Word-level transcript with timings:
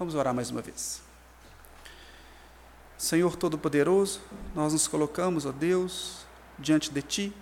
Vamos 0.00 0.14
orar 0.14 0.32
mais 0.32 0.50
uma 0.50 0.62
vez. 0.62 1.02
Senhor 2.96 3.36
Todo-Poderoso, 3.36 4.22
nós 4.54 4.72
nos 4.72 4.88
colocamos, 4.88 5.44
ó 5.44 5.52
Deus, 5.52 6.24
diante 6.58 6.90
de 6.90 7.02
Ti, 7.02 7.32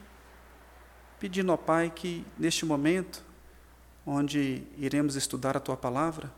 pedindo, 1.21 1.53
ó 1.53 1.57
Pai, 1.57 1.89
que 1.89 2.27
neste 2.36 2.67
momento, 2.67 3.23
onde 4.05 4.64
iremos 4.77 5.14
estudar 5.14 5.57
a 5.57 5.61
Tua 5.61 5.77
palavra, 5.77 6.32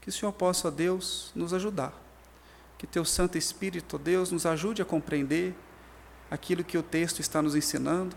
que 0.00 0.08
o 0.08 0.12
Senhor 0.12 0.32
possa, 0.32 0.66
ó 0.66 0.70
Deus, 0.72 1.30
nos 1.32 1.54
ajudar. 1.54 1.94
Que 2.76 2.84
Teu 2.84 3.04
Santo 3.04 3.38
Espírito, 3.38 3.94
ó 3.94 3.98
Deus, 4.00 4.32
nos 4.32 4.44
ajude 4.44 4.82
a 4.82 4.84
compreender 4.84 5.54
aquilo 6.28 6.64
que 6.64 6.76
o 6.76 6.82
texto 6.82 7.20
está 7.20 7.40
nos 7.40 7.54
ensinando 7.54 8.16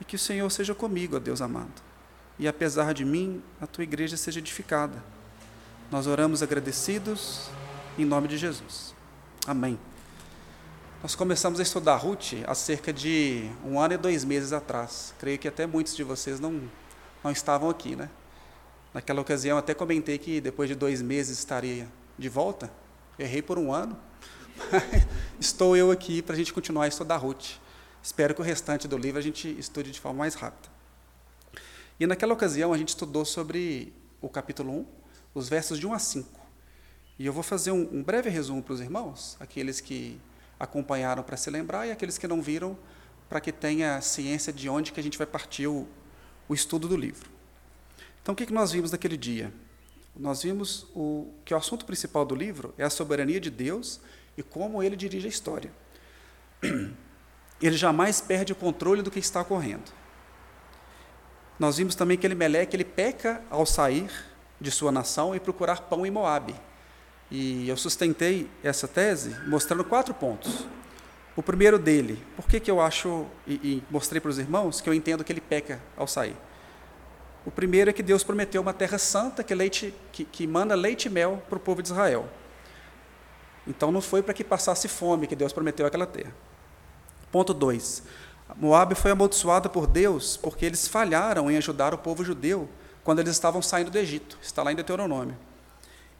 e 0.00 0.04
que 0.04 0.14
o 0.14 0.18
Senhor 0.18 0.48
seja 0.48 0.76
comigo, 0.76 1.16
ó 1.16 1.18
Deus 1.18 1.42
amado. 1.42 1.82
E 2.38 2.46
apesar 2.46 2.94
de 2.94 3.04
mim, 3.04 3.42
a 3.60 3.66
Tua 3.66 3.82
igreja 3.82 4.16
seja 4.16 4.38
edificada 4.38 5.02
nós 5.92 6.06
oramos 6.06 6.42
agradecidos 6.42 7.50
em 7.98 8.06
nome 8.06 8.26
de 8.26 8.38
Jesus. 8.38 8.94
Amém. 9.46 9.78
Nós 11.02 11.14
começamos 11.14 11.60
a 11.60 11.62
estudar 11.62 11.96
Ruth 11.96 12.32
há 12.46 12.54
cerca 12.54 12.90
de 12.90 13.50
um 13.62 13.78
ano 13.78 13.92
e 13.92 13.96
dois 13.98 14.24
meses 14.24 14.54
atrás. 14.54 15.12
Creio 15.18 15.38
que 15.38 15.46
até 15.46 15.66
muitos 15.66 15.94
de 15.94 16.02
vocês 16.02 16.40
não, 16.40 16.62
não 17.22 17.30
estavam 17.30 17.68
aqui, 17.68 17.94
né? 17.94 18.08
Naquela 18.94 19.20
ocasião 19.20 19.58
até 19.58 19.74
comentei 19.74 20.16
que 20.16 20.40
depois 20.40 20.66
de 20.66 20.74
dois 20.74 21.02
meses 21.02 21.38
estaria 21.38 21.86
de 22.18 22.28
volta. 22.30 22.72
Errei 23.18 23.42
por 23.42 23.58
um 23.58 23.70
ano. 23.70 23.94
Estou 25.38 25.76
eu 25.76 25.90
aqui 25.90 26.22
para 26.22 26.34
a 26.34 26.38
gente 26.38 26.54
continuar 26.54 26.84
a 26.84 26.88
estudar 26.88 27.18
Ruth. 27.18 27.58
Espero 28.02 28.34
que 28.34 28.40
o 28.40 28.44
restante 28.44 28.88
do 28.88 28.96
livro 28.96 29.18
a 29.18 29.22
gente 29.22 29.46
estude 29.58 29.90
de 29.90 30.00
forma 30.00 30.20
mais 30.20 30.36
rápida. 30.36 30.70
E 32.00 32.06
naquela 32.06 32.32
ocasião 32.32 32.72
a 32.72 32.78
gente 32.78 32.88
estudou 32.88 33.26
sobre 33.26 33.92
o 34.22 34.28
capítulo 34.30 34.72
1, 34.72 35.01
os 35.34 35.48
versos 35.48 35.78
de 35.78 35.86
1 35.86 35.94
a 35.94 35.98
5. 35.98 36.40
E 37.18 37.26
eu 37.26 37.32
vou 37.32 37.42
fazer 37.42 37.70
um, 37.70 37.88
um 37.92 38.02
breve 38.02 38.28
resumo 38.28 38.62
para 38.62 38.74
os 38.74 38.80
irmãos, 38.80 39.36
aqueles 39.38 39.80
que 39.80 40.20
acompanharam 40.58 41.22
para 41.22 41.36
se 41.36 41.50
lembrar 41.50 41.86
e 41.86 41.90
aqueles 41.90 42.18
que 42.18 42.26
não 42.26 42.40
viram, 42.40 42.76
para 43.28 43.40
que 43.40 43.52
tenha 43.52 44.00
ciência 44.00 44.52
de 44.52 44.68
onde 44.68 44.92
que 44.92 45.00
a 45.00 45.02
gente 45.02 45.18
vai 45.18 45.26
partir 45.26 45.66
o, 45.66 45.86
o 46.48 46.54
estudo 46.54 46.88
do 46.88 46.96
livro. 46.96 47.30
Então, 48.22 48.32
o 48.32 48.36
que, 48.36 48.46
que 48.46 48.52
nós 48.52 48.72
vimos 48.72 48.92
naquele 48.92 49.16
dia? 49.16 49.52
Nós 50.14 50.42
vimos 50.42 50.86
o, 50.94 51.32
que 51.44 51.54
o 51.54 51.56
assunto 51.56 51.84
principal 51.84 52.24
do 52.24 52.34
livro 52.34 52.74
é 52.76 52.84
a 52.84 52.90
soberania 52.90 53.40
de 53.40 53.50
Deus 53.50 54.00
e 54.36 54.42
como 54.42 54.82
ele 54.82 54.96
dirige 54.96 55.26
a 55.26 55.30
história. 55.30 55.72
Ele 57.60 57.76
jamais 57.76 58.20
perde 58.20 58.52
o 58.52 58.56
controle 58.56 59.02
do 59.02 59.10
que 59.10 59.20
está 59.20 59.40
ocorrendo. 59.40 59.92
Nós 61.60 61.76
vimos 61.76 61.94
também 61.94 62.18
que 62.18 62.26
ele 62.26 62.34
Meleque, 62.34 62.74
ele 62.74 62.84
peca 62.84 63.40
ao 63.48 63.64
sair 63.64 64.10
de 64.62 64.70
sua 64.70 64.92
nação 64.92 65.34
e 65.34 65.40
procurar 65.40 65.82
pão 65.82 66.06
em 66.06 66.10
Moabe. 66.10 66.54
E 67.30 67.68
eu 67.68 67.76
sustentei 67.76 68.48
essa 68.62 68.86
tese 68.86 69.36
mostrando 69.46 69.84
quatro 69.84 70.14
pontos. 70.14 70.66
O 71.34 71.42
primeiro 71.42 71.78
dele, 71.78 72.22
por 72.36 72.46
que, 72.46 72.60
que 72.60 72.70
eu 72.70 72.80
acho, 72.80 73.26
e, 73.46 73.54
e 73.54 73.82
mostrei 73.90 74.20
para 74.20 74.30
os 74.30 74.38
irmãos, 74.38 74.80
que 74.80 74.88
eu 74.88 74.94
entendo 74.94 75.24
que 75.24 75.32
ele 75.32 75.40
peca 75.40 75.80
ao 75.96 76.06
sair. 76.06 76.36
O 77.44 77.50
primeiro 77.50 77.90
é 77.90 77.92
que 77.92 78.02
Deus 78.02 78.22
prometeu 78.22 78.62
uma 78.62 78.72
terra 78.72 78.98
santa 78.98 79.42
que, 79.42 79.54
leite, 79.54 79.94
que, 80.12 80.24
que 80.24 80.46
manda 80.46 80.74
leite 80.74 81.06
e 81.06 81.10
mel 81.10 81.42
para 81.48 81.56
o 81.56 81.60
povo 81.60 81.82
de 81.82 81.88
Israel. 81.88 82.28
Então 83.66 83.90
não 83.90 84.00
foi 84.00 84.22
para 84.22 84.34
que 84.34 84.44
passasse 84.44 84.86
fome 84.86 85.26
que 85.26 85.34
Deus 85.34 85.52
prometeu 85.52 85.86
aquela 85.86 86.06
terra. 86.06 86.34
Ponto 87.32 87.54
2. 87.54 88.02
Moabe 88.56 88.94
foi 88.94 89.10
amaldiçoada 89.10 89.68
por 89.68 89.86
Deus 89.86 90.36
porque 90.36 90.66
eles 90.66 90.86
falharam 90.86 91.50
em 91.50 91.56
ajudar 91.56 91.94
o 91.94 91.98
povo 91.98 92.22
judeu 92.22 92.68
quando 93.04 93.20
eles 93.20 93.32
estavam 93.32 93.60
saindo 93.60 93.90
do 93.90 93.98
Egito. 93.98 94.38
Está 94.42 94.62
lá 94.62 94.72
em 94.72 94.76
Deuteronômio. 94.76 95.36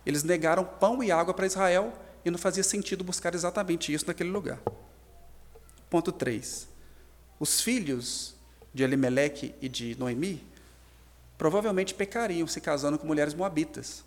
Eles 0.04 0.22
negaram 0.22 0.64
pão 0.64 1.02
e 1.02 1.12
água 1.12 1.32
para 1.32 1.46
Israel 1.46 1.92
e 2.24 2.30
não 2.30 2.38
fazia 2.38 2.62
sentido 2.62 3.04
buscar 3.04 3.34
exatamente 3.34 3.92
isso 3.92 4.06
naquele 4.06 4.30
lugar. 4.30 4.58
Ponto 5.88 6.10
3. 6.10 6.68
Os 7.38 7.60
filhos 7.60 8.34
de 8.72 8.82
Elimeleque 8.82 9.54
e 9.60 9.68
de 9.68 9.96
Noemi 9.98 10.42
provavelmente 11.36 11.94
pecariam 11.94 12.46
se 12.46 12.60
casando 12.60 12.98
com 12.98 13.06
mulheres 13.06 13.34
moabitas, 13.34 14.04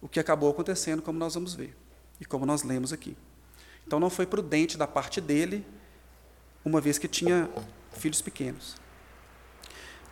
o 0.00 0.08
que 0.08 0.18
acabou 0.18 0.50
acontecendo, 0.50 1.02
como 1.02 1.18
nós 1.18 1.34
vamos 1.34 1.54
ver 1.54 1.76
e 2.20 2.24
como 2.24 2.46
nós 2.46 2.62
lemos 2.62 2.92
aqui. 2.92 3.16
Então 3.86 4.00
não 4.00 4.10
foi 4.10 4.26
prudente 4.26 4.76
da 4.76 4.86
parte 4.86 5.20
dele, 5.20 5.64
uma 6.64 6.80
vez 6.80 6.98
que 6.98 7.08
tinha 7.08 7.48
filhos 7.92 8.20
pequenos. 8.20 8.76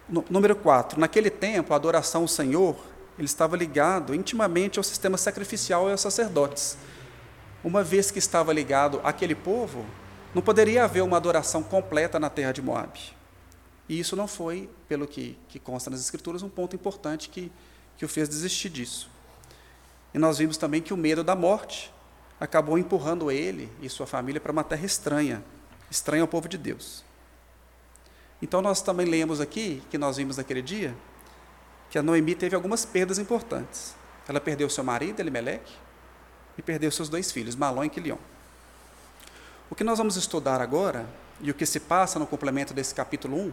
Número 0.09 0.55
4. 0.55 1.01
Naquele 1.01 1.31
tempo, 1.31 1.73
a 1.73 1.77
adoração 1.77 2.23
ao 2.23 2.29
Senhor 2.29 2.77
ele 3.19 3.27
estava 3.27 3.57
ligado 3.57 4.15
intimamente 4.15 4.79
ao 4.79 4.85
sistema 4.85 5.17
sacrificial 5.17 5.89
e 5.89 5.93
aos 5.93 6.01
sacerdotes. 6.01 6.77
Uma 7.65 7.83
vez 7.83 8.11
que 8.11 8.19
estava 8.19 8.53
ligado 8.53 9.01
àquele 9.03 9.35
povo, 9.35 9.85
não 10.35 10.43
poderia 10.43 10.85
haver 10.85 11.03
uma 11.03 11.17
adoração 11.17 11.63
completa 11.63 12.21
na 12.21 12.29
terra 12.29 12.53
de 12.53 12.61
Moab. 12.61 12.99
E 13.89 13.99
isso 13.99 14.15
não 14.15 14.29
foi, 14.29 14.69
pelo 14.87 15.07
que, 15.07 15.39
que 15.49 15.59
consta 15.59 15.91
nas 15.91 16.01
Escrituras, 16.01 16.43
um 16.43 16.49
ponto 16.49 16.77
importante 16.77 17.29
que, 17.29 17.51
que 17.97 18.05
o 18.05 18.09
fez 18.09 18.29
desistir 18.29 18.69
disso. 18.69 19.11
E 20.13 20.19
nós 20.19 20.39
vimos 20.39 20.57
também 20.57 20.83
que 20.83 20.93
o 20.93 20.97
medo 20.97 21.25
da 21.25 21.35
morte 21.35 21.93
acabou 22.39 22.79
empurrando 22.79 23.31
ele 23.31 23.73
e 23.81 23.89
sua 23.89 24.07
família 24.07 24.41
para 24.41 24.53
uma 24.53 24.65
terra 24.65 24.85
estranha, 24.85 25.43
estranha 25.91 26.23
ao 26.23 26.29
povo 26.29 26.49
de 26.49 26.59
Deus. 26.59 27.05
Então 28.41 28.61
nós 28.61 28.83
também 28.83 29.07
lemos 29.07 29.41
aqui, 29.41 29.83
que 29.91 29.97
nós 29.97 30.17
vimos 30.17 30.37
naquele 30.37 30.63
dia, 30.63 30.95
que 31.91 31.99
a 31.99 32.03
Noemi 32.03 32.35
teve 32.35 32.55
algumas 32.55 32.85
perdas 32.85 33.19
importantes. 33.19 33.95
Ela 34.29 34.41
perdeu 34.41 34.69
seu 34.69 34.85
marido, 34.85 35.21
Elimeleque, 35.21 35.73
e 36.59 36.63
perdeu 36.63 36.91
seus 36.91 37.09
dois 37.09 37.31
filhos, 37.31 37.55
Malon 37.55 37.85
e 37.85 37.89
Quilion. 37.89 38.19
O 39.71 39.75
que 39.75 39.85
nós 39.85 39.99
vamos 39.99 40.17
estudar 40.17 40.61
agora, 40.61 41.07
e 41.41 41.51
o 41.51 41.55
que 41.55 41.67
se 41.67 41.81
passa 41.81 42.19
no 42.19 42.27
complemento 42.27 42.73
desse 42.73 42.95
capítulo 42.95 43.37
1, 43.37 43.53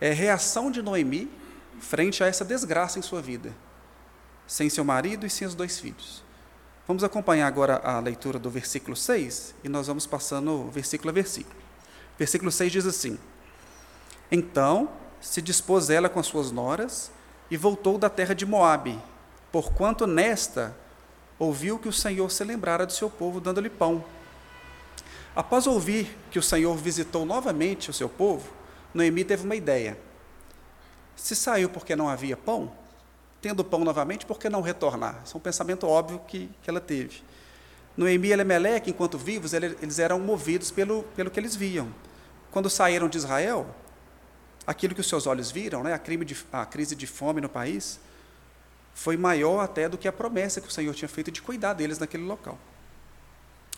é 0.00 0.10
a 0.10 0.14
reação 0.14 0.70
de 0.70 0.82
Noemi 0.82 1.30
frente 1.80 2.22
a 2.22 2.26
essa 2.26 2.44
desgraça 2.44 2.98
em 2.98 3.02
sua 3.02 3.20
vida, 3.20 3.52
sem 4.46 4.68
seu 4.68 4.84
marido 4.84 5.26
e 5.26 5.30
sem 5.30 5.46
os 5.46 5.54
dois 5.54 5.78
filhos. 5.78 6.24
Vamos 6.86 7.02
acompanhar 7.02 7.46
agora 7.46 7.80
a 7.82 7.98
leitura 7.98 8.38
do 8.38 8.48
versículo 8.48 8.96
6 8.96 9.56
e 9.64 9.68
nós 9.68 9.88
vamos 9.88 10.06
passando 10.06 10.70
versículo 10.70 11.10
a 11.10 11.12
versículo. 11.12 11.56
Versículo 12.16 12.52
6 12.52 12.72
diz 12.72 12.86
assim: 12.86 13.18
então 14.30 14.88
se 15.20 15.40
dispôs 15.40 15.90
ela 15.90 16.08
com 16.08 16.20
as 16.20 16.26
suas 16.26 16.50
noras 16.50 17.10
e 17.50 17.56
voltou 17.56 17.98
da 17.98 18.08
terra 18.08 18.34
de 18.34 18.44
Moabe, 18.44 18.98
porquanto 19.52 20.06
nesta 20.06 20.76
ouviu 21.38 21.78
que 21.78 21.88
o 21.88 21.92
Senhor 21.92 22.30
se 22.30 22.42
lembrara 22.44 22.86
do 22.86 22.92
seu 22.92 23.10
povo 23.10 23.40
dando-lhe 23.40 23.70
pão. 23.70 24.04
Após 25.34 25.66
ouvir 25.66 26.16
que 26.30 26.38
o 26.38 26.42
Senhor 26.42 26.74
visitou 26.76 27.26
novamente 27.26 27.90
o 27.90 27.92
seu 27.92 28.08
povo, 28.08 28.48
Noemi 28.94 29.22
teve 29.22 29.44
uma 29.44 29.54
ideia. 29.54 29.98
Se 31.14 31.36
saiu 31.36 31.68
porque 31.68 31.94
não 31.94 32.08
havia 32.08 32.36
pão, 32.36 32.72
tendo 33.42 33.62
pão 33.62 33.84
novamente, 33.84 34.24
por 34.24 34.38
que 34.38 34.48
não 34.48 34.62
retornar? 34.62 35.20
Isso 35.24 35.36
é 35.36 35.38
um 35.38 35.40
pensamento 35.40 35.86
óbvio 35.86 36.20
que, 36.26 36.50
que 36.62 36.70
ela 36.70 36.80
teve. 36.80 37.22
Noemi 37.96 38.28
e 38.28 38.32
Elimeleque, 38.32 38.90
enquanto 38.90 39.16
vivos, 39.16 39.52
eles 39.52 39.98
eram 39.98 40.18
movidos 40.18 40.70
pelo, 40.70 41.02
pelo 41.14 41.30
que 41.30 41.38
eles 41.38 41.54
viam. 41.54 41.88
Quando 42.50 42.68
saíram 42.70 43.08
de 43.08 43.18
Israel, 43.18 43.66
aquilo 44.66 44.94
que 44.94 45.00
os 45.00 45.08
seus 45.08 45.26
olhos 45.26 45.50
viram, 45.50 45.82
né, 45.82 45.94
a, 45.94 45.98
de, 45.98 46.36
a 46.52 46.66
crise 46.66 46.96
de 46.96 47.06
fome 47.06 47.40
no 47.40 47.48
país, 47.48 48.00
foi 48.94 49.16
maior 49.16 49.60
até 49.60 49.88
do 49.88 49.96
que 49.96 50.08
a 50.08 50.12
promessa 50.12 50.60
que 50.60 50.68
o 50.68 50.70
Senhor 50.70 50.94
tinha 50.94 51.08
feito 51.08 51.30
de 51.30 51.40
cuidar 51.42 51.74
deles 51.74 51.98
naquele 51.98 52.24
local. 52.24 52.58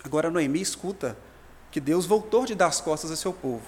Agora 0.05 0.31
Noemi 0.31 0.61
escuta 0.61 1.17
que 1.71 1.81
Deus 1.81 2.07
voltou 2.07 2.47
de 2.47 2.55
dar 2.55 2.67
as 2.67 2.81
costas 2.81 3.11
a 3.11 3.17
seu 3.17 3.33
povo. 3.33 3.67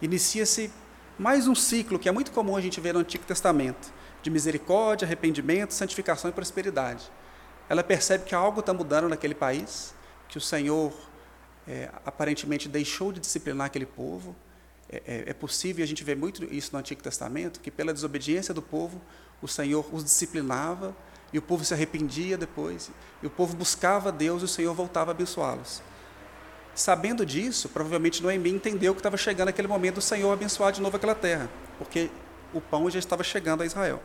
Inicia-se 0.00 0.72
mais 1.18 1.46
um 1.46 1.54
ciclo 1.54 1.98
que 1.98 2.08
é 2.08 2.12
muito 2.12 2.30
comum 2.30 2.56
a 2.56 2.60
gente 2.60 2.80
ver 2.80 2.94
no 2.94 3.00
Antigo 3.00 3.24
Testamento, 3.24 3.92
de 4.22 4.30
misericórdia, 4.30 5.06
arrependimento, 5.06 5.72
santificação 5.72 6.30
e 6.30 6.32
prosperidade. 6.32 7.10
Ela 7.68 7.82
percebe 7.82 8.24
que 8.24 8.34
algo 8.34 8.60
está 8.60 8.72
mudando 8.72 9.08
naquele 9.08 9.34
país, 9.34 9.94
que 10.28 10.38
o 10.38 10.40
Senhor 10.40 10.92
é, 11.66 11.90
aparentemente 12.06 12.68
deixou 12.68 13.12
de 13.12 13.20
disciplinar 13.20 13.66
aquele 13.66 13.86
povo, 13.86 14.34
é, 14.90 15.02
é, 15.06 15.24
é 15.28 15.32
possível, 15.32 15.82
a 15.82 15.86
gente 15.86 16.04
vê 16.04 16.14
muito 16.14 16.44
isso 16.52 16.70
no 16.72 16.78
Antigo 16.78 17.02
Testamento, 17.02 17.60
que 17.60 17.70
pela 17.70 17.92
desobediência 17.92 18.52
do 18.52 18.62
povo, 18.62 19.00
o 19.40 19.48
Senhor 19.48 19.86
os 19.92 20.04
disciplinava 20.04 20.94
e 21.32 21.38
o 21.38 21.42
povo 21.42 21.64
se 21.64 21.74
arrependia 21.74 22.36
depois, 22.36 22.90
e 23.22 23.26
o 23.26 23.30
povo 23.30 23.56
buscava 23.56 24.12
Deus 24.12 24.42
e 24.42 24.44
o 24.44 24.48
Senhor 24.48 24.72
voltava 24.74 25.10
a 25.10 25.12
abençoá-los. 25.12 25.82
Sabendo 26.74 27.24
disso, 27.24 27.68
provavelmente 27.68 28.22
Noemi 28.22 28.50
entendeu 28.50 28.94
que 28.94 29.00
estava 29.00 29.16
chegando 29.16 29.48
aquele 29.48 29.68
momento 29.68 29.96
do 29.96 30.02
Senhor 30.02 30.32
abençoar 30.32 30.72
de 30.72 30.80
novo 30.80 30.96
aquela 30.96 31.14
terra, 31.14 31.48
porque 31.78 32.10
o 32.52 32.60
pão 32.60 32.88
já 32.90 32.98
estava 32.98 33.22
chegando 33.22 33.62
a 33.62 33.66
Israel. 33.66 34.02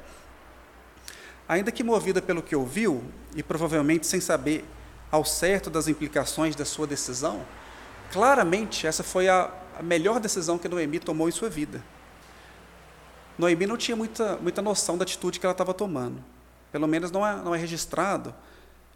Ainda 1.48 1.72
que 1.72 1.84
movida 1.84 2.22
pelo 2.22 2.44
que 2.44 2.56
ouviu, 2.56 3.04
e 3.36 3.42
provavelmente 3.42 4.06
sem 4.06 4.20
saber 4.20 4.64
ao 5.12 5.26
certo 5.26 5.70
das 5.70 5.88
implicações 5.88 6.56
da 6.56 6.66
sua 6.66 6.86
decisão, 6.86 7.44
claramente 8.12 8.86
essa 8.86 9.04
foi 9.04 9.28
a, 9.28 9.52
a 9.80 9.84
melhor 9.84 10.20
decisão 10.20 10.58
que 10.58 10.68
Noemi 10.68 11.00
tomou 11.00 11.30
em 11.30 11.32
sua 11.32 11.50
vida. 11.50 11.82
Noemi 13.38 13.66
não 13.66 13.78
tinha 13.78 13.96
muita, 13.96 14.36
muita 14.36 14.62
noção 14.62 14.98
da 14.98 15.04
atitude 15.04 15.40
que 15.40 15.46
ela 15.46 15.54
estava 15.54 15.74
tomando. 15.74 16.22
Pelo 16.70 16.86
menos 16.86 17.10
não 17.10 17.26
é, 17.26 17.38
não 17.38 17.56
é 17.56 17.58
registrado 17.58 18.36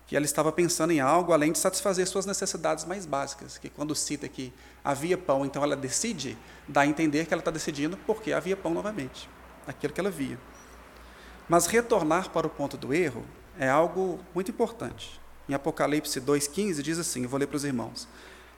que 0.06 0.14
ela 0.14 0.26
estava 0.26 0.52
pensando 0.52 0.92
em 0.92 1.00
algo 1.00 1.32
além 1.32 1.54
de 1.54 1.58
satisfazer 1.58 2.06
suas 2.06 2.26
necessidades 2.26 2.84
mais 2.84 3.06
básicas, 3.06 3.58
que 3.58 3.70
quando 3.70 3.96
cita 3.96 4.28
que 4.28 4.52
havia 4.84 5.18
pão, 5.18 5.46
então 5.46 5.64
ela 5.64 5.78
decide, 5.78 6.38
dá 6.68 6.82
a 6.82 6.86
entender 6.86 7.26
que 7.26 7.34
ela 7.34 7.40
está 7.40 7.50
decidindo 7.50 7.96
porque 8.06 8.34
havia 8.34 8.58
pão 8.58 8.74
novamente, 8.74 9.30
aquilo 9.66 9.94
que 9.94 10.02
ela 10.02 10.12
via. 10.12 10.38
Mas 11.48 11.66
retornar 11.66 12.30
para 12.30 12.46
o 12.46 12.50
ponto 12.50 12.76
do 12.76 12.94
erro 12.94 13.24
é 13.58 13.70
algo 13.70 14.20
muito 14.36 14.52
importante. 14.52 15.18
Em 15.48 15.54
Apocalipse 15.54 16.20
2,15 16.20 16.82
diz 16.82 17.00
assim: 17.00 17.24
eu 17.24 17.30
vou 17.30 17.40
ler 17.40 17.48
para 17.48 17.56
os 17.56 17.64
irmãos. 17.64 18.06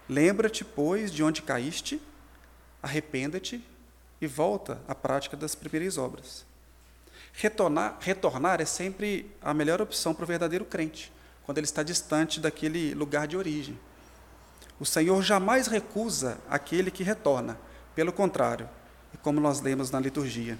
Lembra-te, 0.09 0.65
pois, 0.65 1.11
de 1.11 1.23
onde 1.23 1.43
caíste, 1.43 2.01
arrependa-te 2.85 3.59
e 4.21 4.27
volta 4.27 4.79
à 4.87 4.93
prática 4.93 5.35
das 5.35 5.55
primeiras 5.55 5.97
obras. 5.97 6.45
Retornar, 7.33 7.97
retornar 7.99 8.61
é 8.61 8.65
sempre 8.65 9.35
a 9.41 9.55
melhor 9.55 9.81
opção 9.81 10.13
para 10.13 10.23
o 10.23 10.27
verdadeiro 10.27 10.63
crente, 10.63 11.11
quando 11.43 11.57
ele 11.57 11.65
está 11.65 11.81
distante 11.81 12.39
daquele 12.39 12.93
lugar 12.93 13.27
de 13.27 13.35
origem. 13.35 13.77
O 14.79 14.85
Senhor 14.85 15.19
jamais 15.23 15.65
recusa 15.65 16.37
aquele 16.47 16.91
que 16.91 17.03
retorna, 17.03 17.57
pelo 17.95 18.13
contrário, 18.13 18.69
e 19.11 19.17
como 19.17 19.39
nós 19.39 19.61
lemos 19.61 19.89
na 19.89 19.99
liturgia, 19.99 20.55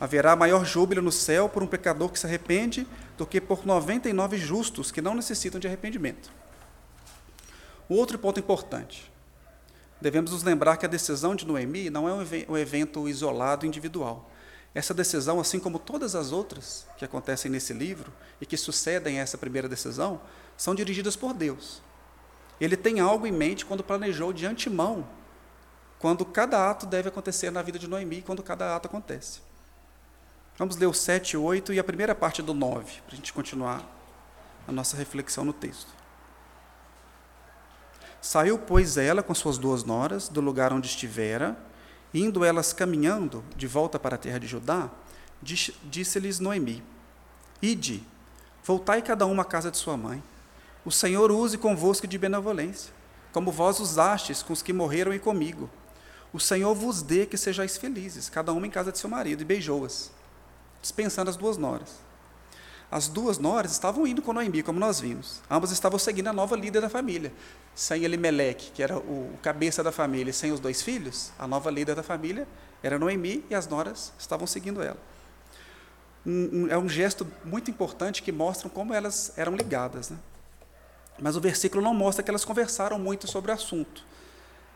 haverá 0.00 0.34
maior 0.34 0.64
júbilo 0.64 1.02
no 1.02 1.12
céu 1.12 1.46
por 1.46 1.62
um 1.62 1.66
pecador 1.66 2.10
que 2.10 2.18
se 2.18 2.26
arrepende 2.26 2.86
do 3.18 3.26
que 3.26 3.38
por 3.38 3.66
99 3.66 4.38
justos 4.38 4.90
que 4.90 5.02
não 5.02 5.14
necessitam 5.14 5.60
de 5.60 5.66
arrependimento. 5.66 6.32
O 7.86 7.94
outro 7.96 8.18
ponto 8.18 8.40
importante. 8.40 9.12
Devemos 10.00 10.30
nos 10.30 10.42
lembrar 10.42 10.76
que 10.76 10.86
a 10.86 10.88
decisão 10.88 11.34
de 11.34 11.46
Noemi 11.46 11.90
não 11.90 12.08
é 12.08 12.12
um 12.48 12.56
evento 12.56 13.08
isolado 13.08 13.64
individual. 13.64 14.30
Essa 14.74 14.92
decisão, 14.92 15.40
assim 15.40 15.58
como 15.58 15.78
todas 15.78 16.14
as 16.14 16.32
outras 16.32 16.86
que 16.98 17.04
acontecem 17.04 17.50
nesse 17.50 17.72
livro 17.72 18.12
e 18.40 18.46
que 18.46 18.56
sucedem 18.56 19.18
a 19.18 19.22
essa 19.22 19.38
primeira 19.38 19.68
decisão, 19.68 20.20
são 20.56 20.74
dirigidas 20.74 21.16
por 21.16 21.32
Deus. 21.32 21.80
Ele 22.60 22.76
tem 22.76 23.00
algo 23.00 23.26
em 23.26 23.32
mente 23.32 23.64
quando 23.64 23.82
planejou 23.82 24.32
de 24.32 24.44
antemão 24.46 25.06
quando 25.98 26.24
cada 26.24 26.70
ato 26.70 26.86
deve 26.86 27.08
acontecer 27.08 27.50
na 27.50 27.62
vida 27.62 27.78
de 27.78 27.88
Noemi, 27.88 28.22
quando 28.22 28.42
cada 28.42 28.76
ato 28.76 28.86
acontece. 28.86 29.40
Vamos 30.58 30.76
ler 30.76 30.86
o 30.86 30.94
7, 30.94 31.36
8 31.36 31.72
e 31.72 31.78
a 31.78 31.84
primeira 31.84 32.14
parte 32.14 32.42
do 32.42 32.54
9, 32.54 33.00
para 33.02 33.14
a 33.14 33.16
gente 33.16 33.32
continuar 33.32 33.82
a 34.66 34.72
nossa 34.72 34.96
reflexão 34.96 35.44
no 35.44 35.52
texto. 35.52 35.95
Saiu, 38.20 38.58
pois, 38.58 38.96
ela 38.96 39.22
com 39.22 39.34
suas 39.34 39.58
duas 39.58 39.84
noras 39.84 40.28
do 40.28 40.40
lugar 40.40 40.72
onde 40.72 40.88
estivera, 40.88 41.56
indo 42.12 42.44
elas 42.44 42.72
caminhando 42.72 43.44
de 43.56 43.66
volta 43.66 43.98
para 43.98 44.16
a 44.16 44.18
terra 44.18 44.38
de 44.38 44.46
Judá, 44.46 44.90
disse-lhes 45.42 46.40
Noemi: 46.40 46.82
Ide, 47.60 48.02
voltai 48.64 49.02
cada 49.02 49.26
uma 49.26 49.42
à 49.42 49.44
casa 49.44 49.70
de 49.70 49.76
sua 49.76 49.96
mãe. 49.96 50.22
O 50.84 50.90
Senhor 50.90 51.30
use 51.30 51.58
convosco 51.58 52.06
de 52.06 52.18
benevolência, 52.18 52.92
como 53.32 53.50
vós 53.50 53.80
usastes 53.80 54.42
com 54.42 54.52
os 54.52 54.62
que 54.62 54.72
morreram 54.72 55.12
e 55.12 55.18
comigo. 55.18 55.68
O 56.32 56.40
Senhor 56.40 56.74
vos 56.74 57.02
dê 57.02 57.26
que 57.26 57.36
sejais 57.36 57.76
felizes, 57.76 58.28
cada 58.28 58.52
uma 58.52 58.66
em 58.66 58.70
casa 58.70 58.92
de 58.92 58.98
seu 58.98 59.08
marido, 59.08 59.42
e 59.42 59.44
beijou-as 59.44 60.10
dispensando 60.80 61.28
as 61.28 61.36
duas 61.36 61.56
noras. 61.56 62.05
As 62.90 63.08
duas 63.08 63.38
noras 63.38 63.72
estavam 63.72 64.06
indo 64.06 64.22
com 64.22 64.32
Noemi, 64.32 64.62
como 64.62 64.78
nós 64.78 65.00
vimos. 65.00 65.40
Ambas 65.50 65.72
estavam 65.72 65.98
seguindo 65.98 66.28
a 66.28 66.32
nova 66.32 66.56
líder 66.56 66.80
da 66.80 66.88
família. 66.88 67.32
Sem 67.74 68.04
Elimelec, 68.04 68.70
que 68.70 68.82
era 68.82 68.96
o 68.96 69.36
cabeça 69.42 69.82
da 69.82 69.90
família, 69.90 70.30
e 70.30 70.34
sem 70.34 70.52
os 70.52 70.60
dois 70.60 70.82
filhos, 70.82 71.32
a 71.38 71.46
nova 71.46 71.70
líder 71.70 71.94
da 71.94 72.02
família 72.02 72.46
era 72.82 72.98
Noemi 72.98 73.44
e 73.50 73.54
as 73.54 73.66
noras 73.66 74.12
estavam 74.18 74.46
seguindo 74.46 74.82
ela. 74.82 74.98
Um, 76.24 76.50
um, 76.52 76.68
é 76.68 76.78
um 76.78 76.88
gesto 76.88 77.26
muito 77.44 77.70
importante 77.70 78.22
que 78.22 78.30
mostra 78.30 78.68
como 78.68 78.94
elas 78.94 79.32
eram 79.36 79.54
ligadas. 79.54 80.10
Né? 80.10 80.18
Mas 81.18 81.36
o 81.36 81.40
versículo 81.40 81.82
não 81.82 81.94
mostra 81.94 82.22
que 82.22 82.30
elas 82.30 82.44
conversaram 82.44 82.98
muito 82.98 83.26
sobre 83.26 83.50
o 83.50 83.54
assunto. 83.54 84.04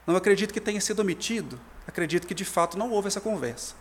Não 0.07 0.17
acredito 0.17 0.53
que 0.53 0.61
tenha 0.61 0.81
sido 0.81 1.01
omitido, 1.01 1.61
acredito 1.87 2.27
que 2.27 2.35
de 2.35 2.45
fato 2.45 2.77
não 2.77 2.91
houve 2.91 3.09
essa 3.09 3.21
conversa 3.21 3.75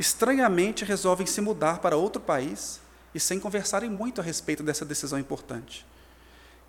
estranhamente 0.00 0.82
resolvem 0.82 1.26
se 1.26 1.42
mudar 1.42 1.78
para 1.78 1.94
outro 1.94 2.22
país 2.22 2.80
e 3.14 3.20
sem 3.20 3.40
conversarem 3.40 3.90
muito 3.90 4.20
a 4.20 4.24
respeito 4.24 4.62
dessa 4.62 4.84
decisão 4.84 5.18
importante. 5.18 5.86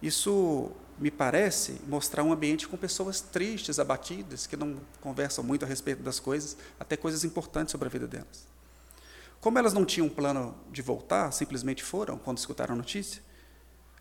Isso 0.01 0.71
me 0.97 1.11
parece 1.11 1.79
mostrar 1.87 2.23
um 2.23 2.31
ambiente 2.31 2.67
com 2.67 2.75
pessoas 2.75 3.21
tristes, 3.21 3.79
abatidas, 3.79 4.47
que 4.47 4.57
não 4.57 4.77
conversam 4.99 5.43
muito 5.43 5.63
a 5.63 5.67
respeito 5.67 6.01
das 6.01 6.19
coisas, 6.19 6.57
até 6.79 6.97
coisas 6.97 7.23
importantes 7.23 7.71
sobre 7.71 7.87
a 7.87 7.91
vida 7.91 8.07
delas. 8.07 8.47
Como 9.39 9.57
elas 9.57 9.73
não 9.73 9.85
tinham 9.85 10.09
plano 10.09 10.55
de 10.71 10.81
voltar, 10.81 11.31
simplesmente 11.31 11.83
foram 11.83 12.17
quando 12.17 12.37
escutaram 12.37 12.73
a 12.73 12.77
notícia, 12.77 13.21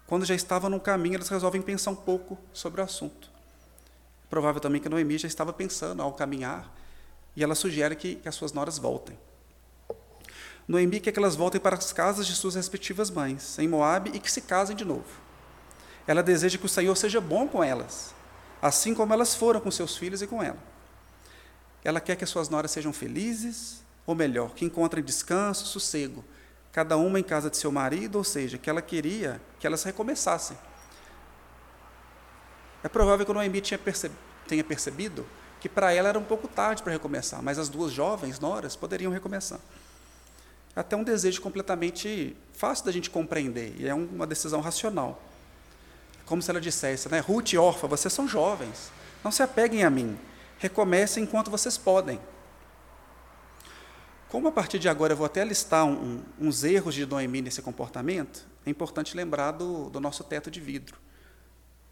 quando 0.06 0.24
já 0.24 0.34
estavam 0.34 0.68
no 0.68 0.80
caminho, 0.80 1.14
elas 1.14 1.28
resolvem 1.28 1.62
pensar 1.62 1.90
um 1.90 1.96
pouco 1.96 2.36
sobre 2.52 2.80
o 2.80 2.84
assunto. 2.84 3.30
Provável 4.28 4.60
também 4.60 4.80
que 4.80 4.88
Noemi 4.88 5.16
já 5.16 5.28
estava 5.28 5.52
pensando 5.52 6.02
ao 6.02 6.12
caminhar 6.12 6.74
e 7.36 7.44
ela 7.44 7.54
sugere 7.54 7.94
que, 7.94 8.16
que 8.16 8.28
as 8.28 8.34
suas 8.34 8.52
noras 8.52 8.76
voltem. 8.76 9.18
Noemi 10.70 11.00
quer 11.00 11.10
que 11.10 11.18
elas 11.18 11.34
voltem 11.34 11.60
para 11.60 11.74
as 11.74 11.92
casas 11.92 12.24
de 12.24 12.32
suas 12.36 12.54
respectivas 12.54 13.10
mães, 13.10 13.58
em 13.58 13.66
Moabe, 13.66 14.12
e 14.14 14.20
que 14.20 14.30
se 14.30 14.40
casem 14.40 14.76
de 14.76 14.84
novo. 14.84 15.08
Ela 16.06 16.22
deseja 16.22 16.56
que 16.58 16.64
o 16.64 16.68
Senhor 16.68 16.94
seja 16.94 17.20
bom 17.20 17.48
com 17.48 17.62
elas, 17.62 18.14
assim 18.62 18.94
como 18.94 19.12
elas 19.12 19.34
foram 19.34 19.58
com 19.58 19.68
seus 19.68 19.96
filhos 19.96 20.22
e 20.22 20.28
com 20.28 20.40
ela. 20.40 20.58
Ela 21.82 22.00
quer 22.00 22.14
que 22.14 22.22
as 22.22 22.30
suas 22.30 22.48
noras 22.48 22.70
sejam 22.70 22.92
felizes, 22.92 23.82
ou 24.06 24.14
melhor, 24.14 24.54
que 24.54 24.64
encontrem 24.64 25.02
descanso, 25.02 25.66
sossego, 25.66 26.24
cada 26.70 26.96
uma 26.96 27.18
em 27.18 27.24
casa 27.24 27.50
de 27.50 27.56
seu 27.56 27.72
marido, 27.72 28.18
ou 28.18 28.24
seja, 28.24 28.56
que 28.56 28.70
ela 28.70 28.80
queria 28.80 29.42
que 29.58 29.66
elas 29.66 29.82
recomeçassem. 29.82 30.56
É 32.84 32.88
provável 32.88 33.26
que 33.26 33.32
Noemi 33.32 33.60
tenha 33.60 34.62
percebido 34.62 35.26
que 35.58 35.68
para 35.68 35.92
ela 35.92 36.10
era 36.10 36.18
um 36.18 36.24
pouco 36.24 36.46
tarde 36.46 36.80
para 36.80 36.92
recomeçar, 36.92 37.42
mas 37.42 37.58
as 37.58 37.68
duas 37.68 37.90
jovens 37.90 38.38
noras 38.38 38.76
poderiam 38.76 39.10
recomeçar. 39.10 39.58
Até 40.80 40.96
um 40.96 41.04
desejo 41.04 41.40
completamente 41.42 42.36
fácil 42.52 42.84
da 42.86 42.92
gente 42.92 43.10
compreender, 43.10 43.74
e 43.78 43.86
é 43.86 43.94
uma 43.94 44.26
decisão 44.26 44.60
racional. 44.60 45.22
Como 46.24 46.40
se 46.40 46.50
ela 46.50 46.60
dissesse, 46.60 47.08
né, 47.08 47.18
Ruth 47.18 47.52
e 47.52 47.58
Orfa, 47.58 47.86
vocês 47.86 48.12
são 48.12 48.26
jovens, 48.26 48.90
não 49.22 49.30
se 49.30 49.42
apeguem 49.42 49.84
a 49.84 49.90
mim, 49.90 50.18
recomecem 50.58 51.24
enquanto 51.24 51.50
vocês 51.50 51.76
podem. 51.76 52.20
Como 54.28 54.48
a 54.48 54.52
partir 54.52 54.78
de 54.78 54.88
agora 54.88 55.12
eu 55.12 55.16
vou 55.16 55.26
até 55.26 55.44
listar 55.44 55.84
um, 55.84 55.92
um, 55.92 56.48
uns 56.48 56.64
erros 56.64 56.94
de 56.94 57.04
Noemi 57.04 57.42
nesse 57.42 57.60
comportamento, 57.60 58.46
é 58.64 58.70
importante 58.70 59.16
lembrar 59.16 59.52
do, 59.52 59.90
do 59.90 60.00
nosso 60.00 60.24
teto 60.24 60.50
de 60.50 60.60
vidro 60.60 60.96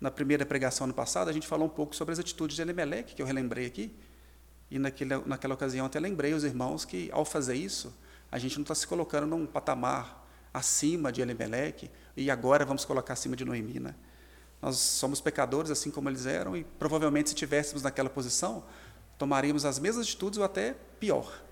na 0.00 0.11
primeira 0.11 0.47
pregação 0.47 0.85
ano 0.85 0.95
passado, 0.95 1.28
a 1.28 1.33
gente 1.33 1.47
falou 1.47 1.66
um 1.66 1.71
pouco 1.71 1.95
sobre 1.95 2.12
as 2.12 2.18
atitudes 2.18 2.54
de 2.54 2.62
Elimelec, 2.62 3.14
que 3.14 3.23
eu 3.23 3.26
relembrei 3.26 3.66
aqui. 3.66 3.92
E 4.71 4.78
naquele, 4.78 5.16
naquela 5.26 5.54
ocasião 5.54 5.87
até 5.87 5.99
lembrei 5.99 6.35
os 6.35 6.45
irmãos 6.45 6.85
que, 6.85 7.11
ao 7.12 7.25
fazer 7.25 7.54
isso, 7.54 7.92
a 8.30 8.38
gente 8.38 8.56
não 8.56 8.62
está 8.62 8.75
se 8.75 8.87
colocando 8.87 9.26
num 9.26 9.47
patamar 9.47 10.26
acima 10.52 11.12
de 11.12 11.20
Elimelec 11.20 11.90
e 12.16 12.30
agora 12.30 12.64
vamos 12.64 12.85
colocar 12.85 13.14
acima 13.14 13.37
de 13.37 13.44
Noemi. 13.44 13.80
Né? 13.80 13.94
Nós 14.61 14.76
somos 14.76 15.20
pecadores 15.20 15.70
assim 15.70 15.90
como 15.90 16.08
eles 16.08 16.26
eram 16.26 16.56
e 16.56 16.64
provavelmente 16.64 17.30
se 17.30 17.35
estivéssemos 17.35 17.82
naquela 17.82 18.11
posição, 18.11 18.64
tomaríamos 19.16 19.64
as 19.64 19.78
mesmas 19.78 20.06
atitudes 20.06 20.38
ou 20.38 20.44
até 20.44 20.75
pior. 21.00 21.42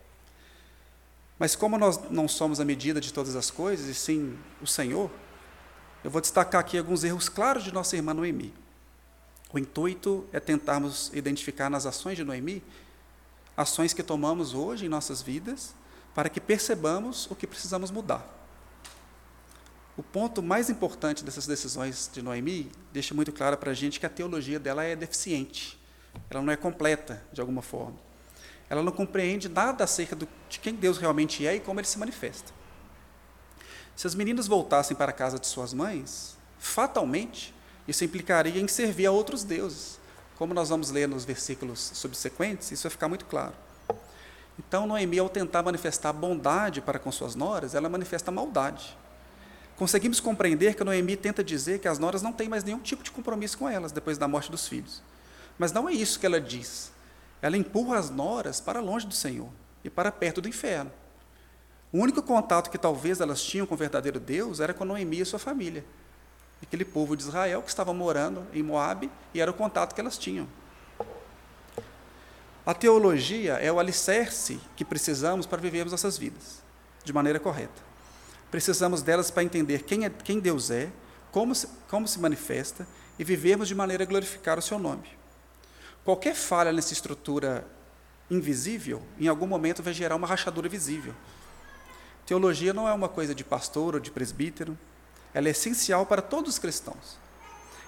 Mas 1.39 1.55
como 1.55 1.77
nós 1.77 2.11
não 2.11 2.27
somos 2.27 2.61
a 2.61 2.65
medida 2.65 3.01
de 3.01 3.13
todas 3.13 3.37
as 3.37 3.51
coisas, 3.51 3.87
e 3.87 3.95
sim 3.95 4.39
o 4.63 4.67
Senhor, 4.67 5.11
eu 6.03 6.11
vou 6.11 6.21
destacar 6.21 6.61
aqui 6.61 6.79
alguns 6.79 7.05
erros 7.05 7.29
claros 7.29 7.63
de 7.63 7.73
nossa 7.73 7.97
irmã 7.97 8.15
Noemi. 8.15 8.55
O 9.53 9.59
intuito 9.59 10.27
é 10.33 10.41
tentarmos 10.41 11.11
identificar 11.13 11.69
nas 11.69 11.87
ações 11.87 12.17
de 12.17 12.25
Noemi 12.25 12.63
ações 13.57 13.93
que 13.93 14.03
tomamos 14.03 14.53
hoje 14.55 14.87
em 14.87 14.89
nossas 14.89 15.23
vidas 15.23 15.75
para 16.17 16.31
que 16.31 16.41
percebamos 16.41 17.31
o 17.31 17.37
que 17.37 17.47
precisamos 17.47 17.91
mudar. 17.91 18.27
O 19.99 20.03
ponto 20.03 20.43
mais 20.43 20.71
importante 20.71 21.23
dessas 21.23 21.47
decisões 21.47 22.11
de 22.11 22.23
Noemi 22.23 22.73
deixa 22.91 23.13
muito 23.13 23.31
claro 23.31 23.59
para 23.59 23.73
a 23.73 23.75
gente 23.75 24.01
que 24.01 24.07
a 24.07 24.09
teologia 24.09 24.59
dela 24.59 24.83
é 24.83 24.97
deficiente, 24.97 25.79
ela 26.31 26.41
não 26.41 26.51
é 26.51 26.57
completa 26.57 27.23
de 27.35 27.43
alguma 27.43 27.61
forma. 27.61 27.99
Ela 28.71 28.83
não 28.83 28.93
compreende 28.93 29.47
nada 29.47 29.85
acerca 29.85 30.17
do, 30.17 30.27
de 30.49 30.59
quem 30.59 30.75
Deus 30.75 30.97
realmente 30.97 31.47
é 31.47 31.57
e 31.57 31.61
como 31.61 31.81
ele 31.81 31.87
se 31.87 31.99
manifesta. 31.99 32.51
Se 33.95 34.07
as 34.07 34.15
meninas 34.15 34.47
voltassem 34.47 34.97
para 34.97 35.11
a 35.11 35.15
casa 35.15 35.39
de 35.39 35.47
suas 35.47 35.75
mães, 35.75 36.39
fatalmente 36.59 37.55
isso 37.87 38.05
implicaria 38.05 38.59
em 38.59 38.67
servir 38.67 39.05
a 39.05 39.13
outros 39.13 39.45
deuses. 39.45 40.01
Como 40.37 40.55
nós 40.55 40.71
vamos 40.71 40.91
ler 40.91 41.07
nos 41.07 41.27
versículos 41.27 41.79
subsequentes, 41.93 42.73
isso 42.73 42.85
vai 42.85 42.91
ficar 42.91 43.07
muito 43.07 43.27
claro. 43.27 43.66
Então, 44.59 44.87
Noemi, 44.87 45.19
ao 45.19 45.29
tentar 45.29 45.63
manifestar 45.63 46.13
bondade 46.13 46.81
para 46.81 46.99
com 46.99 47.13
suas 47.13 47.35
noras, 47.35 47.75
ela 47.75 47.89
manifesta 47.89 48.31
maldade. 48.31 48.97
Conseguimos 49.77 50.21
compreender 50.21 50.75
que 50.75 50.83
Noemi 50.83 51.17
tenta 51.17 51.45
dizer 51.45 51.79
que 51.79 51.89
as 51.89 51.99
noras 51.99 52.23
não 52.23 52.33
têm 52.33 52.49
mais 52.49 52.65
nenhum 52.65 52.79
tipo 52.79 53.03
de 53.03 53.11
compromisso 53.11 53.59
com 53.59 53.69
elas 53.69 53.93
depois 53.93 54.17
da 54.17 54.27
morte 54.27 54.51
dos 54.51 54.67
filhos. 54.67 55.03
Mas 55.59 55.73
não 55.73 55.87
é 55.87 55.93
isso 55.93 56.19
que 56.19 56.25
ela 56.25 56.41
diz. 56.41 56.91
Ela 57.43 57.59
empurra 57.59 57.99
as 57.99 58.09
noras 58.09 58.61
para 58.61 58.81
longe 58.81 59.07
do 59.07 59.13
Senhor 59.15 59.49
e 59.85 59.91
para 59.91 60.11
perto 60.11 60.41
do 60.41 60.49
inferno. 60.49 60.91
O 61.93 61.99
único 61.99 62.23
contato 62.23 62.71
que 62.71 62.79
talvez 62.79 63.21
elas 63.21 63.43
tinham 63.43 63.67
com 63.67 63.75
o 63.75 63.79
verdadeiro 63.79 64.19
Deus 64.19 64.61
era 64.61 64.73
com 64.73 64.85
Noemi 64.85 65.21
e 65.21 65.25
sua 65.27 65.39
família. 65.39 65.85
aquele 66.63 66.85
povo 66.85 67.15
de 67.15 67.23
Israel 67.23 67.63
que 67.63 67.69
estava 67.69 67.93
morando 67.93 68.47
em 68.53 68.63
Moabe 68.63 69.11
e 69.35 69.41
era 69.41 69.51
o 69.51 69.55
contato 69.55 69.95
que 69.95 70.01
elas 70.01 70.17
tinham. 70.17 70.49
A 72.67 72.75
teologia 72.75 73.53
é 73.55 73.71
o 73.71 73.79
alicerce 73.79 74.59
que 74.75 74.85
precisamos 74.85 75.47
para 75.47 75.63
vivermos 75.63 75.93
essas 75.93 76.19
vidas 76.19 76.61
de 77.05 77.13
maneira 77.13 77.39
correta. 77.39 77.87
Precisamos 78.51 79.03
delas 79.03 79.31
para 79.31 79.45
entender 79.45 79.85
quem, 79.85 80.05
é, 80.05 80.11
quem 80.11 80.41
Deus 80.41 80.73
é, 80.73 80.91
como 81.31 81.55
se, 81.55 81.69
como 81.89 82.09
se 82.09 82.19
manifesta 82.19 82.85
e 83.17 83.23
vivermos 83.23 83.69
de 83.69 83.75
maneira 83.75 84.03
a 84.03 84.07
glorificar 84.07 84.59
o 84.59 84.63
seu 84.63 84.81
nome. 84.81 85.07
Qualquer 86.05 86.35
falha 86.35 86.73
nessa 86.73 86.93
estrutura 86.93 87.65
invisível, 88.29 89.01
em 89.17 89.29
algum 89.29 89.47
momento 89.47 89.81
vai 89.81 89.95
gerar 89.95 90.17
uma 90.17 90.27
rachadura 90.27 90.69
visível. 90.69 91.15
Teologia 92.27 92.73
não 92.73 92.89
é 92.89 92.93
uma 92.93 93.09
coisa 93.09 93.33
de 93.33 93.45
pastor 93.45 93.95
ou 93.95 94.01
de 94.01 94.11
presbítero, 94.11 94.77
ela 95.33 95.47
é 95.47 95.53
essencial 95.53 96.05
para 96.05 96.21
todos 96.21 96.55
os 96.55 96.59
cristãos. 96.59 97.17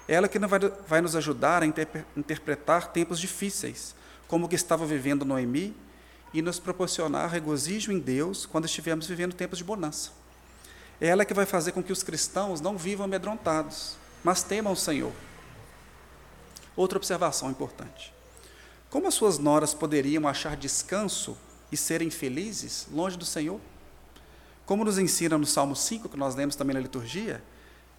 Ela 0.07 0.29
que 0.29 0.39
vai, 0.39 0.61
vai 0.87 1.01
nos 1.01 1.17
ajudar 1.17 1.65
a 1.65 1.67
interpretar 1.67 2.93
tempos 2.93 3.19
difíceis, 3.19 3.97
como 4.29 4.49
que 4.49 4.55
estava 4.55 4.87
vivendo 4.87 5.25
Noemi, 5.25 5.75
e 6.33 6.43
nos 6.43 6.61
proporcionar 6.61 7.31
regozijo 7.31 7.91
em 7.91 7.99
Deus 7.99 8.45
quando 8.47 8.67
estivermos 8.67 9.07
vivendo 9.07 9.35
tempos 9.35 9.59
de 9.59 9.65
bonança. 9.65 10.13
É 11.01 11.09
ela 11.09 11.25
que 11.25 11.35
vai 11.35 11.47
fazer 11.47 11.73
com 11.73 11.83
que 11.83 11.93
os 11.93 12.03
cristãos 12.03 12.61
não 12.61 12.77
vivam 12.77 13.07
amedrontados, 13.07 13.97
mas 14.23 14.43
temam 14.43 14.73
o 14.73 14.77
Senhor. 14.77 15.13
Outra 16.77 16.99
observação 16.99 17.51
importante. 17.51 18.13
Como 18.91 19.07
as 19.07 19.15
suas 19.15 19.39
noras 19.39 19.75
poderiam 19.75 20.29
achar 20.29 20.57
descanso 20.57 21.37
e 21.71 21.77
serem 21.77 22.11
felizes 22.11 22.87
longe 22.93 23.17
do 23.17 23.25
Senhor? 23.25 23.61
Como 24.67 24.85
nos 24.85 24.99
ensina 24.99 25.39
no 25.39 25.47
Salmo 25.47 25.75
5, 25.75 26.09
que 26.09 26.17
nós 26.17 26.35
lemos 26.35 26.57
também 26.57 26.75
na 26.75 26.81
liturgia, 26.81 27.43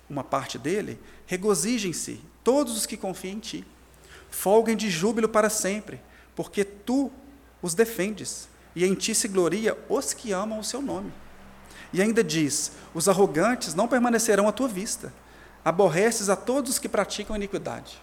uma 0.10 0.24
parte 0.24 0.58
dele, 0.58 1.00
regozijem-se 1.26 2.22
todos 2.44 2.76
os 2.76 2.86
que 2.86 2.98
confiam 2.98 3.34
em 3.34 3.40
ti. 3.40 3.66
Folguem 4.30 4.76
de 4.76 4.90
júbilo 4.90 5.30
para 5.30 5.50
sempre, 5.50 6.02
porque 6.39 6.63
tu 6.63 7.12
os 7.62 7.74
defendes, 7.74 8.48
e 8.74 8.86
em 8.86 8.96
ti 8.96 9.13
se 9.13 9.27
gloria 9.27 9.77
os 9.89 10.13
que 10.13 10.31
amam 10.31 10.60
o 10.60 10.63
seu 10.63 10.81
nome. 10.81 11.12
E 11.91 12.01
ainda 12.01 12.24
diz: 12.24 12.72
os 12.93 13.10
arrogantes 13.10 13.75
não 13.75 13.89
permanecerão 13.89 14.48
à 14.48 14.53
tua 14.53 14.69
vista, 14.69 15.13
aborreces 15.65 16.29
a 16.29 16.38
todos 16.38 16.72
os 16.72 16.79
que 16.79 16.88
praticam 16.88 17.36
iniquidade. 17.36 18.01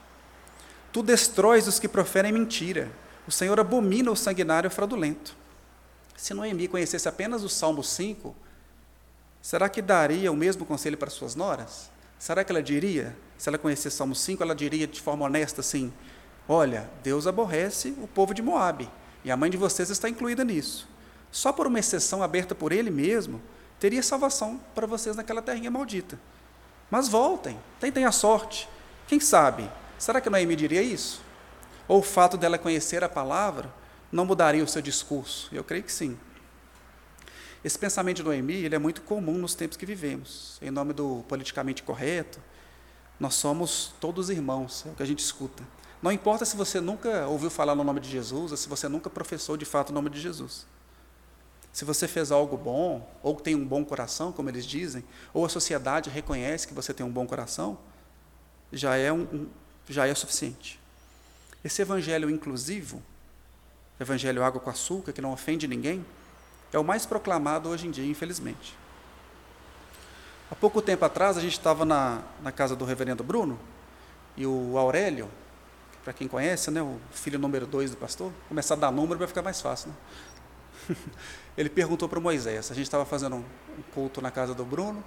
Tu 0.92 1.02
destróis 1.02 1.66
os 1.66 1.78
que 1.78 1.88
proferem 1.88 2.30
mentira, 2.30 2.92
o 3.26 3.32
Senhor 3.32 3.58
abomina 3.58 4.10
o 4.10 4.16
sanguinário 4.16 4.70
fraudulento. 4.70 5.34
Se 6.14 6.34
Noemi 6.34 6.68
conhecesse 6.68 7.08
apenas 7.08 7.42
o 7.42 7.48
Salmo 7.48 7.82
5, 7.82 8.36
será 9.40 9.66
que 9.66 9.80
daria 9.80 10.30
o 10.30 10.36
mesmo 10.36 10.66
conselho 10.66 10.98
para 10.98 11.08
suas 11.08 11.34
noras? 11.34 11.90
Será 12.18 12.44
que 12.44 12.52
ela 12.52 12.62
diria, 12.62 13.16
se 13.38 13.48
ela 13.48 13.56
conhecesse 13.56 13.94
o 13.94 13.96
Salmo 13.96 14.14
5, 14.14 14.42
ela 14.42 14.54
diria 14.54 14.86
de 14.86 15.00
forma 15.00 15.24
honesta 15.24 15.62
assim: 15.62 15.90
Olha, 16.48 16.88
Deus 17.02 17.26
aborrece 17.26 17.94
o 18.00 18.06
povo 18.06 18.32
de 18.32 18.42
Moabe, 18.42 18.88
e 19.24 19.30
a 19.30 19.36
mãe 19.36 19.50
de 19.50 19.56
vocês 19.56 19.90
está 19.90 20.08
incluída 20.08 20.44
nisso. 20.44 20.88
Só 21.32 21.52
por 21.52 21.66
uma 21.66 21.78
exceção 21.78 22.22
aberta 22.22 22.54
por 22.54 22.72
ele 22.72 22.90
mesmo, 22.90 23.42
teria 23.80 24.02
salvação 24.02 24.60
para 24.74 24.86
vocês 24.86 25.16
naquela 25.16 25.42
terrinha 25.42 25.70
maldita. 25.70 26.18
Mas 26.90 27.08
voltem, 27.08 27.58
tentem 27.80 28.04
a 28.04 28.12
sorte. 28.12 28.68
Quem 29.08 29.18
sabe? 29.18 29.68
Será 29.98 30.20
que 30.20 30.30
Noemi 30.30 30.54
diria 30.54 30.82
isso? 30.82 31.20
Ou 31.88 31.98
o 31.98 32.02
fato 32.02 32.36
dela 32.36 32.58
conhecer 32.58 33.02
a 33.02 33.08
palavra 33.08 33.72
não 34.10 34.24
mudaria 34.24 34.62
o 34.62 34.68
seu 34.68 34.80
discurso? 34.80 35.48
Eu 35.52 35.64
creio 35.64 35.82
que 35.82 35.92
sim. 35.92 36.16
Esse 37.64 37.78
pensamento 37.78 38.18
de 38.18 38.22
Noemi 38.22 38.54
ele 38.54 38.74
é 38.76 38.78
muito 38.78 39.02
comum 39.02 39.38
nos 39.38 39.54
tempos 39.54 39.76
que 39.76 39.84
vivemos. 39.84 40.58
Em 40.62 40.70
nome 40.70 40.92
do 40.92 41.24
politicamente 41.28 41.82
correto, 41.82 42.38
nós 43.18 43.34
somos 43.34 43.94
todos 44.00 44.30
irmãos, 44.30 44.84
é 44.86 44.90
o 44.90 44.94
que 44.94 45.02
a 45.02 45.06
gente 45.06 45.18
escuta. 45.18 45.64
Não 46.02 46.12
importa 46.12 46.44
se 46.44 46.56
você 46.56 46.80
nunca 46.80 47.26
ouviu 47.26 47.50
falar 47.50 47.74
no 47.74 47.82
nome 47.82 48.00
de 48.00 48.10
Jesus, 48.10 48.50
ou 48.50 48.56
se 48.56 48.68
você 48.68 48.88
nunca 48.88 49.08
professou 49.08 49.56
de 49.56 49.64
fato 49.64 49.90
o 49.90 49.92
nome 49.92 50.10
de 50.10 50.20
Jesus. 50.20 50.66
Se 51.72 51.84
você 51.84 52.08
fez 52.08 52.30
algo 52.30 52.56
bom, 52.56 53.06
ou 53.22 53.34
tem 53.34 53.54
um 53.54 53.64
bom 53.64 53.84
coração, 53.84 54.32
como 54.32 54.48
eles 54.48 54.64
dizem, 54.64 55.04
ou 55.32 55.44
a 55.44 55.48
sociedade 55.48 56.08
reconhece 56.08 56.66
que 56.66 56.74
você 56.74 56.94
tem 56.94 57.04
um 57.04 57.10
bom 57.10 57.26
coração, 57.26 57.78
já 58.72 58.96
é, 58.96 59.12
um, 59.12 59.22
um 59.22 59.46
já 59.88 60.06
é 60.06 60.14
suficiente. 60.14 60.80
Esse 61.64 61.82
evangelho 61.82 62.30
inclusivo, 62.30 63.02
evangelho 63.98 64.42
água 64.42 64.60
com 64.60 64.70
açúcar, 64.70 65.12
que 65.12 65.20
não 65.20 65.32
ofende 65.32 65.66
ninguém, 65.66 66.04
é 66.72 66.78
o 66.78 66.84
mais 66.84 67.06
proclamado 67.06 67.68
hoje 67.68 67.86
em 67.86 67.90
dia, 67.90 68.06
infelizmente. 68.06 68.76
Há 70.50 70.54
pouco 70.54 70.80
tempo 70.80 71.04
atrás, 71.04 71.36
a 71.36 71.40
gente 71.40 71.58
estava 71.58 71.84
na, 71.84 72.22
na 72.42 72.52
casa 72.52 72.76
do 72.76 72.84
reverendo 72.84 73.24
Bruno, 73.24 73.58
e 74.36 74.46
o 74.46 74.78
Aurélio, 74.78 75.28
para 76.06 76.12
quem 76.12 76.28
conhece, 76.28 76.70
né, 76.70 76.80
o 76.80 77.00
filho 77.10 77.36
número 77.36 77.66
dois 77.66 77.90
do 77.90 77.96
pastor, 77.96 78.32
começar 78.48 78.74
a 78.74 78.76
dar 78.76 78.92
número 78.92 79.18
vai 79.18 79.26
ficar 79.26 79.42
mais 79.42 79.60
fácil. 79.60 79.90
Né? 80.88 80.96
ele 81.58 81.68
perguntou 81.68 82.08
para 82.08 82.20
Moisés, 82.20 82.70
a 82.70 82.74
gente 82.74 82.84
estava 82.84 83.04
fazendo 83.04 83.34
um 83.34 83.44
culto 83.92 84.22
na 84.22 84.30
casa 84.30 84.54
do 84.54 84.64
Bruno, 84.64 85.02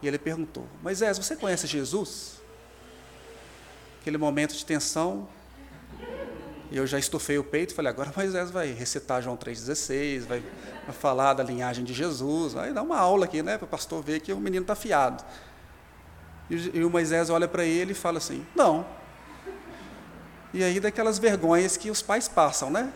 e 0.00 0.06
ele 0.06 0.20
perguntou, 0.20 0.64
Moisés, 0.84 1.18
você 1.18 1.34
conhece 1.34 1.66
Jesus? 1.66 2.40
Aquele 4.00 4.16
momento 4.18 4.54
de 4.54 4.64
tensão, 4.64 5.28
e 6.70 6.76
eu 6.76 6.86
já 6.86 6.96
estufei 6.96 7.38
o 7.38 7.42
peito 7.42 7.72
e 7.72 7.74
falei, 7.74 7.90
agora 7.90 8.12
Moisés 8.16 8.48
vai 8.52 8.70
recitar 8.70 9.20
João 9.20 9.36
3,16, 9.36 10.26
vai, 10.26 10.44
falar 10.92 11.34
da 11.34 11.42
linhagem 11.42 11.84
de 11.84 11.92
Jesus, 11.92 12.52
vai 12.52 12.72
dar 12.72 12.82
uma 12.82 12.98
aula 12.98 13.24
aqui, 13.24 13.42
né, 13.42 13.58
para 13.58 13.64
o 13.64 13.68
pastor 13.68 14.00
ver 14.00 14.20
que 14.20 14.32
o 14.32 14.38
menino 14.38 14.62
está 14.62 14.76
fiado. 14.76 15.24
E, 16.48 16.78
e 16.78 16.84
o 16.84 16.88
Moisés 16.88 17.30
olha 17.30 17.48
para 17.48 17.64
ele 17.64 17.90
e 17.90 17.94
fala 17.96 18.18
assim, 18.18 18.46
não, 18.54 18.86
e 20.56 20.64
aí 20.64 20.80
daquelas 20.80 21.18
vergonhas 21.18 21.76
que 21.76 21.90
os 21.90 22.00
pais 22.00 22.28
passam, 22.28 22.70
né? 22.70 22.90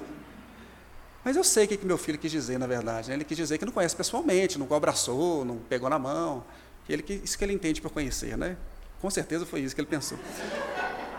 Mas 1.23 1.37
eu 1.37 1.45
sei 1.45 1.67
o 1.67 1.69
que, 1.69 1.76
que 1.76 1.85
meu 1.85 1.99
filho 1.99 2.19
quis 2.19 2.31
dizer, 2.31 2.59
na 2.59 2.67
verdade. 2.67 3.11
Né? 3.11 3.17
Ele 3.17 3.25
quis 3.25 3.37
dizer 3.37 3.59
que 3.59 3.67
não 3.67 3.73
conhece 3.73 3.95
pessoalmente, 3.95 4.59
nunca 4.59 4.75
abraçou, 4.75 5.45
não 5.45 5.59
pegou 5.59 5.90
na 5.90 5.99
mão. 5.99 6.43
Ele, 6.88 7.05
isso 7.23 7.37
que 7.37 7.45
ele 7.45 7.52
entende 7.52 7.83
por 7.83 7.90
conhecer, 7.90 8.37
né? 8.38 8.57
Com 9.00 9.11
certeza 9.11 9.45
foi 9.45 9.61
isso 9.61 9.75
que 9.75 9.81
ele 9.83 9.88
pensou. 9.88 10.19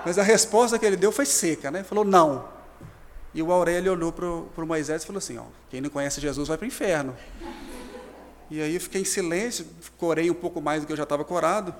Mas 0.03 0.17
a 0.17 0.23
resposta 0.23 0.79
que 0.79 0.85
ele 0.85 0.97
deu 0.97 1.11
foi 1.11 1.27
seca, 1.27 1.69
né? 1.69 1.83
Falou 1.83 2.03
não. 2.03 2.49
E 3.35 3.43
o 3.43 3.51
Aurélio 3.51 3.91
olhou 3.91 4.11
para 4.11 4.25
o 4.25 4.65
Moisés 4.65 5.03
e 5.03 5.05
falou 5.05 5.19
assim: 5.19 5.37
ó, 5.37 5.43
quem 5.69 5.79
não 5.79 5.91
conhece 5.91 6.19
Jesus 6.19 6.47
vai 6.47 6.57
para 6.57 6.65
o 6.65 6.67
inferno. 6.67 7.15
E 8.49 8.59
aí 8.59 8.73
eu 8.73 8.81
fiquei 8.81 9.01
em 9.01 9.05
silêncio, 9.05 9.65
corei 9.97 10.29
um 10.31 10.33
pouco 10.33 10.59
mais 10.59 10.81
do 10.81 10.87
que 10.87 10.91
eu 10.91 10.97
já 10.97 11.03
estava 11.03 11.23
corado. 11.23 11.73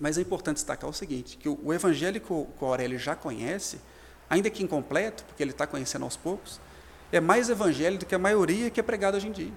Mas 0.00 0.18
é 0.18 0.20
importante 0.20 0.56
destacar 0.56 0.90
o 0.90 0.92
seguinte, 0.92 1.36
que 1.36 1.48
o 1.48 1.72
evangelho 1.72 2.20
que 2.20 2.32
o 2.32 2.48
Aurélio 2.60 2.98
já 2.98 3.14
conhece, 3.14 3.80
ainda 4.28 4.50
que 4.50 4.62
incompleto, 4.62 5.24
porque 5.24 5.42
ele 5.42 5.52
está 5.52 5.66
conhecendo 5.66 6.04
aos 6.04 6.16
poucos, 6.16 6.60
é 7.12 7.20
mais 7.20 7.48
evangelho 7.48 7.98
do 7.98 8.06
que 8.06 8.14
a 8.14 8.18
maioria 8.18 8.70
que 8.70 8.80
é 8.80 8.82
pregado 8.82 9.16
hoje 9.16 9.28
em 9.28 9.32
dia. 9.32 9.52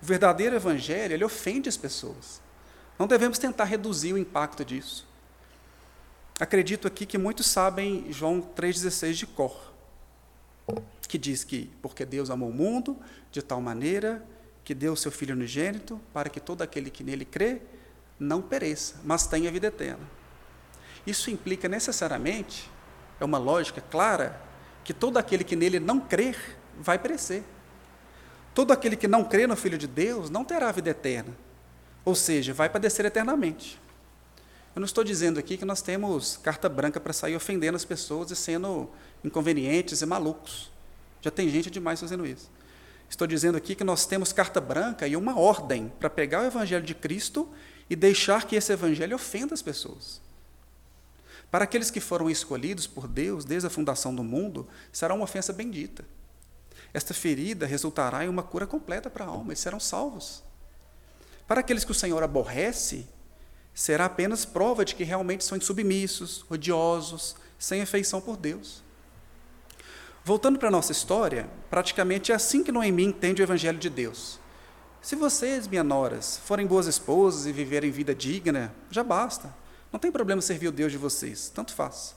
O 0.00 0.06
verdadeiro 0.06 0.54
evangelho, 0.54 1.14
ele 1.14 1.24
ofende 1.24 1.68
as 1.68 1.76
pessoas. 1.76 2.40
Não 2.98 3.06
devemos 3.06 3.38
tentar 3.38 3.64
reduzir 3.64 4.12
o 4.12 4.18
impacto 4.18 4.64
disso. 4.64 5.06
Acredito 6.38 6.86
aqui 6.86 7.04
que 7.04 7.18
muitos 7.18 7.46
sabem 7.46 8.06
João 8.10 8.40
3,16 8.40 9.12
de 9.12 9.26
cor, 9.26 9.72
que 11.08 11.18
diz 11.18 11.44
que, 11.44 11.70
porque 11.82 12.04
Deus 12.04 12.30
amou 12.30 12.48
o 12.48 12.52
mundo 12.52 12.96
de 13.30 13.42
tal 13.42 13.60
maneira 13.60 14.24
que 14.64 14.74
deu 14.74 14.92
o 14.92 14.96
seu 14.96 15.10
Filho 15.10 15.34
unigênito, 15.34 16.00
para 16.12 16.30
que 16.30 16.40
todo 16.40 16.62
aquele 16.62 16.90
que 16.90 17.02
nele 17.02 17.24
crê 17.24 17.60
não 18.22 18.40
pereça, 18.40 18.94
mas 19.04 19.26
tenha 19.26 19.50
vida 19.50 19.66
eterna. 19.66 20.08
Isso 21.06 21.30
implica 21.30 21.68
necessariamente, 21.68 22.70
é 23.20 23.24
uma 23.24 23.38
lógica 23.38 23.80
clara, 23.80 24.40
que 24.84 24.92
todo 24.92 25.16
aquele 25.16 25.44
que 25.44 25.56
nele 25.56 25.78
não 25.78 26.00
crer 26.00 26.58
vai 26.78 26.98
perecer. 26.98 27.42
Todo 28.54 28.72
aquele 28.72 28.96
que 28.96 29.08
não 29.08 29.24
crê 29.24 29.46
no 29.46 29.56
Filho 29.56 29.78
de 29.78 29.86
Deus 29.86 30.28
não 30.30 30.44
terá 30.44 30.70
vida 30.72 30.90
eterna, 30.90 31.36
ou 32.04 32.14
seja, 32.14 32.52
vai 32.52 32.68
padecer 32.68 33.04
eternamente. 33.04 33.80
Eu 34.74 34.80
não 34.80 34.86
estou 34.86 35.04
dizendo 35.04 35.38
aqui 35.38 35.56
que 35.56 35.64
nós 35.64 35.82
temos 35.82 36.38
carta 36.38 36.68
branca 36.68 36.98
para 36.98 37.12
sair 37.12 37.36
ofendendo 37.36 37.76
as 37.76 37.84
pessoas 37.84 38.30
e 38.30 38.36
sendo 38.36 38.88
inconvenientes 39.22 40.00
e 40.00 40.06
malucos. 40.06 40.70
Já 41.20 41.30
tem 41.30 41.48
gente 41.48 41.70
demais 41.70 42.00
fazendo 42.00 42.26
isso. 42.26 42.50
Estou 43.08 43.26
dizendo 43.26 43.58
aqui 43.58 43.74
que 43.74 43.84
nós 43.84 44.06
temos 44.06 44.32
carta 44.32 44.60
branca 44.60 45.06
e 45.06 45.14
uma 45.14 45.38
ordem 45.38 45.92
para 46.00 46.08
pegar 46.08 46.40
o 46.40 46.46
Evangelho 46.46 46.84
de 46.84 46.94
Cristo 46.94 47.46
e 47.92 47.96
deixar 47.96 48.46
que 48.46 48.56
esse 48.56 48.72
evangelho 48.72 49.16
ofenda 49.16 49.52
as 49.52 49.60
pessoas. 49.60 50.18
Para 51.50 51.64
aqueles 51.64 51.90
que 51.90 52.00
foram 52.00 52.30
escolhidos 52.30 52.86
por 52.86 53.06
Deus 53.06 53.44
desde 53.44 53.66
a 53.66 53.70
fundação 53.70 54.14
do 54.14 54.24
mundo, 54.24 54.66
será 54.90 55.12
uma 55.12 55.24
ofensa 55.24 55.52
bendita. 55.52 56.02
Esta 56.94 57.12
ferida 57.12 57.66
resultará 57.66 58.24
em 58.24 58.30
uma 58.30 58.42
cura 58.42 58.66
completa 58.66 59.10
para 59.10 59.26
a 59.26 59.28
alma, 59.28 59.52
e 59.52 59.56
serão 59.56 59.78
salvos. 59.78 60.42
Para 61.46 61.60
aqueles 61.60 61.84
que 61.84 61.90
o 61.90 61.94
Senhor 61.94 62.22
aborrece, 62.22 63.06
será 63.74 64.06
apenas 64.06 64.46
prova 64.46 64.86
de 64.86 64.94
que 64.94 65.04
realmente 65.04 65.44
são 65.44 65.58
insubmissos, 65.58 66.46
odiosos, 66.48 67.36
sem 67.58 67.82
afeição 67.82 68.22
por 68.22 68.38
Deus. 68.38 68.82
Voltando 70.24 70.58
para 70.58 70.68
a 70.68 70.72
nossa 70.72 70.92
história, 70.92 71.46
praticamente 71.68 72.32
é 72.32 72.34
assim 72.34 72.64
que 72.64 72.72
Noemi 72.72 73.04
entende 73.04 73.42
o 73.42 73.44
Evangelho 73.44 73.78
de 73.78 73.90
Deus. 73.90 74.40
Se 75.02 75.16
vocês, 75.16 75.66
minhas 75.66 75.84
noras, 75.84 76.40
forem 76.44 76.64
boas 76.64 76.86
esposas 76.86 77.44
e 77.46 77.52
viverem 77.52 77.90
vida 77.90 78.14
digna, 78.14 78.72
já 78.88 79.02
basta. 79.02 79.52
Não 79.92 79.98
tem 79.98 80.12
problema 80.12 80.40
servir 80.40 80.68
o 80.68 80.72
Deus 80.72 80.92
de 80.92 80.96
vocês, 80.96 81.50
tanto 81.52 81.74
faz. 81.74 82.14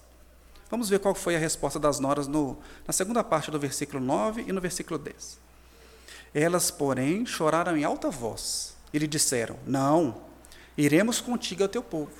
Vamos 0.69 0.87
ver 0.87 0.99
qual 0.99 1.15
foi 1.15 1.35
a 1.35 1.39
resposta 1.39 1.79
das 1.79 1.99
noras 1.99 2.27
no, 2.27 2.55
na 2.85 2.93
segunda 2.93 3.23
parte 3.23 3.49
do 3.49 3.59
versículo 3.59 3.99
9 3.99 4.45
e 4.47 4.51
no 4.51 4.61
versículo 4.61 4.99
10. 4.99 5.39
Elas, 6.31 6.69
porém, 6.69 7.25
choraram 7.25 7.75
em 7.75 7.83
alta 7.83 8.11
voz 8.11 8.75
e 8.93 8.99
lhe 8.99 9.07
disseram: 9.07 9.57
Não, 9.65 10.21
iremos 10.77 11.19
contigo 11.19 11.63
ao 11.63 11.69
teu 11.69 11.81
povo. 11.81 12.13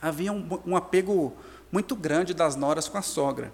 Havia 0.00 0.30
um, 0.30 0.60
um 0.66 0.76
apego 0.76 1.34
muito 1.72 1.96
grande 1.96 2.34
das 2.34 2.54
noras 2.54 2.86
com 2.86 2.98
a 2.98 3.02
sogra. 3.02 3.50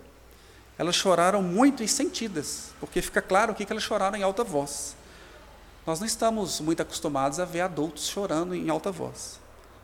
Elas 0.77 0.97
choraram 0.97 1.41
muito 1.41 1.85
e 1.85 1.89
sentidas, 1.89 2.73
porque 2.81 3.01
fica 3.01 3.23
claro 3.23 3.53
aqui 3.53 3.65
que 3.65 3.73
elas 3.73 3.85
choraram 3.85 4.19
em 4.19 4.25
alta 4.25 4.43
voz. 4.43 4.97
Nós 5.91 5.99
não 5.99 6.07
estamos 6.07 6.61
muito 6.61 6.81
acostumados 6.81 7.41
a 7.41 7.45
ver 7.45 7.63
adultos 7.63 8.07
chorando 8.07 8.55
em 8.55 8.71
alta 8.71 8.93
voz, 8.93 9.41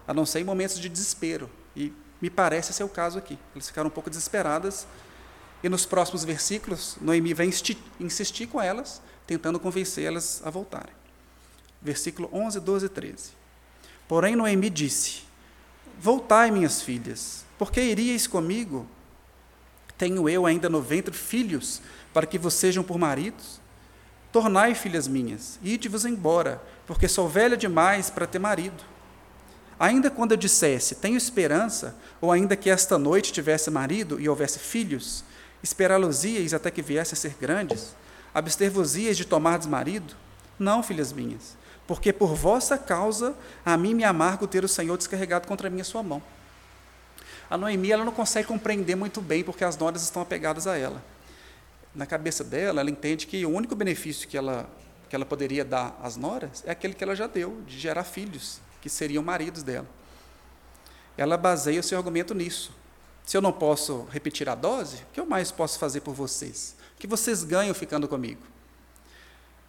a 0.07 0.15
não 0.15 0.25
ser 0.25 0.39
em 0.39 0.45
momentos 0.45 0.79
de 0.79 0.89
desespero. 0.89 1.51
E 1.75 1.93
me 2.23 2.31
parece 2.31 2.73
ser 2.73 2.85
o 2.85 2.89
caso 2.89 3.19
aqui. 3.19 3.37
Elas 3.53 3.67
ficaram 3.67 3.89
um 3.89 3.91
pouco 3.91 4.09
desesperadas. 4.09 4.87
E 5.65 5.69
nos 5.69 5.85
próximos 5.85 6.23
versículos, 6.23 6.97
Noemi 7.01 7.35
vai 7.35 7.51
insistir 7.99 8.47
com 8.47 8.63
elas, 8.63 9.03
tentando 9.27 9.59
convencê-las 9.59 10.43
a 10.45 10.49
voltarem. 10.49 10.95
Versículo 11.83 12.31
11, 12.33 12.61
12 12.61 12.87
e 12.87 12.89
13. 12.89 13.31
Porém, 14.07 14.37
Noemi 14.37 14.71
disse: 14.71 15.25
Voltai, 15.99 16.53
minhas 16.53 16.81
filhas, 16.81 17.45
porque 17.59 17.81
iríeis 17.81 18.29
comigo? 18.29 18.87
Tenho 19.99 20.29
eu 20.29 20.47
ainda 20.47 20.69
no 20.69 20.81
ventre 20.81 21.13
filhos, 21.13 21.83
para 22.15 22.29
que 22.29 22.39
vos 22.39 22.55
sejam 22.55 22.85
por 22.85 22.97
maridos? 22.97 23.66
Tornai, 24.37 24.75
filhas 24.75 25.09
minhas, 25.09 25.59
ide-vos 25.63 26.05
embora, 26.05 26.63
porque 26.87 27.09
sou 27.09 27.27
velha 27.27 27.57
demais 27.57 28.11
para 28.11 28.27
ter 28.27 28.39
marido. 28.39 28.85
Ainda 29.81 30.11
quando 30.11 30.33
eu 30.33 30.37
dissesse, 30.37 30.97
tenho 30.97 31.17
esperança, 31.17 31.97
ou 32.21 32.31
ainda 32.31 32.55
que 32.55 32.69
esta 32.69 32.99
noite 32.99 33.33
tivesse 33.33 33.71
marido 33.71 34.21
e 34.21 34.29
houvesse 34.29 34.59
filhos, 34.59 35.25
esperá-los-íeis 35.63 36.53
até 36.53 36.71
que 36.71 36.83
viessem 36.83 37.15
a 37.15 37.17
ser 37.17 37.35
grandes, 37.41 37.97
abster-vos-íeis 38.35 39.17
de 39.17 39.25
tomardes 39.25 39.67
marido? 39.67 40.15
Não, 40.59 40.83
filhas 40.83 41.15
minhas, 41.15 41.57
porque 41.87 42.13
por 42.13 42.35
vossa 42.35 42.77
causa 42.77 43.35
a 43.65 43.75
mim 43.75 43.95
me 43.95 44.05
amargo 44.05 44.47
ter 44.47 44.63
o 44.63 44.69
Senhor 44.69 44.99
descarregado 44.99 45.49
contra 45.49 45.71
mim 45.71 45.81
a 45.81 45.85
sua 45.85 46.03
mão. 46.03 46.23
A 47.49 47.57
Noemi 47.57 47.91
ela 47.91 48.05
não 48.05 48.13
consegue 48.13 48.49
compreender 48.49 48.97
muito 48.97 49.23
bem 49.23 49.43
porque 49.43 49.65
as 49.65 49.79
noras 49.79 50.03
estão 50.03 50.21
apegadas 50.21 50.67
a 50.67 50.77
ela 50.77 51.16
na 51.97 52.05
cabeça 52.07 52.45
dela, 52.45 52.81
ela 52.81 52.91
entende 52.91 53.27
que 53.27 53.45
o 53.45 53.51
único 53.51 53.75
benefício 53.75 54.29
que 54.29 54.37
ela, 54.37 54.69
que 55.09 55.17
ela 55.17 55.25
poderia 55.25 55.65
dar 55.65 55.99
às 56.03 56.17
noras 56.17 56.63
é 56.67 56.71
aquele 56.71 56.93
que 56.95 57.03
ela 57.03 57.17
já 57.17 57.27
deu, 57.27 57.63
de 57.67 57.79
gerar 57.79 58.05
filhos, 58.05 58.61
que 58.83 58.91
seriam 58.91 59.23
maridos 59.23 59.63
dela. 59.63 59.89
Ela 61.17 61.39
baseia 61.39 61.81
o 61.81 61.83
seu 61.83 61.97
argumento 61.97 62.35
nisso. 62.35 62.71
Se 63.25 63.37
eu 63.37 63.41
não 63.41 63.53
posso 63.53 64.07
repetir 64.11 64.49
a 64.49 64.55
dose, 64.55 64.97
o 64.97 65.07
que 65.15 65.19
eu 65.19 65.27
mais 65.27 65.51
posso 65.51 65.79
fazer 65.79 66.03
por 66.03 66.15
vocês? 66.15 66.77
O 66.95 66.99
que 66.99 67.07
vocês 67.07 67.43
ganham 67.43 67.75
ficando 67.75 68.07
comigo? 68.07 68.43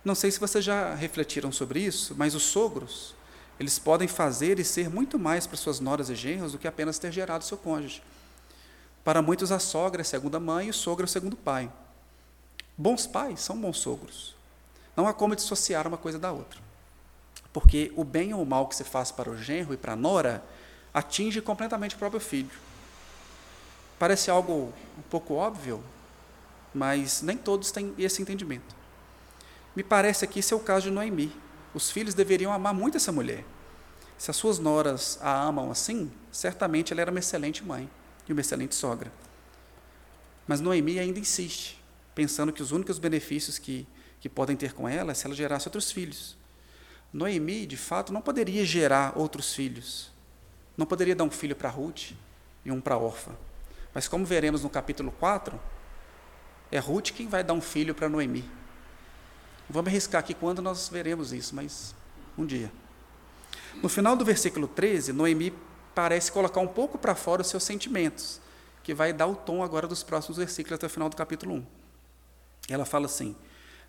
Não 0.04 0.14
sei 0.14 0.30
se 0.30 0.40
vocês 0.40 0.64
já 0.64 0.94
refletiram 0.94 1.52
sobre 1.52 1.80
isso, 1.80 2.14
mas 2.18 2.36
os 2.36 2.44
sogros, 2.44 3.16
eles 3.60 3.80
podem 3.80 4.08
fazer 4.08 4.60
e 4.60 4.66
ser 4.66 4.90
muito 4.90 5.18
mais 5.18 5.48
para 5.48 5.58
suas 5.58 5.80
noras 5.80 6.10
e 6.10 6.16
genros 6.16 6.52
do 6.52 6.60
que 6.60 6.68
apenas 6.68 7.00
ter 7.00 7.12
gerado 7.12 7.46
seu 7.46 7.58
cônjuge. 7.58 8.04
Para 9.04 9.22
muitos, 9.22 9.52
a 9.52 9.60
sogra 9.60 10.02
é 10.02 10.04
segunda 10.04 10.40
mãe 10.40 10.68
e 10.68 10.70
o 10.70 10.74
sogro 10.74 11.06
é 11.06 11.08
o 11.08 11.10
segundo 11.10 11.38
pai. 11.38 11.72
Bons 12.78 13.08
pais 13.08 13.42
são 13.42 13.60
bons 13.60 13.80
sogros. 13.80 14.36
Não 14.96 15.08
há 15.08 15.14
como 15.14 15.36
dissociar 15.36 15.88
uma 15.88 15.98
coisa 15.98 16.20
da 16.20 16.32
outra. 16.32 16.60
Porque 17.52 17.92
o 17.96 18.04
bem 18.04 18.36
ou 18.36 18.44
o 18.44 18.46
mal 18.46 18.68
que 18.68 18.76
se 18.76 18.84
faz 18.84 19.12
para 19.12 19.32
o 19.32 19.38
genro 19.38 19.74
e 19.74 19.78
para 19.78 19.94
a 19.94 19.96
nora 19.96 20.44
atinge 20.94 21.42
completamente 21.42 21.96
o 21.96 21.98
próprio 21.98 22.20
filho. 22.20 22.52
Parece 23.98 24.30
algo 24.30 24.72
um 24.96 25.02
pouco 25.10 25.34
óbvio, 25.34 25.84
mas 26.72 27.24
nem 27.24 27.36
todos 27.36 27.72
têm 27.72 27.96
esse 27.98 28.22
entendimento. 28.22 28.76
Me 29.76 29.82
parece 29.82 30.24
aqui 30.24 30.42
ser 30.42 30.54
o 30.54 30.60
caso 30.60 30.86
de 30.86 30.92
Noemi. 30.92 31.32
Os 31.74 31.90
filhos 31.90 32.14
deveriam 32.14 32.54
amar 32.54 32.76
muito 32.76 32.98
essa 32.98 33.12
mulher. 33.12 33.44
Se 34.20 34.30
as 34.30 34.38
suas 34.38 34.60
noras 34.60 35.18
a 35.22 35.42
amam 35.42 35.72
assim, 35.72 36.12
certamente 36.32 36.94
ela 36.94 37.02
era 37.02 37.12
uma 37.12 37.20
excelente 37.20 37.64
mãe 37.64 37.90
e 38.28 38.32
uma 38.32 38.42
excelente 38.42 38.76
sogra. 38.76 39.12
Mas 40.48 40.62
Noemi 40.62 41.00
ainda 41.00 41.20
insiste 41.20 41.78
pensando 42.18 42.52
que 42.52 42.64
os 42.64 42.72
únicos 42.72 42.98
benefícios 42.98 43.60
que, 43.60 43.88
que 44.20 44.28
podem 44.28 44.56
ter 44.58 44.74
com 44.74 44.90
ela 44.90 45.12
é 45.12 45.14
se 45.14 45.28
ela 45.28 45.36
gerasse 45.36 45.68
outros 45.68 45.92
filhos. 45.92 46.36
Noemi, 47.14 47.68
de 47.68 47.78
fato, 47.78 48.12
não 48.12 48.22
poderia 48.22 48.66
gerar 48.66 49.16
outros 49.16 49.54
filhos. 49.54 50.12
Não 50.76 50.88
poderia 50.88 51.16
dar 51.16 51.26
um 51.26 51.30
filho 51.30 51.56
para 51.56 51.70
Ruth 51.70 52.14
e 52.66 52.72
um 52.72 52.82
para 52.82 52.98
Orfa. 52.98 53.38
Mas 53.94 54.08
como 54.08 54.26
veremos 54.26 54.64
no 54.64 54.70
capítulo 54.70 55.12
4, 55.12 55.62
é 56.72 56.80
Ruth 56.80 57.12
quem 57.12 57.28
vai 57.28 57.44
dar 57.44 57.54
um 57.54 57.62
filho 57.62 57.94
para 57.94 58.10
Noemi. 58.10 58.50
Vamos 59.70 59.88
arriscar 59.88 60.20
aqui 60.20 60.34
quando 60.34 60.60
nós 60.60 60.90
veremos 60.90 61.32
isso, 61.32 61.56
mas 61.56 61.94
um 62.36 62.48
dia. 62.48 62.72
No 63.84 63.90
final 63.90 64.16
do 64.16 64.26
versículo 64.26 64.68
13, 64.68 65.14
Noemi 65.14 65.54
parece 65.94 66.32
colocar 66.32 66.62
um 66.62 66.68
pouco 66.68 66.98
para 66.98 67.14
fora 67.14 67.44
os 67.44 67.48
seus 67.48 67.64
sentimentos, 67.64 68.42
que 68.82 68.92
vai 68.92 69.14
dar 69.14 69.28
o 69.28 69.36
tom 69.36 69.62
agora 69.62 69.88
dos 69.88 70.02
próximos 70.02 70.40
versículos 70.40 70.78
até 70.78 70.88
o 70.88 70.90
final 70.90 71.10
do 71.10 71.16
capítulo 71.16 71.54
1. 71.54 71.87
Ela 72.70 72.86
fala 72.86 73.06
assim: 73.06 73.36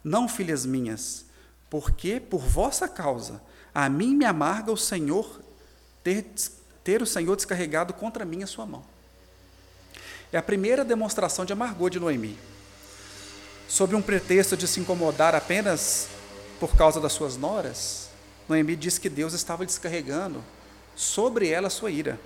Não, 0.03 0.29
filhas 0.29 0.65
minhas, 0.65 1.27
porque 1.69 2.21
por 2.21 2.41
vossa 2.41 2.89
causa 2.89 3.43
a 3.75 3.89
mim 3.89 4.15
me 4.15 4.25
amarga 4.25 4.73
o 4.73 4.77
Senhor 4.77 5.41
ter, 6.03 6.27
ter 6.83 7.03
o 7.03 7.07
Senhor 7.07 7.37
descarregado 7.37 7.93
contra 7.93 8.25
mim 8.25 8.43
a 8.43 8.47
sua 8.47 8.67
mão. 8.67 8.85
É 10.33 10.39
a 10.39 10.43
primeira 10.43 10.85
demonstração 10.85 11.45
de 11.45 11.53
amargor 11.53 11.91
de 11.91 12.01
Noemi. 12.01 12.39
Sob 13.69 13.95
um 13.95 14.03
pretexto 14.03 14.57
de 14.57 14.67
se 14.67 14.81
incomodar 14.81 15.35
apenas 15.35 16.09
por 16.59 16.77
causa 16.77 17.01
das 17.01 17.13
suas 17.13 17.37
noras, 17.37 18.09
Noemi 18.49 18.75
diz 18.75 18.99
que 18.99 19.09
Deus 19.09 19.33
estava 19.33 19.65
descarregando 19.65 20.43
sobre 20.97 21.49
ela 21.49 21.69
a 21.69 21.71
sua 21.71 21.91
ira. 21.91 22.19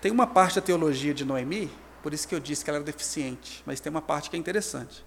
Tem 0.00 0.10
uma 0.10 0.26
parte 0.26 0.56
da 0.56 0.60
teologia 0.60 1.14
de 1.14 1.24
Noemi, 1.24 1.70
por 2.02 2.14
isso 2.14 2.26
que 2.26 2.34
eu 2.34 2.40
disse 2.40 2.64
que 2.64 2.70
ela 2.70 2.78
era 2.78 2.84
deficiente, 2.84 3.62
mas 3.66 3.80
tem 3.80 3.90
uma 3.90 4.02
parte 4.02 4.30
que 4.30 4.36
é 4.36 4.38
interessante. 4.38 5.04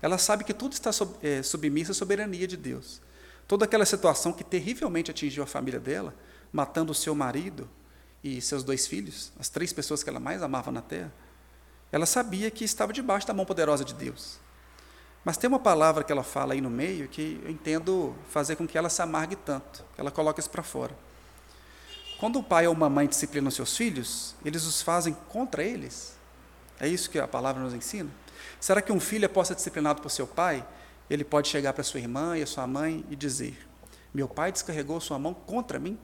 Ela 0.00 0.18
sabe 0.18 0.44
que 0.44 0.54
tudo 0.54 0.72
está 0.72 0.92
sob, 0.92 1.14
é, 1.22 1.42
submisso 1.42 1.92
à 1.92 1.94
soberania 1.94 2.46
de 2.46 2.56
Deus. 2.56 3.00
Toda 3.46 3.64
aquela 3.64 3.84
situação 3.84 4.32
que 4.32 4.44
terrivelmente 4.44 5.10
atingiu 5.10 5.42
a 5.42 5.46
família 5.46 5.80
dela, 5.80 6.14
matando 6.52 6.92
o 6.92 6.94
seu 6.94 7.14
marido 7.14 7.68
e 8.22 8.40
seus 8.40 8.62
dois 8.62 8.86
filhos, 8.86 9.32
as 9.38 9.48
três 9.48 9.72
pessoas 9.72 10.02
que 10.02 10.10
ela 10.10 10.20
mais 10.20 10.42
amava 10.42 10.70
na 10.70 10.82
terra, 10.82 11.12
ela 11.90 12.06
sabia 12.06 12.50
que 12.50 12.64
estava 12.64 12.92
debaixo 12.92 13.26
da 13.26 13.32
mão 13.32 13.46
poderosa 13.46 13.84
de 13.84 13.94
Deus. 13.94 14.38
Mas 15.24 15.36
tem 15.36 15.48
uma 15.48 15.58
palavra 15.58 16.04
que 16.04 16.12
ela 16.12 16.22
fala 16.22 16.52
aí 16.52 16.60
no 16.60 16.70
meio 16.70 17.08
que 17.08 17.40
eu 17.42 17.50
entendo 17.50 18.14
fazer 18.30 18.56
com 18.56 18.66
que 18.66 18.78
ela 18.78 18.88
se 18.88 19.02
amargue 19.02 19.36
tanto, 19.36 19.84
que 19.94 20.00
ela 20.00 20.10
coloque 20.10 20.40
isso 20.40 20.50
para 20.50 20.62
fora. 20.62 20.94
Quando 22.18 22.38
o 22.38 22.42
pai 22.42 22.66
ou 22.66 22.74
uma 22.74 22.90
mãe 22.90 23.06
disciplinam 23.06 23.50
seus 23.50 23.76
filhos, 23.76 24.34
eles 24.44 24.64
os 24.64 24.82
fazem 24.82 25.16
contra 25.28 25.62
eles. 25.62 26.17
É 26.80 26.88
isso 26.88 27.10
que 27.10 27.18
a 27.18 27.26
palavra 27.26 27.62
nos 27.62 27.74
ensina? 27.74 28.10
Será 28.60 28.80
que 28.80 28.92
um 28.92 29.00
filho 29.00 29.26
após 29.26 29.48
ser 29.48 29.54
disciplinado 29.54 30.02
por 30.02 30.10
seu 30.10 30.26
pai, 30.26 30.66
ele 31.08 31.24
pode 31.24 31.48
chegar 31.48 31.72
para 31.72 31.82
sua 31.82 32.00
irmã 32.00 32.36
e 32.36 32.42
a 32.42 32.46
sua 32.46 32.66
mãe 32.66 33.04
e 33.10 33.16
dizer: 33.16 33.66
Meu 34.12 34.28
pai 34.28 34.52
descarregou 34.52 35.00
sua 35.00 35.18
mão 35.18 35.34
contra 35.34 35.78
mim? 35.78 35.98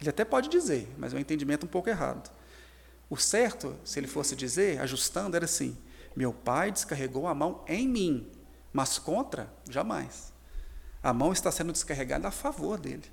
Ele 0.00 0.10
até 0.10 0.24
pode 0.24 0.48
dizer, 0.48 0.92
mas 0.98 1.12
é 1.12 1.16
um 1.16 1.20
entendimento 1.20 1.64
um 1.64 1.68
pouco 1.68 1.88
errado. 1.88 2.30
O 3.08 3.16
certo, 3.16 3.76
se 3.84 3.98
ele 3.98 4.06
fosse 4.06 4.34
dizer, 4.34 4.80
ajustando, 4.80 5.36
era 5.36 5.44
assim: 5.44 5.76
Meu 6.14 6.32
pai 6.32 6.72
descarregou 6.72 7.26
a 7.26 7.34
mão 7.34 7.62
em 7.66 7.86
mim, 7.86 8.30
mas 8.72 8.98
contra, 8.98 9.52
jamais. 9.68 10.32
A 11.02 11.12
mão 11.12 11.32
está 11.32 11.52
sendo 11.52 11.72
descarregada 11.72 12.28
a 12.28 12.32
favor 12.32 12.78
dele. 12.78 13.04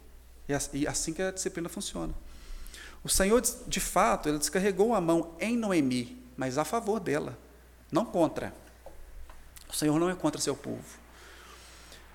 E 0.73 0.87
assim 0.87 1.13
que 1.13 1.21
a 1.21 1.31
disciplina 1.31 1.69
funciona. 1.69 2.13
O 3.03 3.09
Senhor, 3.09 3.41
de 3.67 3.79
fato, 3.79 4.29
ele 4.29 4.37
descarregou 4.37 4.93
a 4.93 5.01
mão 5.01 5.35
em 5.39 5.57
Noemi, 5.57 6.22
mas 6.37 6.57
a 6.57 6.65
favor 6.65 6.99
dela 6.99 7.37
não 7.91 8.05
contra. 8.05 8.53
O 9.69 9.73
Senhor 9.75 9.99
não 9.99 10.09
é 10.09 10.15
contra 10.15 10.39
seu 10.41 10.55
povo. 10.55 10.83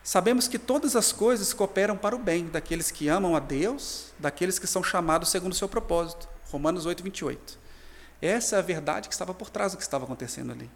Sabemos 0.03 0.49
que 0.49 0.59
todas 0.59 0.97
as 0.97 1.13
coisas 1.13 1.53
cooperam 1.53 1.97
para 1.97 2.17
o 2.17 2.19
bem 2.19 2.47
daqueles 2.47 2.91
que 2.91 3.09
amam 3.09 3.37
a 3.37 3.41
Deus, 3.41 4.13
daqueles 4.19 4.59
que 4.59 4.67
são 4.67 4.83
chamados 4.83 5.29
segundo 5.29 5.53
o 5.53 5.57
seu 5.57 5.69
propósito. 5.69 6.29
Romanos 6.51 6.87
8, 6.87 7.03
28. 7.03 7.59
Essa 8.23 8.57
é 8.57 8.59
a 8.59 8.63
verdade 8.63 9.09
que 9.09 9.15
estava 9.15 9.35
por 9.35 9.51
trás 9.51 9.73
do 9.73 9.77
que 9.77 9.83
estava 9.83 10.05
acontecendo 10.05 10.53
ali. 10.53 10.71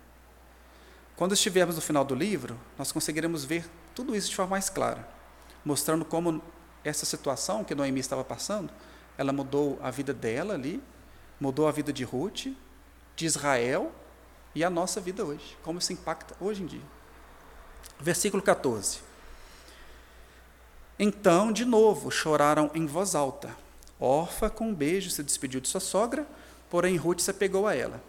Quando 1.17 1.33
estivermos 1.33 1.77
no 1.77 1.83
final 1.83 2.05
do 2.05 2.15
livro, 2.15 2.59
nós 2.79 2.93
conseguiremos 2.93 3.45
ver 3.45 3.65
tudo 3.95 4.15
isso 4.15 4.29
de 4.29 4.37
forma 4.37 4.51
mais 4.51 4.69
clara, 4.69 5.09
mostrando 5.65 6.05
como 6.05 6.43
essa 6.85 7.07
situação 7.07 7.65
que 7.65 7.75
Noemi 7.75 8.01
estava 8.01 8.25
passando, 8.25 8.73
ela 9.17 9.33
mudou 9.33 9.79
a 9.83 9.91
vida 9.91 10.13
dela 10.13 10.55
ali, 10.55 10.83
mudou 11.41 11.69
a 11.69 11.73
vida 11.73 11.93
de 11.93 12.05
Ruth, 12.05 12.49
de 13.17 13.27
Israel 13.27 13.93
e 14.55 14.63
a 14.63 14.71
nossa 14.71 15.01
vida 15.01 15.25
hoje, 15.25 15.57
como 15.63 15.79
isso 15.79 15.93
impacta 15.93 16.35
hoje 16.41 16.63
em 16.63 16.67
dia. 16.67 16.83
Versículo 17.99 18.43
14. 18.43 19.01
Então, 20.99 21.53
de 21.53 21.65
novo, 21.65 22.11
choraram 22.11 22.71
em 22.75 22.87
voz 22.87 23.15
alta. 23.15 23.55
Orfa, 23.99 24.51
com 24.51 24.69
um 24.69 24.75
beijo, 24.75 25.11
se 25.11 25.23
despediu 25.23 25.61
de 25.61 25.69
sua 25.69 25.81
sogra, 25.81 26.27
porém 26.69 26.97
Ruth 26.97 27.21
se 27.21 27.31
apegou 27.31 27.67
a 27.67 27.75
ela. 27.75 28.03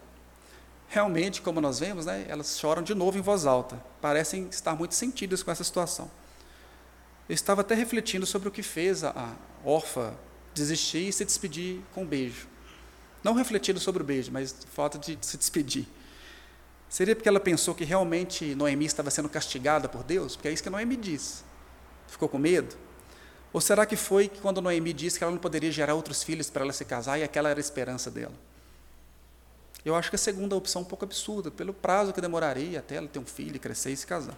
Realmente, 0.90 1.42
como 1.42 1.62
nós 1.62 1.80
vemos, 1.80 2.06
né, 2.06 2.26
elas 2.28 2.60
choram 2.60 2.84
de 2.84 2.94
novo 2.94 3.18
em 3.18 3.22
voz 3.22 3.46
alta. 3.46 3.84
Parecem 4.02 4.48
estar 4.50 4.76
muito 4.76 4.96
sentidas 4.96 5.42
com 5.42 5.50
essa 5.50 5.64
situação. 5.64 6.10
Eu 7.28 7.34
estava 7.34 7.62
até 7.62 7.74
refletindo 7.74 8.26
sobre 8.26 8.50
o 8.50 8.52
que 8.52 8.62
fez 8.62 9.04
a 9.04 9.34
Orfa 9.64 10.14
desistir 10.54 11.08
e 11.08 11.14
se 11.14 11.26
despedir 11.26 11.82
com 11.94 12.04
um 12.04 12.06
beijo. 12.06 12.48
Não 13.24 13.34
refletindo 13.34 13.80
sobre 13.80 14.04
o 14.04 14.06
beijo, 14.06 14.32
mas 14.32 14.56
fato 14.74 14.98
de 14.98 15.18
se 15.22 15.38
despedir. 15.38 15.88
Seria 16.90 17.16
porque 17.16 17.30
ela 17.30 17.40
pensou 17.40 17.74
que 17.74 17.84
realmente 17.84 18.54
Noemi 18.54 18.86
estava 18.86 19.10
sendo 19.10 19.30
castigada 19.30 19.90
por 19.90 20.04
Deus? 20.04 20.36
Porque 20.36 20.50
é 20.50 20.52
isso 20.52 20.62
que 20.62 20.70
Noemi 20.70 20.96
diz. 20.96 21.44
Ficou 22.08 22.30
com 22.30 22.38
medo? 22.38 22.76
Ou 23.52 23.62
será 23.62 23.86
que 23.86 23.96
foi 23.96 24.28
que 24.28 24.42
quando 24.42 24.62
Noemi 24.62 24.94
disse 24.94 25.18
que 25.18 25.24
ela 25.24 25.32
não 25.32 25.40
poderia 25.40 25.72
gerar 25.72 25.94
outros 25.94 26.22
filhos 26.22 26.50
para 26.50 26.64
ela 26.64 26.74
se 26.74 26.84
casar 26.86 27.18
e 27.18 27.24
aquela 27.24 27.50
era 27.50 27.60
a 27.60 27.62
esperança 27.62 28.12
dela? 28.12 28.34
Eu 29.86 29.96
acho 29.96 30.10
que 30.10 30.16
a 30.16 30.20
segunda 30.20 30.56
opção 30.56 30.82
é 30.82 30.86
um 30.86 30.88
pouco 30.88 31.06
absurda, 31.06 31.52
pelo 31.52 31.74
prazo 31.74 32.14
que 32.14 32.22
demoraria 32.22 32.80
até 32.80 32.96
ela 32.96 33.08
ter 33.08 33.20
um 33.20 33.26
filho, 33.26 33.60
crescer 33.60 33.92
e 33.92 33.98
se 33.98 34.08
casar. 34.08 34.38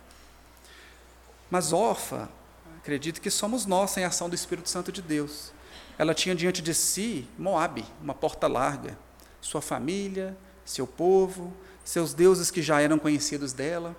Mas 1.49 1.71
Orfa, 1.71 2.29
acredito 2.77 3.21
que 3.21 3.29
somos 3.29 3.65
nós 3.65 3.95
em 3.97 4.03
ação 4.03 4.27
do 4.27 4.35
Espírito 4.35 4.69
Santo 4.69 4.91
de 4.91 5.01
Deus. 5.01 5.51
Ela 5.97 6.13
tinha 6.13 6.35
diante 6.35 6.61
de 6.61 6.73
si 6.73 7.27
Moabe, 7.37 7.85
uma 8.01 8.13
porta 8.13 8.47
larga, 8.47 8.97
sua 9.41 9.61
família, 9.61 10.37
seu 10.65 10.85
povo, 10.85 11.53
seus 11.83 12.13
deuses 12.13 12.51
que 12.51 12.61
já 12.61 12.81
eram 12.81 12.97
conhecidos 12.97 13.53
dela, 13.53 13.95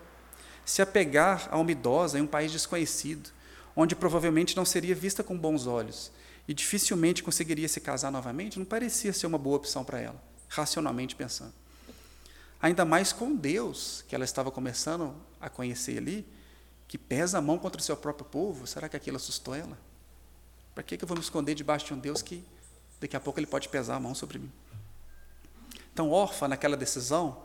se 0.65 0.83
apegar 0.83 1.49
a 1.51 1.59
uma 1.59 1.71
idosa 1.71 2.19
em 2.19 2.23
um 2.23 2.27
país 2.27 2.51
desconhecido, 2.51 3.31
onde 3.75 3.95
provavelmente 3.95 4.57
não 4.57 4.65
seria 4.65 4.95
vista 4.95 5.23
com 5.23 5.39
bons 5.39 5.67
olhos 5.67 6.11
e 6.49 6.55
dificilmente 6.55 7.23
conseguiria 7.23 7.69
se 7.69 7.81
casar 7.81 8.11
novamente, 8.11 8.59
não 8.59 8.67
parecia 8.67 9.13
ser 9.13 9.27
uma 9.27 9.39
boa 9.39 9.57
opção 9.57 9.85
para 9.85 10.01
ela, 10.01 10.23
racionalmente 10.49 11.15
pensando. 11.15 11.53
Ainda 12.61 12.85
mais 12.85 13.13
com 13.13 13.35
Deus, 13.35 14.05
que 14.09 14.15
ela 14.15 14.25
estava 14.25 14.51
começando 14.51 15.15
a 15.41 15.49
conhecer 15.49 15.99
ali, 15.99 16.27
que 16.89 16.97
pesa 16.97 17.39
a 17.39 17.43
mão 17.43 17.59
contra 17.59 17.81
o 17.81 17.85
seu 17.85 17.97
próprio 17.97 18.27
povo, 18.27 18.67
será 18.67 18.89
que 18.89 18.97
aquilo 18.97 19.17
assustou 19.17 19.55
ela? 19.55 19.79
Para 20.77 20.83
que 20.83 21.03
eu 21.03 21.09
vou 21.09 21.17
me 21.17 21.23
esconder 21.23 21.55
debaixo 21.55 21.87
de 21.87 21.95
um 21.95 21.99
Deus 21.99 22.21
que 22.21 22.45
daqui 23.01 23.17
a 23.17 23.21
pouco 23.21 23.41
ele 23.41 23.47
pode 23.47 23.67
pesar 23.67 23.97
a 23.97 23.99
mão 24.01 24.15
sobre 24.15 24.39
mim? 24.39 24.53
Então, 25.91 26.11
órfã 26.11 26.47
naquela 26.47 26.77
decisão, 26.77 27.45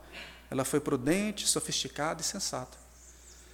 ela 0.50 0.66
foi 0.66 0.82
prudente, 0.82 1.48
sofisticada 1.48 2.20
e 2.20 2.26
sensata. 2.26 2.78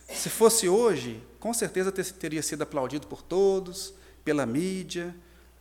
Se 0.09 0.31
fosse 0.31 0.67
hoje, 0.67 1.23
com 1.39 1.53
certeza 1.53 1.91
teria 1.91 2.41
sido 2.41 2.63
aplaudido 2.63 3.05
por 3.05 3.21
todos, 3.21 3.93
pela 4.25 4.47
mídia, 4.47 5.15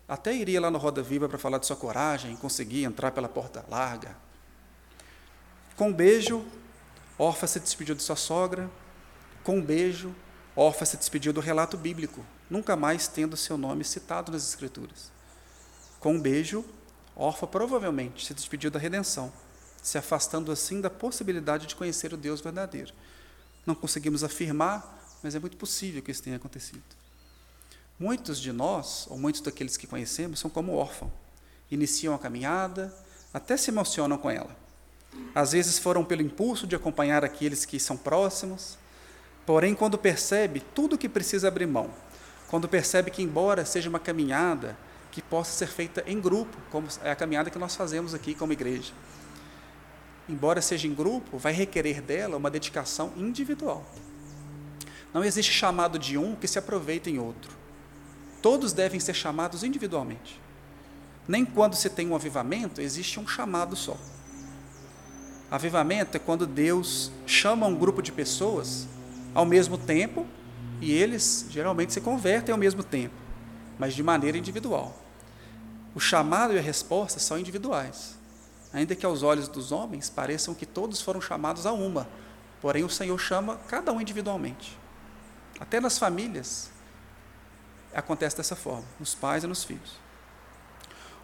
até 0.08 0.34
iria 0.34 0.62
lá 0.62 0.70
no 0.70 0.78
Roda 0.78 1.02
Viva 1.02 1.28
para 1.28 1.36
falar 1.36 1.58
de 1.58 1.66
sua 1.66 1.76
coragem, 1.76 2.36
conseguir 2.36 2.84
entrar 2.84 3.10
pela 3.10 3.28
porta 3.28 3.66
larga. 3.68 4.16
Com 5.76 5.88
um 5.90 5.92
beijo, 5.92 6.42
Orfa 7.18 7.46
se 7.46 7.60
despediu 7.60 7.94
de 7.94 8.02
sua 8.02 8.16
sogra. 8.16 8.70
Com 9.44 9.58
um 9.58 9.62
beijo, 9.62 10.14
Orfa 10.54 10.86
se 10.86 10.96
despediu 10.96 11.34
do 11.34 11.40
relato 11.40 11.76
bíblico, 11.76 12.24
nunca 12.50 12.76
mais 12.76 13.08
tendo 13.08 13.36
seu 13.36 13.56
nome 13.56 13.84
citado 13.84 14.32
nas 14.32 14.48
Escrituras. 14.48 15.10
Com 16.00 16.14
um 16.14 16.20
beijo, 16.20 16.64
Orfa 17.14 17.46
provavelmente 17.46 18.24
se 18.24 18.34
despediu 18.34 18.70
da 18.70 18.78
redenção 18.78 19.32
se 19.86 19.96
afastando 19.96 20.50
assim 20.50 20.80
da 20.80 20.90
possibilidade 20.90 21.66
de 21.68 21.76
conhecer 21.76 22.12
o 22.12 22.16
Deus 22.16 22.40
verdadeiro. 22.40 22.92
Não 23.64 23.72
conseguimos 23.72 24.24
afirmar, 24.24 25.18
mas 25.22 25.36
é 25.36 25.38
muito 25.38 25.56
possível 25.56 26.02
que 26.02 26.10
isso 26.10 26.22
tenha 26.22 26.36
acontecido. 26.36 26.82
Muitos 27.98 28.40
de 28.40 28.52
nós, 28.52 29.06
ou 29.08 29.16
muitos 29.16 29.40
daqueles 29.40 29.76
que 29.76 29.86
conhecemos, 29.86 30.40
são 30.40 30.50
como 30.50 30.74
órfãos. 30.74 31.12
Iniciam 31.70 32.14
a 32.14 32.18
caminhada, 32.18 32.92
até 33.32 33.56
se 33.56 33.70
emocionam 33.70 34.18
com 34.18 34.28
ela. 34.28 34.56
Às 35.32 35.52
vezes 35.52 35.78
foram 35.78 36.04
pelo 36.04 36.22
impulso 36.22 36.66
de 36.66 36.74
acompanhar 36.74 37.24
aqueles 37.24 37.64
que 37.64 37.78
são 37.78 37.96
próximos, 37.96 38.76
porém, 39.46 39.72
quando 39.72 39.96
percebe 39.96 40.60
tudo 40.74 40.96
o 40.96 40.98
que 40.98 41.08
precisa 41.08 41.46
abrir 41.46 41.66
mão, 41.66 41.90
quando 42.48 42.68
percebe 42.68 43.10
que, 43.10 43.22
embora 43.22 43.64
seja 43.64 43.88
uma 43.88 43.98
caminhada 43.98 44.76
que 45.10 45.20
possa 45.22 45.52
ser 45.52 45.68
feita 45.68 46.04
em 46.06 46.20
grupo, 46.20 46.56
como 46.70 46.86
é 47.02 47.10
a 47.10 47.16
caminhada 47.16 47.50
que 47.50 47.58
nós 47.58 47.74
fazemos 47.74 48.14
aqui 48.14 48.34
como 48.34 48.52
igreja, 48.52 48.92
embora 50.28 50.60
seja 50.60 50.86
em 50.86 50.94
grupo, 50.94 51.38
vai 51.38 51.52
requerer 51.52 52.00
dela 52.00 52.36
uma 52.36 52.50
dedicação 52.50 53.12
individual. 53.16 53.84
Não 55.12 55.24
existe 55.24 55.52
chamado 55.52 55.98
de 55.98 56.18
um 56.18 56.34
que 56.34 56.46
se 56.46 56.58
aproveite 56.58 57.08
em 57.10 57.18
outro. 57.18 57.50
Todos 58.42 58.72
devem 58.72 59.00
ser 59.00 59.14
chamados 59.14 59.64
individualmente. 59.64 60.40
Nem 61.26 61.44
quando 61.44 61.74
se 61.74 61.90
tem 61.90 62.06
um 62.08 62.14
avivamento 62.14 62.80
existe 62.80 63.18
um 63.18 63.26
chamado 63.26 63.74
só. 63.74 63.96
Avivamento 65.50 66.16
é 66.16 66.20
quando 66.20 66.46
Deus 66.46 67.10
chama 67.26 67.66
um 67.66 67.74
grupo 67.74 68.02
de 68.02 68.12
pessoas 68.12 68.86
ao 69.34 69.44
mesmo 69.44 69.78
tempo 69.78 70.26
e 70.80 70.92
eles 70.92 71.46
geralmente 71.50 71.92
se 71.92 72.00
convertem 72.00 72.52
ao 72.52 72.58
mesmo 72.58 72.82
tempo, 72.82 73.14
mas 73.78 73.94
de 73.94 74.02
maneira 74.02 74.36
individual. 74.36 74.96
O 75.94 76.00
chamado 76.00 76.54
e 76.54 76.58
a 76.58 76.62
resposta 76.62 77.18
são 77.18 77.38
individuais 77.38 78.16
ainda 78.76 78.94
que 78.94 79.06
aos 79.06 79.22
olhos 79.22 79.48
dos 79.48 79.72
homens 79.72 80.10
pareçam 80.10 80.54
que 80.54 80.66
todos 80.66 81.00
foram 81.00 81.18
chamados 81.18 81.64
a 81.64 81.72
uma, 81.72 82.06
porém 82.60 82.84
o 82.84 82.90
Senhor 82.90 83.18
chama 83.18 83.56
cada 83.68 83.90
um 83.90 83.98
individualmente. 83.98 84.78
Até 85.58 85.80
nas 85.80 85.98
famílias 85.98 86.70
acontece 87.94 88.36
dessa 88.36 88.54
forma, 88.54 88.84
nos 89.00 89.14
pais 89.14 89.44
e 89.44 89.46
nos 89.46 89.64
filhos. 89.64 89.98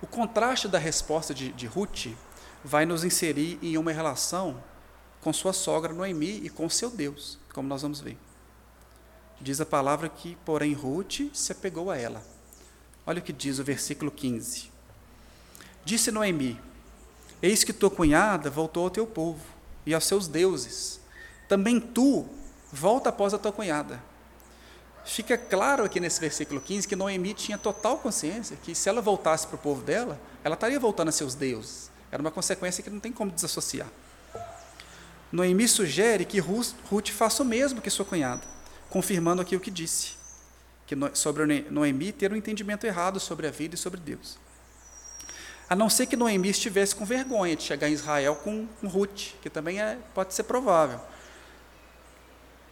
O 0.00 0.06
contraste 0.06 0.66
da 0.66 0.78
resposta 0.78 1.34
de, 1.34 1.52
de 1.52 1.66
Ruth 1.66 2.06
vai 2.64 2.86
nos 2.86 3.04
inserir 3.04 3.58
em 3.60 3.76
uma 3.76 3.92
relação 3.92 4.62
com 5.20 5.30
sua 5.30 5.52
sogra 5.52 5.92
Noemi 5.92 6.40
e 6.42 6.48
com 6.48 6.70
seu 6.70 6.90
Deus, 6.90 7.38
como 7.52 7.68
nós 7.68 7.82
vamos 7.82 8.00
ver. 8.00 8.16
Diz 9.40 9.60
a 9.60 9.66
palavra 9.66 10.08
que, 10.08 10.36
porém, 10.44 10.72
Ruth 10.72 11.30
se 11.32 11.52
apegou 11.52 11.90
a 11.90 11.96
ela. 11.96 12.22
Olha 13.06 13.18
o 13.18 13.22
que 13.22 13.32
diz 13.32 13.58
o 13.58 13.64
versículo 13.64 14.10
15. 14.10 14.70
Disse 15.84 16.10
Noemi: 16.10 16.60
Eis 17.42 17.64
que 17.64 17.72
tua 17.72 17.90
cunhada 17.90 18.48
voltou 18.48 18.84
ao 18.84 18.90
teu 18.90 19.06
povo 19.06 19.44
e 19.84 19.92
aos 19.92 20.04
seus 20.04 20.28
deuses. 20.28 21.00
Também 21.48 21.80
tu 21.80 22.26
volta 22.72 23.08
após 23.08 23.34
a 23.34 23.38
tua 23.38 23.52
cunhada. 23.52 24.00
Fica 25.04 25.36
claro 25.36 25.84
aqui 25.84 25.98
nesse 25.98 26.20
versículo 26.20 26.60
15 26.60 26.86
que 26.86 26.94
Noemi 26.94 27.34
tinha 27.34 27.58
total 27.58 27.98
consciência 27.98 28.56
que 28.62 28.74
se 28.74 28.88
ela 28.88 29.02
voltasse 29.02 29.46
para 29.46 29.56
o 29.56 29.58
povo 29.58 29.82
dela, 29.82 30.20
ela 30.44 30.54
estaria 30.54 30.78
voltando 30.78 31.08
a 31.08 31.12
seus 31.12 31.34
deuses. 31.34 31.90
Era 32.10 32.20
uma 32.22 32.30
consequência 32.30 32.82
que 32.82 32.90
não 32.90 33.00
tem 33.00 33.10
como 33.10 33.30
desassociar. 33.30 33.88
Noemi 35.32 35.66
sugere 35.66 36.24
que 36.24 36.38
Ruth 36.38 37.08
faça 37.10 37.42
o 37.42 37.46
mesmo 37.46 37.80
que 37.80 37.90
sua 37.90 38.04
cunhada, 38.04 38.42
confirmando 38.92 39.40
aqui 39.40 39.56
o 39.56 39.60
que 39.60 39.70
disse, 39.70 40.12
que 40.86 40.94
sobre 41.14 41.62
Noemi 41.70 42.12
ter 42.12 42.30
um 42.30 42.36
entendimento 42.36 42.86
errado 42.86 43.18
sobre 43.18 43.46
a 43.46 43.50
vida 43.50 43.74
e 43.74 43.78
sobre 43.78 43.98
Deus. 43.98 44.38
A 45.66 45.74
não 45.74 45.88
ser 45.88 46.04
que 46.04 46.14
Noemi 46.14 46.50
estivesse 46.50 46.94
com 46.94 47.06
vergonha 47.06 47.56
de 47.56 47.62
chegar 47.62 47.88
em 47.88 47.94
Israel 47.94 48.36
com, 48.36 48.66
com 48.66 48.86
Ruth, 48.86 49.32
que 49.40 49.48
também 49.48 49.80
é, 49.80 49.98
pode 50.12 50.34
ser 50.34 50.42
provável. 50.42 51.00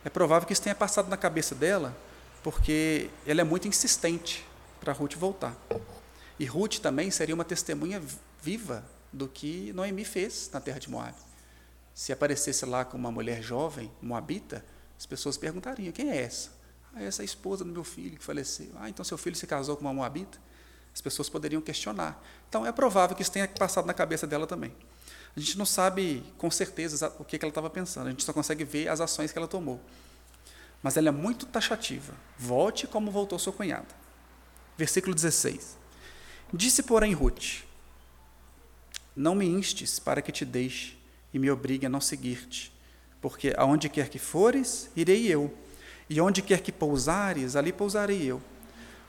É 0.04 0.10
provável 0.10 0.46
que 0.46 0.52
isso 0.52 0.60
tenha 0.60 0.74
passado 0.74 1.08
na 1.08 1.16
cabeça 1.16 1.54
dela, 1.54 1.96
porque 2.42 3.08
ela 3.26 3.40
é 3.40 3.44
muito 3.44 3.66
insistente 3.66 4.46
para 4.78 4.92
Ruth 4.92 5.14
voltar. 5.14 5.56
E 6.38 6.44
Ruth 6.44 6.80
também 6.80 7.10
seria 7.10 7.34
uma 7.34 7.46
testemunha 7.46 8.02
viva 8.42 8.84
do 9.10 9.26
que 9.26 9.72
Noemi 9.72 10.04
fez 10.04 10.50
na 10.52 10.60
terra 10.60 10.78
de 10.78 10.90
Moab. 10.90 11.14
Se 11.94 12.12
aparecesse 12.12 12.66
lá 12.66 12.84
com 12.84 12.98
uma 12.98 13.10
mulher 13.10 13.42
jovem, 13.42 13.90
moabita, 14.02 14.62
as 15.00 15.06
pessoas 15.06 15.38
perguntariam: 15.38 15.90
quem 15.92 16.10
é 16.10 16.20
essa? 16.20 16.50
Ah, 16.94 17.02
essa 17.02 17.22
é 17.22 17.24
a 17.24 17.24
esposa 17.24 17.64
do 17.64 17.72
meu 17.72 17.82
filho 17.82 18.18
que 18.18 18.22
faleceu. 18.22 18.70
Ah, 18.76 18.90
então 18.90 19.02
seu 19.02 19.16
filho 19.16 19.34
se 19.34 19.46
casou 19.46 19.74
com 19.74 19.80
uma 19.80 19.94
moabita? 19.94 20.38
As 20.92 21.00
pessoas 21.00 21.30
poderiam 21.30 21.62
questionar. 21.62 22.22
Então, 22.48 22.66
é 22.66 22.72
provável 22.72 23.16
que 23.16 23.22
isso 23.22 23.32
tenha 23.32 23.48
passado 23.48 23.86
na 23.86 23.94
cabeça 23.94 24.26
dela 24.26 24.46
também. 24.46 24.74
A 25.34 25.40
gente 25.40 25.56
não 25.56 25.64
sabe 25.64 26.22
com 26.36 26.50
certeza 26.50 27.14
o 27.18 27.24
que 27.24 27.36
ela 27.36 27.48
estava 27.48 27.70
pensando, 27.70 28.08
a 28.08 28.10
gente 28.10 28.24
só 28.24 28.32
consegue 28.32 28.62
ver 28.62 28.88
as 28.88 29.00
ações 29.00 29.32
que 29.32 29.38
ela 29.38 29.48
tomou. 29.48 29.80
Mas 30.82 30.98
ela 30.98 31.08
é 31.08 31.12
muito 31.12 31.46
taxativa. 31.46 32.12
Volte 32.36 32.86
como 32.86 33.10
voltou 33.10 33.38
sua 33.38 33.54
cunhada. 33.54 33.94
Versículo 34.76 35.14
16. 35.14 35.78
Disse, 36.52 36.82
porém, 36.82 37.14
Ruth: 37.14 37.62
Não 39.16 39.34
me 39.34 39.46
instes 39.46 39.98
para 39.98 40.20
que 40.20 40.32
te 40.32 40.44
deixe 40.44 40.98
e 41.32 41.38
me 41.38 41.50
obrigue 41.50 41.86
a 41.86 41.88
não 41.88 42.00
seguir-te, 42.00 42.70
porque 43.20 43.52
aonde 43.56 43.88
quer 43.88 44.08
que 44.08 44.18
fores, 44.18 44.90
irei 44.96 45.26
eu, 45.26 45.52
e 46.08 46.20
onde 46.20 46.42
quer 46.42 46.60
que 46.60 46.72
pousares, 46.72 47.54
ali 47.56 47.72
pousarei 47.72 48.24
eu. 48.24 48.40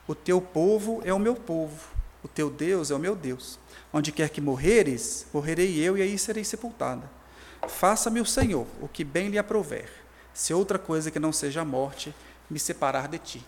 O 0.08 0.14
teu 0.14 0.42
povo 0.42 1.02
é 1.06 1.14
o 1.14 1.20
meu 1.20 1.36
povo, 1.36 1.90
o 2.24 2.28
teu 2.28 2.50
Deus 2.50 2.92
é 2.92 2.96
o 2.96 3.00
meu 3.00 3.16
Deus. 3.16 3.58
Onde 3.94 4.12
quer 4.12 4.30
que 4.30 4.40
morreres, 4.40 5.26
morrerei 5.34 5.80
eu 5.80 5.98
e 5.98 6.02
aí 6.02 6.18
serei 6.18 6.44
sepultada. 6.44 7.10
Faça-me 7.68 8.20
o 8.20 8.26
Senhor 8.26 8.68
o 8.82 8.88
que 8.88 9.04
bem 9.04 9.30
lhe 9.30 9.38
aprouver, 9.38 9.90
se 10.34 10.54
outra 10.54 10.80
coisa 10.80 11.12
que 11.12 11.20
não 11.20 11.32
seja 11.32 11.62
a 11.62 11.66
morte 11.66 12.14
me 12.50 12.60
separar 12.60 13.08
de 13.08 13.18
ti. 13.18 13.46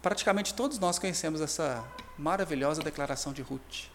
Praticamente 0.00 0.54
todos 0.54 0.78
nós 0.78 0.98
conhecemos 0.98 1.40
essa 1.40 1.84
maravilhosa 2.18 2.82
declaração 2.82 3.32
de 3.32 3.42
Ruth. 3.42 3.90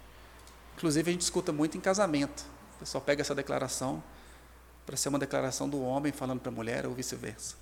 Inclusive, 0.78 1.10
a 1.10 1.14
gente 1.14 1.22
escuta 1.22 1.52
muito 1.52 1.78
em 1.78 1.82
casamento. 1.82 2.46
O 2.76 2.80
pessoal 2.80 3.04
pega 3.04 3.22
essa 3.22 3.34
declaração 3.34 4.04
para 4.88 4.98
ser 4.98 5.10
uma 5.10 5.20
declaração 5.20 5.70
do 5.70 5.80
homem 5.84 6.12
falando 6.12 6.40
para 6.40 6.52
a 6.52 6.56
mulher 6.56 6.88
ou 6.88 6.96
vice-versa. 6.96 7.56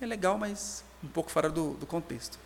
É 0.00 0.06
legal, 0.06 0.38
mas 0.38 0.82
um 1.04 1.08
pouco 1.08 1.30
fora 1.30 1.50
do, 1.50 1.74
do 1.74 1.84
contexto. 1.84 2.38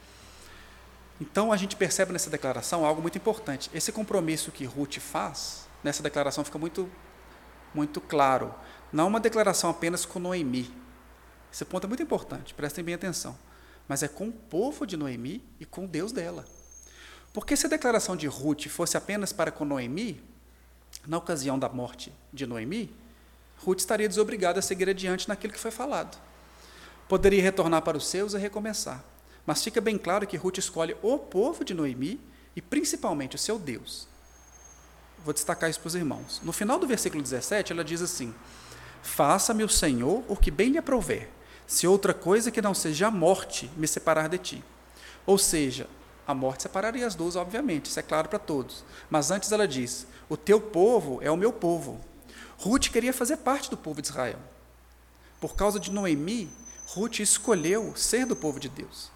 Então, 1.21 1.53
a 1.53 1.57
gente 1.57 1.77
percebe 1.77 2.13
nessa 2.13 2.29
declaração 2.29 2.85
algo 2.85 3.01
muito 3.01 3.17
importante. 3.17 3.71
Esse 3.73 3.93
compromisso 3.93 4.51
que 4.51 4.65
Ruth 4.65 4.99
faz, 4.99 5.69
nessa 5.85 6.03
declaração 6.03 6.43
fica 6.43 6.59
muito, 6.59 6.91
muito 7.73 8.01
claro. 8.01 8.53
Não 8.93 9.07
uma 9.07 9.21
declaração 9.21 9.71
apenas 9.71 10.05
com 10.05 10.19
Noemi. 10.19 10.75
Esse 11.53 11.65
ponto 11.65 11.85
é 11.85 11.89
muito 11.89 12.03
importante, 12.03 12.55
prestem 12.55 12.83
bem 12.83 12.95
atenção 12.95 13.39
mas 13.91 14.05
é 14.05 14.09
com 14.09 14.29
o 14.29 14.33
povo 14.33 14.87
de 14.87 14.97
Noemi 14.97 15.43
e 15.59 15.67
com 15.67 15.85
Deus 15.85 16.13
dela. 16.13 16.45
Porque 17.33 17.57
se 17.57 17.67
a 17.67 17.69
declaração 17.69 18.15
de 18.15 18.29
Ruth 18.29 18.69
fosse 18.69 18.97
apenas 18.97 19.33
para 19.33 19.51
com 19.51 19.65
Noemi, 19.65 20.23
na 21.09 21.19
ocasião 21.19 21.59
da 21.59 21.69
morte 21.69 22.13
de 22.33 22.47
Noemi, 22.47 22.95
Ruth 23.65 23.81
estaria 23.81 24.09
desobrigada 24.09 24.59
a 24.59 24.63
seguir 24.63 24.89
adiante 24.89 25.29
naquilo 25.29 25.53
que 25.53 25.59
foi 25.59 25.71
falado. 25.71 26.19
Poderia 27.09 27.43
retornar 27.43 27.83
para 27.83 27.97
os 27.97 28.07
seus 28.07 28.35
e 28.35 28.39
recomeçar. 28.39 29.05
Mas 29.45 29.63
fica 29.63 29.81
bem 29.81 29.99
claro 29.99 30.27
que 30.27 30.37
Ruth 30.37 30.59
escolhe 30.59 30.97
o 31.03 31.19
povo 31.19 31.65
de 31.65 31.75
Noemi 31.75 32.21
e 32.55 32.63
principalmente 32.63 33.37
o 33.37 33.39
seu 33.39 33.59
Deus. 33.59 34.09
Vou 35.25 35.35
destacar 35.35 35.69
isso 35.69 35.81
para 35.81 35.89
os 35.89 35.95
irmãos. 35.95 36.41
No 36.43 36.53
final 36.53 36.79
do 36.79 36.87
versículo 36.87 37.23
17, 37.23 37.73
ela 37.73 37.85
diz 37.85 38.01
assim: 38.01 38.35
Faça-me 39.03 39.65
o 39.65 39.69
Senhor 39.69 40.25
o 40.29 40.37
que 40.37 40.51
bem 40.51 40.71
lhe 40.71 40.79
aprouver 40.79 41.29
se 41.71 41.87
outra 41.87 42.13
coisa 42.13 42.51
que 42.51 42.61
não 42.61 42.75
seja 42.75 43.07
a 43.07 43.11
morte 43.13 43.71
me 43.77 43.87
separar 43.87 44.29
de 44.29 44.39
ti. 44.39 44.65
Ou 45.25 45.39
seja, 45.39 45.87
a 46.27 46.35
morte 46.35 46.65
separaria 46.65 47.07
as 47.07 47.15
duas, 47.15 47.37
obviamente, 47.37 47.87
isso 47.87 48.01
é 48.01 48.03
claro 48.03 48.29
para 48.29 48.41
todos. 48.41 48.85
Mas 49.09 49.31
antes 49.31 49.53
ela 49.53 49.69
diz: 49.69 50.05
O 50.29 50.37
teu 50.37 50.61
povo 50.61 51.21
é 51.23 51.31
o 51.31 51.37
meu 51.37 51.53
povo. 51.53 52.01
Ruth 52.61 52.91
queria 52.91 53.13
fazer 53.13 53.39
parte 53.39 53.71
do 53.71 53.77
povo 53.77 54.03
de 54.03 54.09
Israel. 54.09 54.39
Por 55.41 55.57
causa 55.57 55.81
de 55.81 55.91
Noemi, 55.91 56.51
Ruth 56.89 57.21
escolheu 57.21 57.97
ser 57.97 58.27
do 58.27 58.37
povo 58.37 58.61
de 58.61 58.69
Deus. 58.69 59.11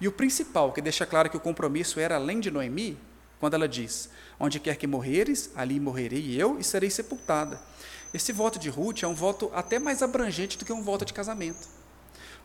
E 0.00 0.06
o 0.06 0.12
principal, 0.12 0.72
que 0.72 0.80
deixa 0.80 1.04
claro 1.04 1.28
que 1.28 1.36
o 1.36 1.40
compromisso 1.40 1.98
era 1.98 2.14
além 2.14 2.38
de 2.38 2.48
Noemi, 2.48 2.96
quando 3.40 3.54
ela 3.54 3.68
diz: 3.68 4.08
Onde 4.38 4.60
quer 4.60 4.76
que 4.76 4.86
morreres, 4.86 5.50
ali 5.56 5.80
morrerei 5.80 6.40
eu 6.40 6.60
e 6.60 6.64
serei 6.64 6.90
sepultada. 6.90 7.60
Esse 8.14 8.32
voto 8.32 8.56
de 8.56 8.68
Ruth 8.68 9.02
é 9.02 9.06
um 9.06 9.14
voto 9.14 9.50
até 9.52 9.80
mais 9.80 10.00
abrangente 10.00 10.56
do 10.56 10.64
que 10.64 10.72
um 10.72 10.82
voto 10.82 11.04
de 11.04 11.12
casamento. 11.12 11.68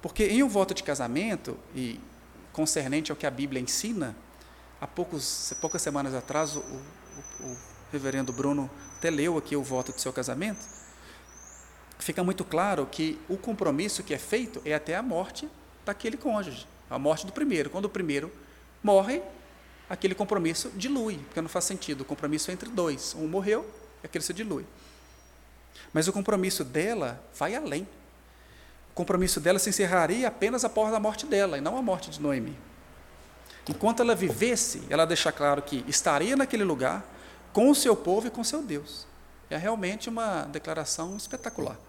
Porque 0.01 0.25
em 0.25 0.41
um 0.41 0.49
voto 0.49 0.73
de 0.73 0.81
casamento, 0.81 1.55
e 1.75 1.99
concernente 2.51 3.11
ao 3.11 3.15
que 3.15 3.27
a 3.27 3.31
Bíblia 3.31 3.61
ensina, 3.61 4.15
há 4.81 4.87
poucos, 4.87 5.53
poucas 5.61 5.83
semanas 5.83 6.15
atrás, 6.15 6.55
o, 6.55 6.59
o, 6.59 7.45
o 7.45 7.74
reverendo 7.95 8.33
Bruno 8.33 8.69
até 8.97 9.09
leu 9.09 9.37
aqui 9.37 9.55
o 9.55 9.63
voto 9.63 9.91
do 9.91 9.99
seu 9.99 10.11
casamento, 10.11 10.65
fica 11.97 12.23
muito 12.23 12.43
claro 12.43 12.85
que 12.85 13.19
o 13.29 13.37
compromisso 13.37 14.03
que 14.03 14.13
é 14.13 14.17
feito 14.17 14.61
é 14.65 14.73
até 14.73 14.95
a 14.95 15.01
morte 15.01 15.49
daquele 15.85 16.17
cônjuge, 16.17 16.67
a 16.89 16.99
morte 16.99 17.25
do 17.25 17.31
primeiro. 17.31 17.69
Quando 17.69 17.85
o 17.85 17.89
primeiro 17.89 18.31
morre, 18.83 19.21
aquele 19.89 20.13
compromisso 20.13 20.71
dilui, 20.75 21.17
porque 21.17 21.41
não 21.41 21.49
faz 21.49 21.65
sentido. 21.65 22.01
O 22.01 22.05
compromisso 22.05 22.51
é 22.51 22.53
entre 22.53 22.69
dois. 22.69 23.15
Um 23.17 23.27
morreu, 23.27 23.65
aquele 24.03 24.23
se 24.23 24.33
dilui. 24.33 24.65
Mas 25.93 26.07
o 26.07 26.13
compromisso 26.13 26.63
dela 26.63 27.23
vai 27.37 27.55
além. 27.55 27.87
O 28.91 28.95
compromisso 28.95 29.39
dela 29.39 29.59
se 29.59 29.69
encerraria 29.69 30.27
apenas 30.27 30.65
após 30.65 30.93
a 30.93 30.99
morte 30.99 31.25
dela, 31.25 31.57
e 31.57 31.61
não 31.61 31.77
a 31.77 31.81
morte 31.81 32.09
de 32.09 32.21
Noemi. 32.21 32.57
Enquanto 33.67 34.01
ela 34.01 34.13
vivesse, 34.13 34.83
ela 34.89 35.05
deixa 35.05 35.31
claro 35.31 35.61
que 35.61 35.83
estaria 35.87 36.35
naquele 36.35 36.63
lugar 36.63 37.03
com 37.55 37.69
o 37.69 37.73
seu 37.73 37.95
povo 37.95 38.27
e 38.27 38.29
com 38.29 38.43
seu 38.43 38.61
Deus. 38.61 39.07
É 39.49 39.55
realmente 39.55 40.09
uma 40.09 40.43
declaração 40.43 41.15
espetacular. 41.15 41.79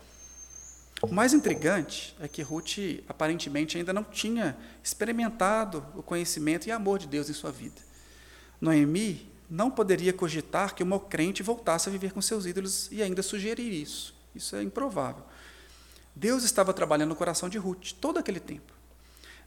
O 1.02 1.12
mais 1.12 1.34
intrigante 1.34 2.16
é 2.20 2.28
que 2.28 2.40
Ruth 2.40 3.02
aparentemente 3.08 3.76
ainda 3.76 3.92
não 3.92 4.04
tinha 4.04 4.56
experimentado 4.80 5.84
o 5.96 6.04
conhecimento 6.04 6.68
e 6.68 6.70
amor 6.70 7.00
de 7.00 7.08
Deus 7.08 7.28
em 7.28 7.32
sua 7.32 7.50
vida. 7.50 7.82
Noemi 8.60 9.28
não 9.50 9.68
poderia 9.68 10.12
cogitar 10.12 10.72
que 10.72 10.84
uma 10.84 11.00
crente 11.00 11.42
voltasse 11.42 11.88
a 11.88 11.92
viver 11.92 12.12
com 12.12 12.22
seus 12.22 12.46
ídolos 12.46 12.88
e 12.92 13.02
ainda 13.02 13.20
sugerir 13.20 13.72
isso. 13.72 14.14
Isso 14.36 14.54
é 14.54 14.62
improvável. 14.62 15.24
Deus 16.14 16.44
estava 16.44 16.72
trabalhando 16.72 17.08
no 17.08 17.16
coração 17.16 17.48
de 17.48 17.58
Ruth 17.58 17.90
todo 18.00 18.20
aquele 18.20 18.38
tempo. 18.38 18.72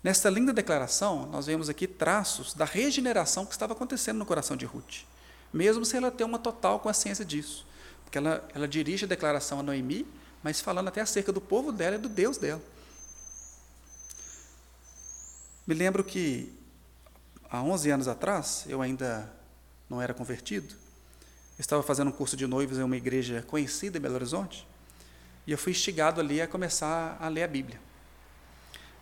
Nesta 0.04 0.30
linda 0.30 0.52
declaração, 0.52 1.28
nós 1.28 1.46
vemos 1.46 1.70
aqui 1.70 1.88
traços 1.88 2.54
da 2.54 2.66
regeneração 2.66 3.46
que 3.46 3.54
estava 3.54 3.72
acontecendo 3.72 4.18
no 4.18 4.26
coração 4.26 4.58
de 4.58 4.66
Ruth, 4.66 5.06
mesmo 5.52 5.86
sem 5.86 5.98
ela 5.98 6.12
ter 6.12 6.24
uma 6.24 6.40
total 6.40 6.80
consciência 6.80 7.26
disso. 7.26 7.66
Porque 8.04 8.18
ela, 8.18 8.48
ela 8.54 8.68
dirige 8.68 9.06
a 9.06 9.08
declaração 9.08 9.60
a 9.60 9.64
Noemi, 9.64 10.08
mas 10.44 10.62
falando 10.62 10.88
até 10.88 11.02
acerca 11.02 11.32
do 11.32 11.42
povo 11.42 11.72
dela 11.72 11.96
e 11.96 12.00
do 12.00 12.10
Deus 12.10 12.38
dela. 12.38 12.62
Me 15.66 15.76
lembro 15.76 16.04
que 16.04 16.52
há 17.50 17.62
11 17.62 17.92
anos 17.92 18.08
atrás, 18.08 18.66
eu 18.68 18.82
ainda 18.82 19.32
não 19.90 20.02
era 20.02 20.14
convertido. 20.14 20.74
estava 21.58 21.84
fazendo 21.84 22.08
um 22.08 22.12
curso 22.12 22.38
de 22.38 22.48
noivos 22.48 22.78
em 22.78 22.84
uma 22.84 22.98
igreja 22.98 23.44
conhecida 23.48 23.98
em 23.98 24.02
Belo 24.02 24.16
Horizonte. 24.16 24.68
E 25.46 25.52
eu 25.52 25.58
fui 25.58 25.72
instigado 25.72 26.22
ali 26.22 26.42
a 26.42 26.48
começar 26.48 27.18
a 27.20 27.28
ler 27.28 27.44
a 27.44 27.48
Bíblia. 27.48 27.80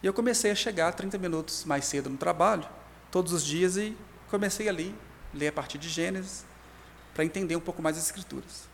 E 0.02 0.06
eu 0.06 0.14
comecei 0.14 0.52
a 0.52 0.56
chegar 0.56 0.92
30 0.94 1.18
minutos 1.18 1.66
mais 1.66 1.86
cedo 1.86 2.10
no 2.10 2.18
trabalho, 2.18 2.68
todos 3.12 3.34
os 3.34 3.44
dias, 3.44 3.78
e 3.78 3.98
comecei 4.30 4.70
ali, 4.70 4.96
ler 5.34 5.48
a 5.48 5.52
partir 5.52 5.78
de 5.78 5.90
Gênesis, 5.90 6.46
para 7.14 7.26
entender 7.26 7.56
um 7.56 7.60
pouco 7.60 7.82
mais 7.82 7.98
as 7.98 8.06
Escrituras. 8.06 8.68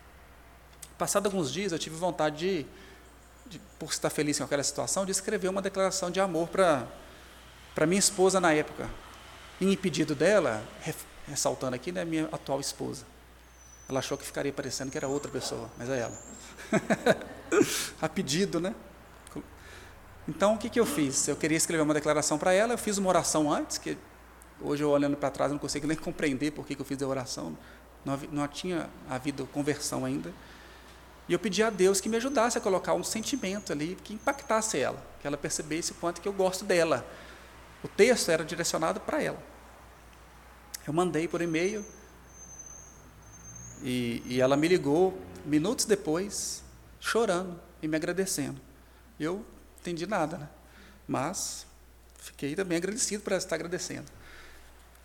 Passado 0.98 1.26
alguns 1.26 1.52
dias, 1.52 1.72
eu 1.72 1.80
tive 1.80 1.96
vontade 1.96 2.38
de, 2.38 2.66
de, 3.50 3.60
por 3.80 3.90
estar 3.90 4.10
feliz 4.10 4.38
com 4.38 4.44
aquela 4.44 4.64
situação, 4.64 5.06
de 5.06 5.12
escrever 5.12 5.48
uma 5.50 5.62
declaração 5.62 6.12
de 6.12 6.20
amor 6.20 6.48
para 6.50 7.86
minha 7.88 8.00
esposa 8.00 8.40
na 8.40 8.54
época. 8.54 8.90
em 9.60 9.76
pedido 9.78 10.14
dela, 10.14 10.64
ressaltando 11.28 11.76
aqui, 11.76 11.92
né, 11.92 12.04
minha 12.04 12.26
atual 12.32 12.60
esposa. 12.60 13.06
Ela 13.88 14.00
achou 14.00 14.18
que 14.18 14.26
ficaria 14.26 14.52
parecendo 14.52 14.92
que 14.92 14.98
era 14.98 15.08
outra 15.08 15.32
pessoa, 15.32 15.70
mas 15.78 15.90
é 15.90 16.00
ela. 16.00 16.18
a 18.02 18.10
pedido, 18.10 18.60
né? 18.60 18.74
Então, 20.28 20.56
o 20.56 20.58
que, 20.58 20.70
que 20.70 20.80
eu 20.80 20.86
fiz? 20.86 21.28
Eu 21.28 21.36
queria 21.36 21.58
escrever 21.58 21.84
uma 21.84 21.94
declaração 21.94 22.38
para 22.38 22.54
ela, 22.54 22.74
eu 22.74 22.78
fiz 22.78 22.98
uma 22.98 23.10
oração 23.10 23.52
antes, 23.52 23.78
que 23.78 23.98
hoje 24.64 24.84
eu 24.84 24.90
olhando 24.90 25.18
para 25.18 25.30
trás 25.30 25.52
não 25.52 25.60
consigo 25.60 25.86
nem 25.88 25.96
compreender 25.98 26.52
por 26.52 26.66
que, 26.66 26.80
eu 26.80 26.86
fiz 26.86 27.02
a 27.02 27.08
oração, 27.08 27.58
não, 28.06 28.18
não 28.32 28.48
tinha 28.48 28.90
havido 29.10 29.46
conversão 29.48 30.06
ainda. 30.06 30.34
E 31.28 31.34
eu 31.34 31.40
pedi 31.40 31.64
a 31.64 31.70
Deus 31.70 32.02
que 32.02 32.10
me 32.10 32.18
ajudasse 32.18 32.58
a 32.58 32.62
colocar 32.62 32.94
um 32.94 33.04
sentimento 33.04 33.72
ali 33.72 33.98
que 34.04 34.14
impactasse 34.14 34.78
ela, 34.78 35.02
que 35.22 35.28
ela 35.28 35.38
percebesse 35.38 35.92
o 35.92 35.96
quanto 35.96 36.20
que 36.20 36.28
eu 36.28 36.34
gosto 36.34 36.66
dela. 36.66 37.06
O 37.82 37.88
texto 37.88 38.30
era 38.30 38.44
direcionado 38.44 39.00
para 39.00 39.22
ela. 39.22 39.42
Eu 40.86 40.92
mandei 40.94 41.28
por 41.28 41.42
e-mail 41.42 41.86
e, 43.82 44.22
e 44.26 44.42
ela 44.42 44.58
me 44.58 44.68
ligou 44.68 45.18
minutos 45.46 45.86
depois, 45.86 46.62
chorando 47.00 47.60
e 47.82 47.88
me 47.88 47.96
agradecendo. 47.96 48.60
Eu 49.18 49.46
entendi 49.80 50.06
nada, 50.06 50.38
né? 50.38 50.50
mas 51.08 51.66
fiquei 52.18 52.56
também 52.56 52.78
agradecido 52.78 53.24
por 53.24 53.32
ela 53.32 53.40
estar 53.40 53.56
agradecendo. 53.56 54.12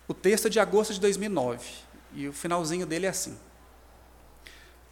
O 0.09 0.13
texto 0.13 0.47
é 0.47 0.49
de 0.49 0.59
agosto 0.59 0.93
de 0.93 0.99
2009 0.99 1.65
e 2.13 2.27
o 2.27 2.33
finalzinho 2.33 2.85
dele 2.85 3.05
é 3.05 3.09
assim: 3.09 3.37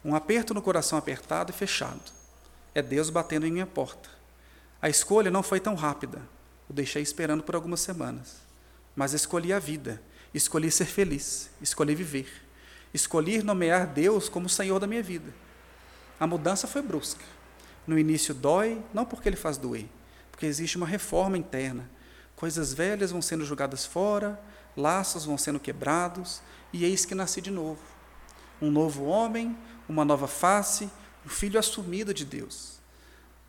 Um 0.02 0.14
aperto 0.14 0.54
no 0.54 0.62
coração 0.62 0.98
apertado 0.98 1.50
e 1.50 1.54
fechado. 1.54 2.10
É 2.74 2.80
Deus 2.80 3.10
batendo 3.10 3.46
em 3.46 3.52
minha 3.52 3.66
porta. 3.66 4.08
A 4.80 4.88
escolha 4.88 5.30
não 5.30 5.42
foi 5.42 5.60
tão 5.60 5.74
rápida. 5.74 6.22
O 6.70 6.72
deixei 6.72 7.02
esperando 7.02 7.42
por 7.42 7.54
algumas 7.54 7.80
semanas, 7.80 8.36
mas 8.96 9.12
escolhi 9.12 9.52
a 9.52 9.58
vida 9.58 10.00
Escolhi 10.32 10.70
ser 10.70 10.84
feliz, 10.84 11.50
escolhi 11.60 11.94
viver, 11.94 12.28
escolhi 12.92 13.42
nomear 13.42 13.86
Deus 13.86 14.28
como 14.28 14.48
Senhor 14.48 14.78
da 14.78 14.86
minha 14.86 15.02
vida. 15.02 15.32
A 16.20 16.26
mudança 16.26 16.66
foi 16.66 16.82
brusca. 16.82 17.24
No 17.86 17.98
início 17.98 18.34
dói, 18.34 18.82
não 18.92 19.06
porque 19.06 19.28
Ele 19.28 19.36
faz 19.36 19.56
doer, 19.56 19.86
porque 20.30 20.44
existe 20.44 20.76
uma 20.76 20.86
reforma 20.86 21.38
interna. 21.38 21.88
Coisas 22.36 22.74
velhas 22.74 23.10
vão 23.10 23.22
sendo 23.22 23.44
jogadas 23.44 23.86
fora, 23.86 24.38
laços 24.78 25.26
vão 25.26 25.36
sendo 25.36 25.60
quebrados, 25.60 26.40
e 26.72 26.84
eis 26.84 27.04
que 27.04 27.14
nasci 27.14 27.42
de 27.42 27.50
novo. 27.50 27.82
Um 28.62 28.70
novo 28.70 29.04
homem, 29.04 29.54
uma 29.86 30.04
nova 30.04 30.26
face, 30.26 30.90
um 31.26 31.28
filho 31.28 31.58
assumido 31.58 32.14
de 32.14 32.24
Deus. 32.24 32.78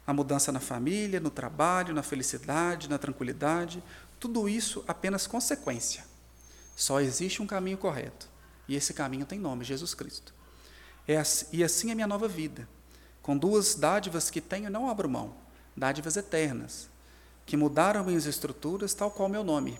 A 0.06 0.14
mudança 0.14 0.52
na 0.52 0.60
família, 0.60 1.22
no 1.22 1.30
trabalho, 1.30 1.94
na 1.94 2.04
felicidade, 2.04 2.90
na 2.90 2.98
tranquilidade, 2.98 3.82
tudo 4.20 4.50
isso 4.50 4.84
apenas 4.88 5.26
consequência 5.26 6.10
só 6.80 7.02
existe 7.02 7.42
um 7.42 7.46
caminho 7.46 7.78
correto. 7.78 8.30
E 8.66 8.74
esse 8.74 8.94
caminho 8.94 9.26
tem 9.26 9.38
nome, 9.38 9.66
Jesus 9.66 9.94
Cristo. 9.94 10.34
É 11.06 11.18
assim, 11.18 11.46
e 11.52 11.62
assim 11.62 11.92
é 11.92 11.96
minha 11.96 12.08
nova 12.08 12.26
vida. 12.26 12.70
Com 13.22 13.38
duas 13.38 13.76
dádivas 13.76 14.30
que 14.30 14.40
tenho, 14.40 14.70
não 14.70 14.90
abro 14.90 15.10
mão. 15.10 15.36
Dádivas 15.76 16.16
eternas. 16.16 16.88
que 17.46 17.58
mudaram 17.58 18.04
minhas 18.04 18.28
estruturas, 18.28 18.94
tal 18.94 19.12
qual 19.12 19.28
meu 19.28 19.44
nome. 19.44 19.78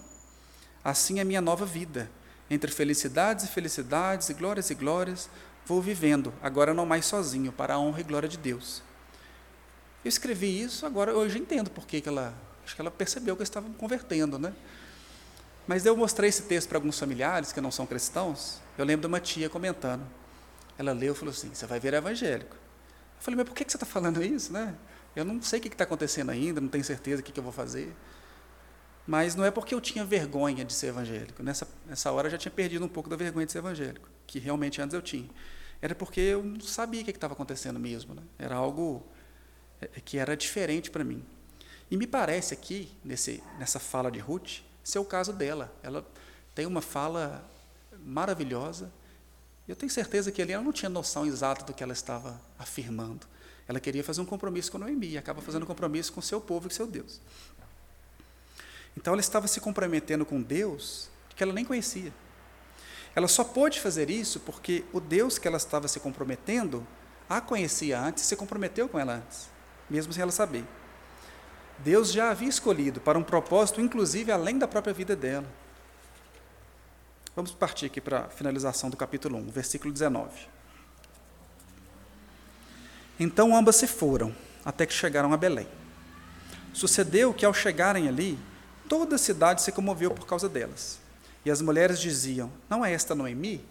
Assim 0.84 1.20
é 1.20 1.24
minha 1.24 1.42
nova 1.42 1.66
vida. 1.66 2.10
Entre 2.50 2.72
felicidades 2.72 3.46
e 3.46 3.48
felicidades, 3.48 4.30
e 4.30 4.34
glórias 4.34 4.70
e 4.70 4.76
glórias, 4.76 5.30
vou 5.66 5.82
vivendo, 5.82 6.34
agora 6.42 6.74
não 6.74 6.86
mais 6.86 7.06
sozinho, 7.06 7.52
para 7.52 7.76
a 7.76 7.80
honra 7.80 8.02
e 8.02 8.04
glória 8.04 8.28
de 8.28 8.38
Deus. 8.38 8.82
Eu 10.04 10.10
escrevi 10.10 10.62
isso, 10.62 10.86
agora 10.86 11.14
hoje 11.14 11.38
entendo 11.38 11.70
por 11.70 11.86
que 11.86 12.02
ela. 12.06 12.34
Acho 12.66 12.76
que 12.76 12.82
ela 12.82 12.92
percebeu 12.92 13.36
que 13.36 13.42
eu 13.42 13.44
estava 13.44 13.68
me 13.68 13.76
convertendo, 13.76 14.40
né? 14.40 14.54
Mas 15.68 15.86
eu 15.86 15.96
mostrei 15.96 16.30
esse 16.30 16.44
texto 16.44 16.70
para 16.70 16.78
alguns 16.78 16.98
familiares 16.98 17.52
que 17.52 17.62
não 17.62 17.70
são 17.70 17.86
cristãos. 17.86 18.60
Eu 18.78 18.86
lembro 18.86 19.02
de 19.02 19.08
uma 19.08 19.20
tia 19.20 19.50
comentando. 19.50 20.04
Ela 20.78 20.94
leu 20.94 21.14
e 21.14 21.16
falou 21.16 21.32
assim: 21.32 21.54
Você 21.54 21.68
vai 21.68 21.80
ver 21.80 21.94
evangélico. 21.94 22.56
Eu 22.56 23.22
falei: 23.22 23.38
Mas 23.38 23.48
por 23.48 23.54
que 23.54 23.64
você 23.64 23.76
está 23.76 23.86
falando 23.86 24.24
isso, 24.24 24.52
né? 24.52 24.76
Eu 25.16 25.26
não 25.26 25.42
sei 25.42 25.60
o 25.60 25.62
que 25.62 25.68
está 25.68 25.84
acontecendo 25.84 26.30
ainda, 26.30 26.62
não 26.62 26.70
tenho 26.70 26.84
certeza 26.84 27.22
o 27.22 27.24
que, 27.24 27.38
eu 27.38 27.44
vou 27.44 27.52
fazer. 27.52 27.96
Mas 29.10 29.34
não 29.34 29.44
é 29.44 29.50
porque 29.50 29.74
eu 29.74 29.82
tinha 29.82 30.06
vergonha 30.06 30.64
de 30.64 30.72
ser 30.72 30.90
evangélico. 30.90 31.42
Nessa, 31.42 31.68
nessa 31.88 32.12
hora 32.12 32.28
eu 32.28 32.32
já 32.32 32.38
tinha 32.38 32.52
perdido 32.52 32.86
um 32.86 32.88
pouco 32.88 33.10
da 33.10 33.16
vergonha 33.16 33.44
de 33.44 33.52
ser 33.52 33.58
evangélico, 33.58 34.08
que 34.28 34.38
realmente 34.38 34.80
antes 34.84 34.94
eu 34.94 35.02
tinha. 35.02 35.28
Era 35.82 35.96
porque 35.96 36.20
eu 36.20 36.44
não 36.44 36.62
sabia 36.62 37.02
o 37.02 37.04
que 37.04 37.10
estava 37.10 37.34
acontecendo 37.34 37.80
mesmo. 37.80 38.14
Né? 38.14 38.22
Era 38.38 38.54
algo 38.54 39.04
é, 39.82 39.88
que 40.00 40.20
era 40.20 40.38
diferente 40.38 40.92
para 40.92 41.04
mim. 41.04 41.26
E 41.90 41.98
me 41.98 42.06
parece 42.06 42.54
aqui, 42.54 42.92
nesse, 43.04 43.42
nessa 43.58 43.80
fala 43.80 44.12
de 44.12 44.20
Ruth, 44.20 44.60
ser 44.84 45.00
o 45.00 45.06
caso 45.06 45.34
dela. 45.34 45.74
Ela 45.82 46.06
tem 46.54 46.68
uma 46.68 46.80
fala 46.80 47.44
maravilhosa. 48.06 48.92
Eu 49.68 49.76
tenho 49.76 49.92
certeza 49.92 50.32
que 50.32 50.40
ali 50.40 50.54
ela 50.54 50.64
não 50.64 50.72
tinha 50.72 50.88
noção 50.88 51.26
exata 51.26 51.66
do 51.66 51.74
que 51.74 51.82
ela 51.82 51.94
estava 51.94 52.40
afirmando. 52.60 53.26
Ela 53.68 53.80
queria 53.80 54.04
fazer 54.04 54.22
um 54.22 54.26
compromisso 54.26 54.72
com 54.72 54.78
Noemi 54.78 55.14
e 55.14 55.18
acaba 55.18 55.42
fazendo 55.42 55.64
um 55.64 55.66
compromisso 55.66 56.14
com 56.14 56.22
seu 56.22 56.40
povo 56.40 56.68
e 56.68 56.70
com 56.70 56.76
seu 56.76 56.86
Deus. 56.86 57.20
Então 59.00 59.14
ela 59.14 59.22
estava 59.22 59.48
se 59.48 59.62
comprometendo 59.62 60.26
com 60.26 60.42
Deus 60.42 61.10
que 61.34 61.42
ela 61.42 61.54
nem 61.54 61.64
conhecia. 61.64 62.14
Ela 63.16 63.30
só 63.30 63.46
pôde 63.46 63.80
fazer 63.80 64.10
isso 64.10 64.42
porque 64.42 64.84
o 64.92 65.00
Deus 65.00 65.40
que 65.40 65.48
ela 65.48 65.56
estava 65.56 65.88
se 65.88 66.02
comprometendo 66.02 66.86
a 67.30 67.40
conhecia 67.40 67.98
antes 67.98 68.26
e 68.26 68.28
se 68.28 68.36
comprometeu 68.36 68.90
com 68.90 69.00
ela 69.00 69.14
antes, 69.14 69.48
mesmo 69.90 70.12
sem 70.12 70.22
ela 70.22 70.34
saber. 70.34 70.66
Deus 71.78 72.12
já 72.12 72.30
havia 72.30 72.50
escolhido 72.50 73.00
para 73.00 73.18
um 73.18 73.24
propósito, 73.24 73.80
inclusive 73.80 74.34
além 74.34 74.60
da 74.60 74.68
própria 74.68 74.94
vida 74.94 75.16
dela. 75.16 75.48
Vamos 77.34 77.52
partir 77.52 77.86
aqui 77.86 78.02
para 78.02 78.26
a 78.26 78.30
finalização 78.30 78.90
do 78.90 78.98
capítulo 78.98 79.38
1, 79.38 79.50
versículo 79.50 79.94
19. 79.94 80.30
Então 83.18 83.56
ambas 83.56 83.78
se 83.78 83.88
foram, 83.88 84.36
até 84.66 84.86
que 84.86 84.94
chegaram 84.94 85.32
a 85.32 85.38
Belém. 85.38 85.70
Sucedeu 86.74 87.34
que, 87.34 87.46
ao 87.46 87.54
chegarem 87.54 88.10
ali, 88.10 88.38
Toda 88.90 89.16
a 89.16 89.20
cidade 89.20 89.62
se 89.62 89.72
comoveu 89.72 90.12
por 90.12 90.26
causa 90.26 90.50
delas. 90.50 91.00
E 91.46 91.52
as 91.52 91.62
mulheres 91.62 92.00
diziam: 92.00 92.52
Não 92.68 92.84
é 92.84 92.92
esta 92.92 93.16
Noemi? 93.16 93.64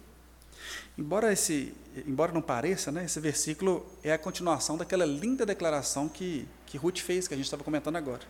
Embora, 0.97 1.31
esse, 1.31 1.73
embora 2.07 2.31
não 2.31 2.41
pareça, 2.41 2.91
né, 2.91 3.05
esse 3.05 3.19
versículo 3.19 3.85
é 4.03 4.11
a 4.11 4.17
continuação 4.17 4.77
daquela 4.77 5.05
linda 5.05 5.45
declaração 5.45 6.09
que, 6.09 6.47
que 6.65 6.77
Ruth 6.77 6.99
fez, 6.99 7.27
que 7.27 7.33
a 7.33 7.37
gente 7.37 7.45
estava 7.45 7.63
comentando 7.63 7.95
agora. 7.95 8.21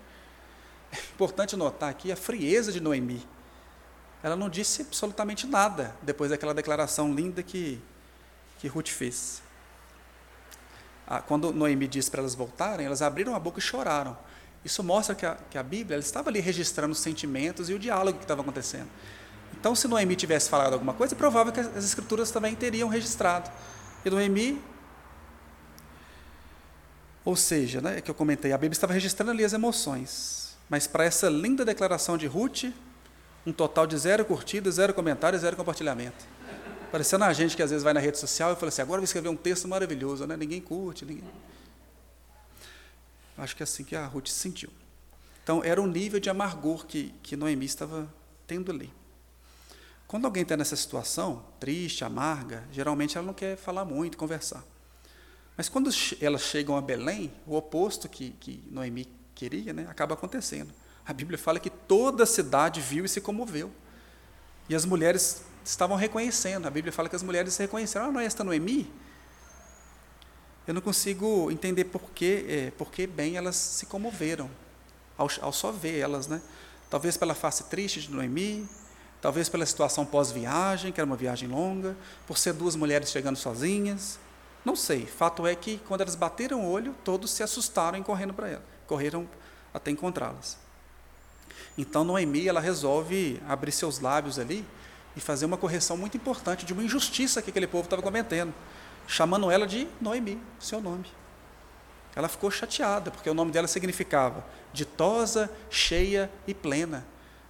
É 0.92 0.98
importante 0.98 1.56
notar 1.56 1.90
aqui 1.90 2.12
a 2.12 2.16
frieza 2.16 2.72
de 2.72 2.80
Noemi. 2.80 3.26
Ela 4.22 4.36
não 4.36 4.50
disse 4.50 4.82
absolutamente 4.82 5.48
nada 5.48 5.96
depois 6.02 6.30
daquela 6.30 6.54
declaração 6.54 7.14
linda 7.14 7.42
que, 7.42 7.82
que 8.60 8.68
Ruth 8.68 8.90
fez. 8.90 9.42
Ah, 11.08 11.22
quando 11.22 11.52
Noemi 11.52 11.88
disse 11.88 12.10
para 12.12 12.22
elas 12.22 12.36
voltarem, 12.36 12.86
elas 12.86 13.02
abriram 13.02 13.34
a 13.36 13.40
boca 13.40 13.60
e 13.60 13.62
choraram. 13.62 14.18
Isso 14.64 14.84
mostra 14.84 15.16
que 15.16 15.26
a, 15.26 15.38
que 15.50 15.58
a 15.58 15.64
Bíblia 15.64 15.98
estava 15.98 16.30
ali 16.30 16.40
registrando 16.40 16.92
os 16.92 17.00
sentimentos 17.00 17.70
e 17.70 17.74
o 17.74 17.80
diálogo 17.80 18.18
que 18.18 18.24
estava 18.26 18.42
acontecendo. 18.42 18.88
Então, 19.58 19.76
se 19.76 19.88
Noemi 19.88 20.16
tivesse 20.16 20.50
falado 20.50 20.74
alguma 20.74 20.94
coisa, 20.94 21.14
é 21.14 21.18
provável 21.18 21.52
que 21.52 21.60
as 21.60 21.84
escrituras 21.84 22.32
também 22.32 22.56
teriam 22.56 22.88
registrado. 22.88 23.50
E 24.06 24.10
Noemi, 24.10 24.62
ou 27.26 27.36
seja, 27.36 27.82
né, 27.82 28.02
que 28.02 28.10
eu 28.10 28.16
comentei, 28.16 28.52
a 28.52 28.58
Bíblia 28.58 28.74
estava 28.74 28.94
registrando 28.94 29.32
ali 29.32 29.44
as 29.44 29.54
emoções. 29.54 30.58
Mas 30.70 30.88
para 30.88 31.04
essa 31.04 31.30
linda 31.30 31.66
declaração 31.66 32.18
de 32.18 32.28
Ruth, 32.28 32.66
um 33.46 33.52
total 33.52 33.88
de 33.88 33.98
zero 33.98 34.24
curtidas, 34.24 34.76
zero 34.76 34.94
comentários, 34.94 35.42
zero 35.42 35.56
compartilhamento. 35.56 36.26
Parecendo 36.92 37.24
a 37.26 37.34
gente 37.34 37.56
que 37.56 37.62
às 37.62 37.70
vezes 37.70 37.84
vai 37.84 37.94
na 37.94 38.00
rede 38.00 38.18
social 38.18 38.54
e 38.54 38.56
fala 38.56 38.70
assim, 38.70 38.82
agora 38.82 39.00
vou 39.00 39.06
escrever 39.06 39.30
um 39.30 39.36
texto 39.36 39.68
maravilhoso, 39.68 40.26
né? 40.26 40.36
ninguém 40.36 40.62
curte, 40.62 41.06
ninguém... 41.06 41.24
Acho 43.42 43.56
que 43.56 43.64
é 43.64 43.66
assim 43.66 43.84
que 43.84 43.96
a 43.96 44.06
Ruth 44.06 44.28
se 44.28 44.36
sentiu. 44.36 44.70
Então, 45.44 45.64
era 45.64 45.82
o 45.82 45.88
nível 45.88 46.20
de 46.20 46.30
amargor 46.30 46.86
que, 46.86 47.14
que 47.24 47.36
Noemi 47.36 47.66
estava 47.66 48.14
tendo 48.46 48.72
ali. 48.72 48.92
Quando 50.08 50.26
alguém 50.26 50.44
está 50.44 50.58
nessa 50.58 50.76
situação, 50.76 51.46
triste, 51.60 52.04
amarga, 52.04 52.64
geralmente 52.72 53.18
ela 53.18 53.26
não 53.26 53.34
quer 53.34 53.56
falar 53.56 53.86
muito, 53.86 54.18
conversar. 54.18 54.64
Mas 55.56 55.70
quando 55.70 55.90
elas 56.22 56.42
chegam 56.42 56.76
a 56.76 56.82
Belém, 56.82 57.32
o 57.46 57.56
oposto 57.56 58.08
que, 58.10 58.32
que 58.40 58.64
Noemi 58.72 59.08
queria, 59.36 59.74
né, 59.74 59.86
acaba 59.90 60.14
acontecendo. 60.14 60.74
A 61.06 61.14
Bíblia 61.14 61.38
fala 61.38 61.60
que 61.60 61.70
toda 61.70 62.24
a 62.24 62.26
cidade 62.26 62.82
viu 62.82 63.06
e 63.06 63.10
se 63.10 63.20
comoveu. 63.20 63.72
E 64.68 64.76
as 64.76 64.86
mulheres 64.86 65.44
estavam 65.66 65.98
reconhecendo. 65.98 66.68
A 66.68 66.70
Bíblia 66.70 66.92
fala 66.92 67.10
que 67.10 67.16
as 67.16 67.24
mulheres 67.24 67.58
reconheceram. 67.58 68.08
Ah, 68.08 68.12
não 68.12 68.20
é 68.20 68.26
esta 68.26 68.44
Noemi? 68.44 68.92
Eu 70.70 70.74
não 70.76 70.84
consigo 70.84 71.50
entender 71.50 71.86
por 71.86 72.12
que, 72.12 72.46
é, 72.48 72.72
por 72.78 72.92
que 72.92 73.08
bem 73.08 73.38
elas 73.38 73.56
se 73.56 73.88
comoveram 73.88 74.48
ao, 75.18 75.28
ao 75.42 75.52
só 75.52 75.72
ver 75.72 75.98
elas, 75.98 76.28
né? 76.28 76.40
Talvez 76.92 77.18
pela 77.18 77.34
face 77.34 77.64
triste 77.64 78.02
de 78.02 78.12
Noemi, 78.12 78.70
talvez 79.20 79.50
pela 79.50 79.66
situação 79.66 80.06
pós-viagem, 80.06 80.92
que 80.92 81.02
era 81.02 81.08
uma 81.08 81.16
viagem 81.16 81.50
longa, 81.50 81.98
por 82.28 82.38
ser 82.38 82.54
duas 82.54 82.76
mulheres 82.76 83.10
chegando 83.10 83.36
sozinhas. 83.36 84.20
Não 84.64 84.76
sei. 84.76 85.08
Fato 85.08 85.48
é 85.48 85.56
que 85.56 85.80
quando 85.88 86.02
elas 86.02 86.14
bateram 86.14 86.62
o 86.62 86.70
olho, 86.70 86.96
todos 87.04 87.32
se 87.32 87.42
assustaram 87.42 87.98
e 87.98 88.04
correndo 88.04 88.36
para 88.36 88.50
ela, 88.50 88.64
correram 88.86 89.28
até 89.74 89.90
encontrá-las. 89.90 90.56
Então 91.80 92.04
Noemi 92.04 92.48
ela 92.48 92.60
resolve 92.60 93.42
abrir 93.48 93.72
seus 93.72 94.00
lábios 94.00 94.38
ali 94.38 94.64
e 95.16 95.20
fazer 95.20 95.48
uma 95.48 95.58
correção 95.58 95.98
muito 95.98 96.16
importante 96.16 96.64
de 96.64 96.74
uma 96.74 96.84
injustiça 96.84 97.42
que 97.42 97.50
aquele 97.50 97.66
povo 97.66 97.86
estava 97.86 98.04
cometendo 98.04 98.54
chamando 99.10 99.50
ela 99.50 99.66
de 99.66 99.88
Noemi, 100.00 100.40
seu 100.60 100.80
nome. 100.80 101.06
Ela 102.16 102.30
ficou 102.30 102.52
chateada, 102.52 103.10
porque 103.10 103.28
o 103.28 103.34
nome 103.34 103.52
dela 103.52 103.68
significava 103.68 104.46
ditosa, 104.72 105.50
cheia 105.68 106.32
e 106.46 106.54
plena. 106.54 107.06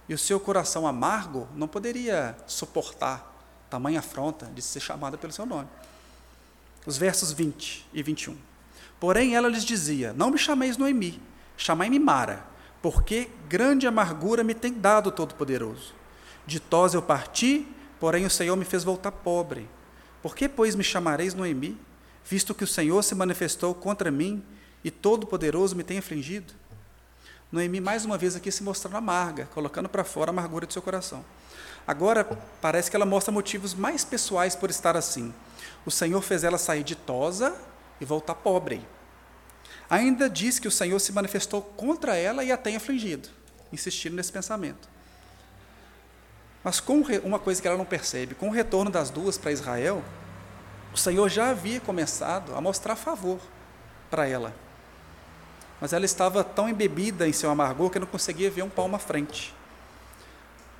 E 0.08 0.14
o 0.14 0.18
seu 0.18 0.40
coração 0.40 0.86
amargo 0.86 1.46
não 1.54 1.68
poderia 1.68 2.34
suportar 2.46 3.30
tamanha 3.68 4.00
afronta 4.00 4.46
de 4.46 4.62
ser 4.62 4.80
chamada 4.80 5.18
pelo 5.18 5.32
seu 5.32 5.44
nome. 5.44 5.68
Os 6.86 6.96
versos 6.96 7.30
20 7.30 7.86
e 7.92 8.02
21. 8.02 8.36
Porém, 8.98 9.36
ela 9.36 9.46
lhes 9.46 9.64
dizia: 9.64 10.14
Não 10.14 10.30
me 10.30 10.38
chameis 10.38 10.78
Noemi, 10.78 11.22
chamai-me 11.58 11.98
Mara, 11.98 12.42
porque 12.80 13.30
grande 13.48 13.86
amargura 13.86 14.42
me 14.42 14.54
tem 14.54 14.72
dado 14.72 15.08
o 15.08 15.12
Todo-Poderoso. 15.12 15.92
Ditosa 16.46 16.96
eu 16.96 17.02
parti, 17.02 17.68
porém 18.00 18.24
o 18.24 18.30
Senhor 18.30 18.56
me 18.56 18.64
fez 18.64 18.82
voltar 18.82 19.12
pobre. 19.12 19.68
Por 20.22 20.34
que, 20.34 20.48
pois, 20.48 20.74
me 20.74 20.84
chamareis 20.84 21.34
Noemi, 21.34 21.78
visto 22.24 22.54
que 22.54 22.64
o 22.64 22.66
Senhor 22.66 23.02
se 23.02 23.14
manifestou 23.14 23.74
contra 23.74 24.10
mim 24.10 24.42
e 24.84 24.90
Todo-Poderoso 24.90 25.74
me 25.74 25.82
tem 25.82 25.98
afligido? 25.98 26.52
Noemi, 27.50 27.80
mais 27.80 28.04
uma 28.04 28.16
vez, 28.16 28.36
aqui 28.36 28.52
se 28.52 28.62
mostrando 28.62 28.96
amarga, 28.96 29.48
colocando 29.52 29.88
para 29.88 30.04
fora 30.04 30.30
a 30.30 30.32
amargura 30.32 30.66
de 30.66 30.72
seu 30.72 30.82
coração. 30.82 31.24
Agora, 31.86 32.24
parece 32.60 32.90
que 32.90 32.96
ela 32.96 33.06
mostra 33.06 33.32
motivos 33.32 33.74
mais 33.74 34.04
pessoais 34.04 34.54
por 34.54 34.70
estar 34.70 34.96
assim. 34.96 35.34
O 35.84 35.90
Senhor 35.90 36.20
fez 36.22 36.44
ela 36.44 36.58
sair 36.58 36.84
ditosa 36.84 37.56
e 38.00 38.04
voltar 38.04 38.34
pobre. 38.36 38.86
Ainda 39.88 40.30
diz 40.30 40.58
que 40.60 40.68
o 40.68 40.70
Senhor 40.70 41.00
se 41.00 41.12
manifestou 41.12 41.62
contra 41.62 42.14
ela 42.14 42.44
e 42.44 42.52
a 42.52 42.56
tem 42.56 42.76
afligido, 42.76 43.28
insistindo 43.72 44.14
nesse 44.14 44.30
pensamento. 44.30 44.88
Mas 46.62 46.78
com 46.80 47.02
uma 47.24 47.38
coisa 47.38 47.60
que 47.60 47.66
ela 47.66 47.78
não 47.78 47.84
percebe, 47.84 48.34
com 48.34 48.48
o 48.48 48.52
retorno 48.52 48.90
das 48.90 49.10
duas 49.10 49.38
para 49.38 49.52
Israel, 49.52 50.02
o 50.92 50.98
Senhor 50.98 51.28
já 51.28 51.50
havia 51.50 51.80
começado 51.80 52.54
a 52.54 52.60
mostrar 52.60 52.96
favor 52.96 53.40
para 54.10 54.26
ela. 54.26 54.54
Mas 55.80 55.92
ela 55.92 56.04
estava 56.04 56.44
tão 56.44 56.68
embebida 56.68 57.26
em 57.26 57.32
seu 57.32 57.50
amargor 57.50 57.90
que 57.90 57.98
não 57.98 58.06
conseguia 58.06 58.50
ver 58.50 58.62
um 58.62 58.68
palmo 58.68 58.96
à 58.96 58.98
frente. 58.98 59.54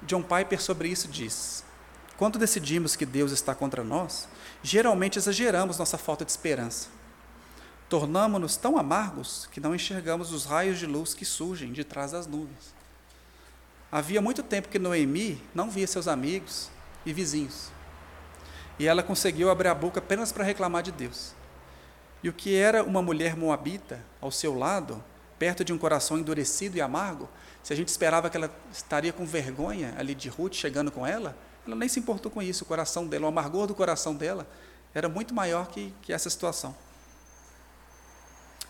John 0.03 0.22
Piper 0.22 0.61
sobre 0.61 0.89
isso 0.89 1.09
diz: 1.09 1.64
Quando 2.18 2.39
decidimos 2.39 2.97
que 2.97 3.07
Deus 3.07 3.33
está 3.33 3.55
contra 3.55 3.83
nós, 3.83 4.28
geralmente 4.62 5.18
exageramos 5.18 5.78
nossa 5.78 5.97
falta 5.97 6.24
de 6.24 6.31
esperança. 6.31 6.89
Tornamos-nos 7.89 8.57
tão 8.57 8.76
amargos 8.76 9.49
que 9.51 9.61
não 9.61 9.74
enxergamos 9.74 10.33
os 10.33 10.45
raios 10.45 10.78
de 10.78 10.87
luz 10.87 11.14
que 11.14 11.24
surgem 11.24 11.72
de 11.72 11.83
trás 11.83 12.12
das 12.12 12.26
nuvens. 12.26 12.80
Havia 13.93 14.20
muito 14.20 14.43
tempo 14.43 14.68
que 14.68 14.78
Noemi 14.78 15.43
não 15.55 15.68
via 15.68 15.86
seus 15.86 16.07
amigos 16.07 16.70
e 17.05 17.12
vizinhos. 17.12 17.70
E 18.78 18.86
ela 18.86 19.03
conseguiu 19.03 19.51
abrir 19.51 19.68
a 19.68 19.74
boca 19.74 19.99
apenas 19.99 20.30
para 20.30 20.45
reclamar 20.45 20.82
de 20.82 20.93
Deus. 20.93 21.34
E 22.22 22.28
o 22.28 22.32
que 22.32 22.55
era 22.55 22.84
uma 22.84 23.03
mulher 23.03 23.36
moabita 23.36 24.05
ao 24.20 24.30
seu 24.30 24.57
lado 24.57 25.03
perto 25.38 25.64
de 25.64 25.72
um 25.72 25.78
coração 25.78 26.18
endurecido 26.18 26.76
e 26.76 26.82
amargo, 26.82 27.26
se 27.62 27.72
a 27.72 27.76
gente 27.76 27.88
esperava 27.88 28.28
que 28.28 28.36
ela 28.36 28.51
estaria 28.70 29.11
com 29.11 29.24
vergonha 29.24 29.95
ali 29.99 30.14
de 30.14 30.28
Ruth 30.28 30.53
chegando 30.53 30.91
com 30.91 31.07
ela, 31.07 31.34
ela 31.66 31.74
nem 31.74 31.88
se 31.88 31.99
importou 31.99 32.30
com 32.30 32.43
isso. 32.43 32.64
O 32.64 32.66
coração 32.66 33.07
dela, 33.07 33.24
o 33.24 33.28
amargor 33.28 33.66
do 33.66 33.74
coração 33.74 34.14
dela 34.14 34.47
era 34.95 35.09
muito 35.09 35.34
maior 35.34 35.68
que, 35.68 35.95
que 36.03 36.12
essa 36.12 36.28
situação. 36.28 36.76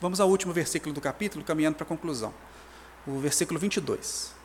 Vamos 0.01 0.21
ao 0.21 0.31
último 0.31 0.53
versículo 0.53 0.95
do 0.95 1.01
capítulo, 1.01 1.45
caminhando 1.45 1.75
para 1.75 1.85
a 1.85 1.89
conclusão. 1.89 2.33
O 3.07 3.19
versículo 3.19 3.59
22. 3.59 4.40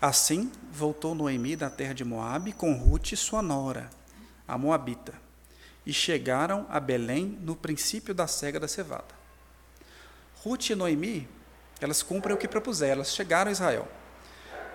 Assim 0.00 0.52
voltou 0.70 1.12
Noemi 1.12 1.56
da 1.56 1.68
terra 1.68 1.92
de 1.92 2.04
Moabe 2.04 2.52
com 2.52 2.72
Ruth 2.72 3.14
sua 3.16 3.42
nora, 3.42 3.90
a 4.46 4.56
moabita, 4.56 5.12
e 5.84 5.92
chegaram 5.92 6.64
a 6.70 6.78
Belém 6.78 7.36
no 7.42 7.56
princípio 7.56 8.14
da 8.14 8.28
cega 8.28 8.60
da 8.60 8.68
cevada. 8.68 9.18
Ruth 10.36 10.70
e 10.70 10.76
Noemi, 10.76 11.28
elas 11.80 12.00
cumprem 12.00 12.36
o 12.36 12.38
que 12.38 12.46
propuseram, 12.46 12.92
elas 12.92 13.12
chegaram 13.12 13.48
a 13.48 13.52
Israel. 13.52 13.88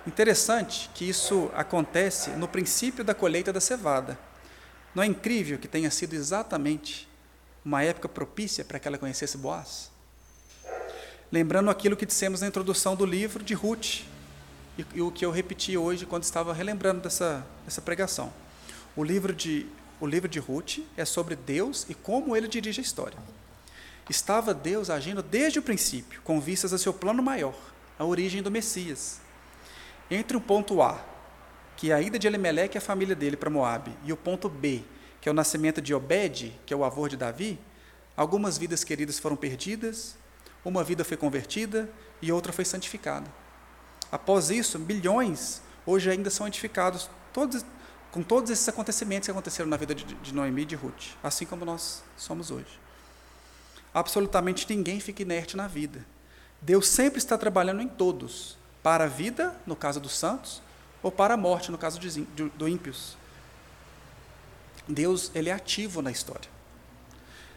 Interessante 0.06 0.90
que 0.94 1.08
isso 1.08 1.50
acontece 1.56 2.32
no 2.32 2.48
princípio 2.48 3.02
da 3.02 3.16
colheita 3.16 3.54
da 3.54 3.62
cevada. 3.62 4.20
Não 4.94 5.02
é 5.02 5.06
incrível 5.06 5.58
que 5.58 5.70
tenha 5.70 5.90
sido 5.90 6.14
exatamente 6.14 7.08
uma 7.64 7.82
época 7.82 8.10
propícia 8.10 8.66
para 8.66 8.78
que 8.78 8.90
ela 8.90 8.98
conhecesse 8.98 9.38
Boaz? 9.38 9.90
Lembrando 11.32 11.70
aquilo 11.70 11.96
que 11.96 12.06
dissemos 12.06 12.42
na 12.42 12.48
introdução 12.48 12.94
do 12.94 13.06
livro 13.06 13.42
de 13.42 13.54
Ruth, 13.54 14.02
e, 14.78 14.86
e 14.96 15.02
o 15.02 15.12
que 15.12 15.26
eu 15.26 15.32
repeti 15.32 15.78
hoje 15.78 16.06
quando 16.06 16.24
estava 16.24 16.54
relembrando 16.54 17.02
dessa, 17.02 17.46
dessa 17.66 17.82
pregação. 17.82 18.34
O 18.96 19.04
livro, 19.04 19.34
de, 19.34 19.66
o 20.00 20.06
livro 20.06 20.28
de 20.28 20.40
Ruth 20.40 20.80
é 20.96 21.06
sobre 21.06 21.36
Deus 21.36 21.86
e 21.90 21.94
como 21.94 22.36
ele 22.36 22.48
dirige 22.48 22.80
a 22.80 22.84
história. 22.84 23.18
Estava 24.10 24.54
Deus 24.54 24.90
agindo 24.90 25.24
desde 25.24 25.60
o 25.60 25.62
princípio, 25.62 26.22
com 26.24 26.40
vistas 26.40 26.74
a 26.74 26.78
seu 26.78 26.94
plano 26.94 27.24
maior, 27.24 27.56
a 27.98 28.04
origem 28.04 28.42
do 28.42 28.52
Messias. 28.52 29.22
Entre 30.12 30.36
o 30.36 30.42
ponto 30.42 30.82
A, 30.82 31.04
que 31.78 31.92
é 31.92 31.94
a 31.94 32.02
ida 32.02 32.20
de 32.20 32.28
Elimelec 32.28 32.76
e 32.76 32.78
a 32.78 32.82
família 32.82 33.16
dele 33.16 33.38
para 33.38 33.50
Moabe, 33.50 33.92
e 34.04 34.12
o 34.12 34.18
ponto 34.18 34.50
B, 34.50 34.84
que 35.22 35.30
é 35.30 35.32
o 35.32 35.36
nascimento 35.36 35.82
de 35.82 35.94
Obed, 35.94 36.54
que 36.66 36.74
é 36.74 36.78
o 36.78 36.84
avô 36.84 37.08
de 37.08 37.16
Davi, 37.16 37.58
algumas 38.16 38.58
vidas 38.58 38.84
queridas 38.84 39.20
foram 39.20 39.38
perdidas, 39.38 40.16
uma 40.66 40.84
vida 40.84 41.04
foi 41.04 41.18
convertida 41.18 41.90
e 42.22 42.32
outra 42.32 42.52
foi 42.52 42.66
santificada. 42.66 43.43
Após 44.14 44.52
isso, 44.52 44.78
milhões 44.78 45.60
hoje 45.88 46.08
ainda 46.08 46.30
são 46.30 46.48
edificados, 46.48 47.10
todos, 47.34 47.66
com 48.12 48.22
todos 48.22 48.52
esses 48.52 48.70
acontecimentos 48.70 49.26
que 49.26 49.32
aconteceram 49.32 49.68
na 49.68 49.76
vida 49.76 49.96
de, 49.96 50.04
de 50.04 50.32
Noemi 50.32 50.62
e 50.62 50.66
de 50.66 50.76
Ruth, 50.76 51.16
assim 51.24 51.48
como 51.48 51.66
nós 51.66 52.04
somos 52.16 52.52
hoje. 52.52 52.80
Absolutamente 53.92 54.68
ninguém 54.70 55.00
fica 55.00 55.24
inerte 55.24 55.58
na 55.58 55.68
vida. 55.68 56.06
Deus 56.62 56.90
sempre 56.90 57.18
está 57.18 57.40
trabalhando 57.40 57.82
em 57.82 57.88
todos, 57.88 58.56
para 58.84 59.06
a 59.06 59.08
vida, 59.08 59.60
no 59.66 59.76
caso 59.76 60.00
dos 60.00 60.16
santos, 60.16 60.62
ou 61.02 61.12
para 61.12 61.34
a 61.34 61.38
morte, 61.38 61.72
no 61.72 61.78
caso 61.80 62.00
de, 62.00 62.22
do, 62.22 62.50
do 62.50 62.70
ímpios. 62.70 63.18
Deus 64.88 65.32
ele 65.34 65.50
é 65.50 65.54
ativo 65.54 66.04
na 66.04 66.12
história. 66.12 66.52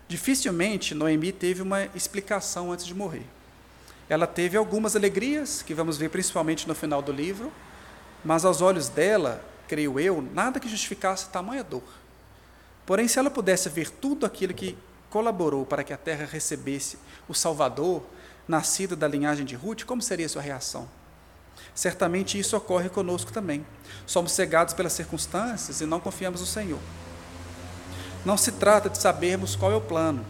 Dificilmente 0.09 0.95
Noemi 0.95 1.33
teve 1.33 1.61
uma 1.61 1.85
explicação 1.95 2.73
antes 2.73 2.87
de 2.87 2.95
morrer. 2.95 3.27
Ela 4.09 4.27
teve 4.27 4.57
algumas 4.57 4.95
alegrias, 4.95 5.63
que 5.63 5.75
vamos 5.75 5.97
ver 5.97 6.11
principalmente 6.11 6.69
no 6.69 6.75
final 6.75 7.03
do 7.03 7.13
livro, 7.13 7.53
mas 8.25 8.45
aos 8.45 8.61
olhos 8.61 8.89
dela, 8.89 9.45
creio 9.67 9.99
eu, 9.99 10.23
nada 10.33 10.61
que 10.61 10.69
justificasse 10.69 11.29
tamanha 11.29 11.65
dor. 11.65 11.83
Porém, 12.85 13.09
se 13.09 13.19
ela 13.19 13.31
pudesse 13.31 13.69
ver 13.69 13.91
tudo 13.91 14.25
aquilo 14.25 14.55
que 14.55 14.79
colaborou 15.11 15.67
para 15.67 15.83
que 15.83 15.93
a 15.93 15.97
terra 15.97 16.25
recebesse 16.25 16.99
o 17.29 17.35
Salvador, 17.35 18.03
nascido 18.47 18.95
da 18.95 19.09
linhagem 19.09 19.45
de 19.45 19.57
Ruth, 19.57 19.85
como 19.85 20.01
seria 20.01 20.29
sua 20.29 20.43
reação? 20.43 20.89
Certamente 21.75 22.39
isso 22.39 22.57
ocorre 22.57 22.89
conosco 22.89 23.33
também. 23.33 23.67
Somos 24.07 24.33
cegados 24.33 24.73
pelas 24.73 24.93
circunstâncias 24.93 25.81
e 25.81 25.87
não 25.87 25.99
confiamos 25.99 26.41
no 26.41 26.47
Senhor. 26.47 26.79
Não 28.25 28.37
se 28.37 28.53
trata 28.53 28.89
de 28.89 28.99
sabermos 28.99 29.57
qual 29.57 29.73
é 29.73 29.77
o 29.77 29.81
plano, 29.81 30.25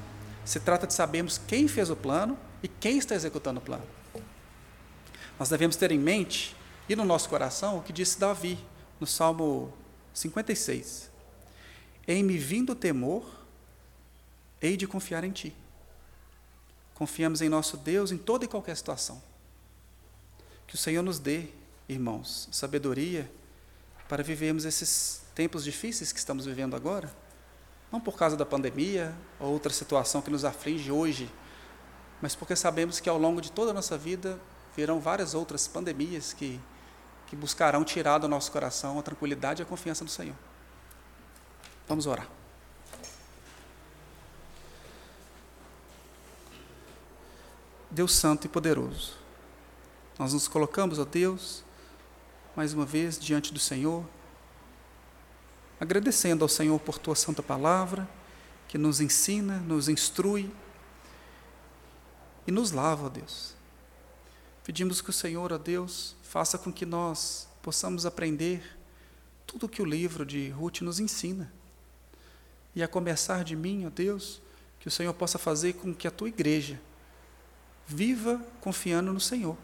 se 0.45 0.61
trata 0.61 0.87
de 0.87 0.95
sabermos 0.95 1.39
quem 1.47 1.67
fez 1.67 1.91
o 1.91 1.97
plano 1.97 2.39
e 2.63 2.69
quem 2.69 2.99
está 2.99 3.15
executando 3.15 3.61
o 3.61 3.63
plano. 3.63 3.87
Nós 5.39 5.49
devemos 5.49 5.77
ter 5.77 5.93
em 5.93 5.99
mente 5.99 6.57
e 6.89 6.97
no 6.97 7.05
nosso 7.05 7.29
coração 7.29 7.79
o 7.79 7.83
que 7.83 7.93
disse 7.93 8.19
Davi 8.19 8.59
no 8.99 9.07
Salmo 9.07 9.73
56. 10.15 11.11
Em 12.09 12.23
me 12.23 12.39
vindo 12.39 12.75
temor, 12.75 13.25
hei 14.61 14.77
de 14.77 14.87
confiar 14.87 15.25
em 15.25 15.33
Ti. 15.33 15.55
Confiamos 16.95 17.43
em 17.43 17.49
nosso 17.49 17.77
Deus 17.77 18.11
em 18.11 18.17
toda 18.17 18.45
e 18.45 18.49
qualquer 18.49 18.77
situação. 18.77 19.23
Que 20.67 20.75
o 20.75 20.79
Senhor 20.79 21.03
nos 21.03 21.19
dê, 21.19 21.49
irmãos, 21.89 22.49
sabedoria 22.51 23.31
para 24.09 24.23
vivermos 24.23 24.65
esses 24.65 25.23
tempos 25.35 25.65
difíceis 25.65 26.13
que 26.13 26.19
estamos 26.19 26.47
vivendo 26.47 26.75
agora, 26.75 27.13
não 27.93 28.01
por 28.01 28.17
causa 28.17 28.37
da 28.37 28.47
pandemia 28.47 29.15
ou 29.39 29.53
outra 29.53 29.73
situação 29.73 30.23
que 30.23 30.31
nos 30.31 30.45
aflige 30.45 30.91
hoje 30.91 31.31
mas 32.21 32.35
porque 32.35 32.57
sabemos 32.57 33.01
que 33.01 33.09
ao 33.09 33.19
longo 33.19 33.41
de 33.41 33.53
toda 33.53 33.71
a 33.71 33.75
nossa 33.75 33.97
vida 33.97 34.39
virão 34.77 35.01
várias 35.01 35.35
outras 35.35 35.67
pandemias 35.67 36.33
que, 36.33 36.61
que 37.27 37.37
buscarão 37.37 37.85
tirar 37.85 38.19
do 38.19 38.29
nosso 38.29 38.51
coração 38.53 38.99
a 38.99 39.03
tranquilidade 39.03 39.63
e 39.63 39.65
a 39.65 39.67
confiança 39.67 40.05
no 40.05 40.11
Senhor. 40.11 40.37
Vamos 41.89 42.07
orar. 42.07 42.29
Deus 47.91 48.15
Santo 48.15 48.47
e 48.47 48.49
Poderoso, 48.49 49.15
nós 50.19 50.35
nos 50.35 50.47
colocamos, 50.47 50.99
ó 50.99 51.05
Deus, 51.05 51.65
mais 52.55 52.75
uma 52.75 52.85
vez 52.85 53.19
diante 53.19 53.55
do 53.55 53.59
Senhor, 53.59 54.05
agradecendo 55.81 56.45
ao 56.45 56.49
Senhor 56.49 56.79
por 56.81 56.99
Tua 56.99 57.15
Santa 57.15 57.43
Palavra, 57.43 58.07
que 58.69 58.77
nos 58.77 59.01
ensina, 59.01 59.59
nos 59.61 59.89
instrui, 59.89 60.53
e 62.47 62.53
nos 62.53 62.71
lava, 62.71 63.07
ó 63.07 63.09
Deus. 63.09 63.55
Pedimos 64.65 65.01
que 65.01 65.11
o 65.11 65.13
Senhor, 65.13 65.53
ó 65.53 65.59
Deus, 65.59 66.15
faça 66.23 66.57
com 66.59 66.73
que 66.73 66.87
nós 66.87 67.49
possamos 67.63 68.07
aprender 68.07 68.77
tudo 69.47 69.67
o 69.67 69.69
que 69.69 69.83
o 69.83 69.85
livro 69.85 70.25
de 70.25 70.49
Ruth 70.51 70.81
nos 70.81 71.01
ensina. 71.01 71.53
E 72.75 72.83
a 72.83 72.89
começar 72.89 73.43
de 73.43 73.57
mim, 73.57 73.87
ó 73.87 73.91
Deus, 73.91 74.41
que 74.81 74.89
o 74.89 74.91
Senhor 74.91 75.15
possa 75.15 75.39
fazer 75.39 75.75
com 75.75 75.95
que 75.95 76.07
a 76.07 76.11
tua 76.11 76.29
igreja 76.29 76.81
viva 77.87 78.41
confiando 78.61 79.13
no 79.13 79.21
Senhor. 79.21 79.57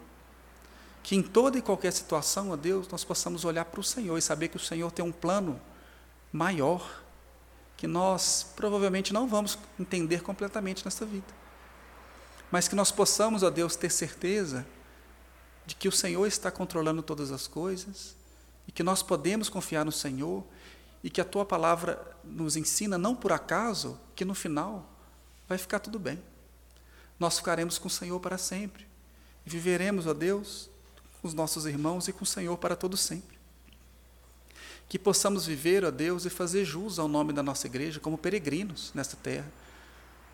Que 1.01 1.15
em 1.15 1.21
toda 1.21 1.57
e 1.57 1.61
qualquer 1.61 1.91
situação, 1.91 2.51
ó 2.51 2.55
Deus, 2.55 2.87
nós 2.87 3.03
possamos 3.03 3.43
olhar 3.43 3.65
para 3.65 3.79
o 3.79 3.83
Senhor 3.83 4.17
e 4.17 4.21
saber 4.21 4.47
que 4.47 4.57
o 4.57 4.59
Senhor 4.59 4.89
tem 4.91 5.03
um 5.03 5.11
plano 5.11 5.59
maior 6.31 7.03
que 7.75 7.87
nós 7.87 8.53
provavelmente 8.55 9.13
não 9.13 9.27
vamos 9.27 9.57
entender 9.77 10.23
completamente 10.23 10.85
nesta 10.85 11.05
vida 11.05 11.42
mas 12.53 12.67
que 12.67 12.75
nós 12.75 12.91
possamos, 12.91 13.41
ó 13.41 13.49
Deus, 13.49 13.75
ter 13.75 13.89
certeza 13.89 14.63
de 15.65 15.73
que 15.73 15.87
o 15.87 15.91
Senhor 15.91 16.27
está 16.27 16.51
controlando 16.51 17.01
todas 17.01 17.31
as 17.31 17.47
coisas 17.47 18.15
e 18.67 18.71
que 18.71 18.83
nós 18.83 19.01
podemos 19.01 19.49
confiar 19.49 19.83
no 19.83 19.91
Senhor 19.91 20.43
e 21.03 21.09
que 21.09 21.19
a 21.19 21.25
tua 21.25 21.47
palavra 21.47 22.15
nos 22.23 22.55
ensina, 22.55 22.95
não 22.95 23.15
por 23.15 23.31
acaso, 23.31 23.99
que 24.15 24.23
no 24.23 24.35
final 24.35 24.87
vai 25.49 25.57
ficar 25.57 25.79
tudo 25.79 25.97
bem. 25.97 26.21
Nós 27.19 27.39
ficaremos 27.39 27.79
com 27.79 27.87
o 27.87 27.89
Senhor 27.89 28.19
para 28.19 28.37
sempre 28.37 28.85
e 29.47 29.49
viveremos, 29.49 30.05
ó 30.05 30.13
Deus, 30.13 30.69
com 31.23 31.27
os 31.27 31.33
nossos 31.33 31.65
irmãos 31.65 32.07
e 32.07 32.13
com 32.13 32.23
o 32.23 32.27
Senhor 32.27 32.55
para 32.59 32.75
todo 32.75 32.95
sempre. 32.95 33.35
Que 34.87 34.99
possamos 34.99 35.47
viver, 35.47 35.83
ó 35.83 35.89
Deus, 35.89 36.23
e 36.23 36.29
fazer 36.29 36.65
jus 36.65 36.99
ao 36.99 37.07
nome 37.07 37.33
da 37.33 37.41
nossa 37.41 37.65
igreja 37.65 37.99
como 37.99 38.15
peregrinos 38.15 38.91
nesta 38.93 39.17
terra 39.17 39.62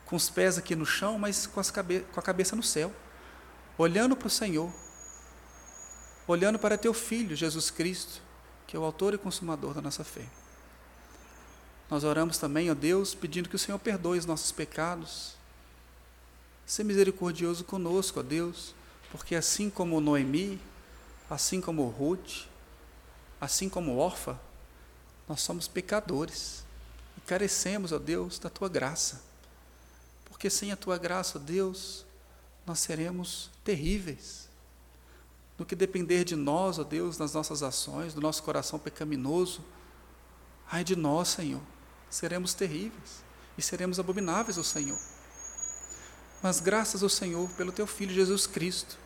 com 0.10 0.16
os 0.16 0.28
pés 0.28 0.58
aqui 0.58 0.76
no 0.76 0.88
chão, 0.88 1.20
mas 1.20 1.46
com, 1.46 1.62
cabe 1.66 2.00
com 2.12 2.20
a 2.20 2.24
cabeça 2.24 2.56
no 2.56 2.64
céu, 2.64 2.92
olhando 3.78 4.16
para 4.16 4.26
o 4.26 4.32
Senhor, 4.32 4.74
olhando 6.28 6.58
para 6.58 6.80
teu 6.80 6.96
Filho, 6.96 7.36
Jesus 7.36 7.70
Cristo, 7.70 8.20
que 8.66 8.76
é 8.76 8.80
o 8.80 8.84
autor 8.84 9.14
e 9.14 9.20
consumador 9.20 9.72
da 9.76 9.82
nossa 9.82 10.04
fé. 10.04 10.26
Nós 11.92 12.04
oramos 12.04 12.40
também, 12.40 12.72
ó 12.72 12.74
Deus, 12.74 13.14
pedindo 13.14 13.50
que 13.50 13.56
o 13.56 13.60
Senhor 13.60 13.78
perdoe 13.78 14.18
os 14.18 14.26
nossos 14.26 14.52
pecados. 14.52 15.36
Ser 16.66 16.84
misericordioso 16.84 17.64
conosco, 17.64 18.20
ó 18.20 18.24
Deus, 18.24 18.74
porque 19.12 19.36
assim 19.36 19.70
como 19.70 20.02
Noemi, 20.02 20.60
assim 21.30 21.62
como 21.62 21.88
Ruth, 21.88 22.48
assim 23.40 23.70
como 23.70 23.96
Orfa, 23.98 24.40
nós 25.28 25.42
somos 25.42 25.68
pecadores 25.68 26.64
e 27.16 27.22
carecemos, 27.22 27.92
ó 27.92 28.00
Deus, 28.00 28.40
da 28.40 28.50
tua 28.50 28.68
graça. 28.68 29.29
Porque 30.40 30.50
sem 30.50 30.72
a 30.72 30.78
tua 30.78 30.98
graça, 30.98 31.38
Deus, 31.38 32.06
nós 32.66 32.80
seremos 32.80 33.52
terríveis. 33.62 34.48
No 35.58 35.66
que 35.66 35.76
depender 35.76 36.24
de 36.24 36.34
nós, 36.34 36.80
ó 36.80 36.84
Deus, 36.86 37.18
nas 37.18 37.34
nossas 37.34 37.62
ações, 37.62 38.14
do 38.14 38.22
nosso 38.22 38.42
coração 38.42 38.80
pecaminoso, 38.80 39.62
ai 40.72 40.82
de 40.82 40.96
nós, 40.96 41.28
Senhor, 41.28 41.60
seremos 42.10 42.54
terríveis 42.54 43.22
e 43.58 43.62
seremos 43.62 44.00
abomináveis 44.00 44.58
ao 44.58 44.64
Senhor. 44.64 44.98
Mas 46.42 46.62
graças 46.62 47.04
ao 47.04 47.10
Senhor 47.10 47.50
pelo 47.58 47.74
teu 47.74 47.86
Filho 47.86 48.16
Jesus 48.16 48.48
Cristo, 48.48 48.98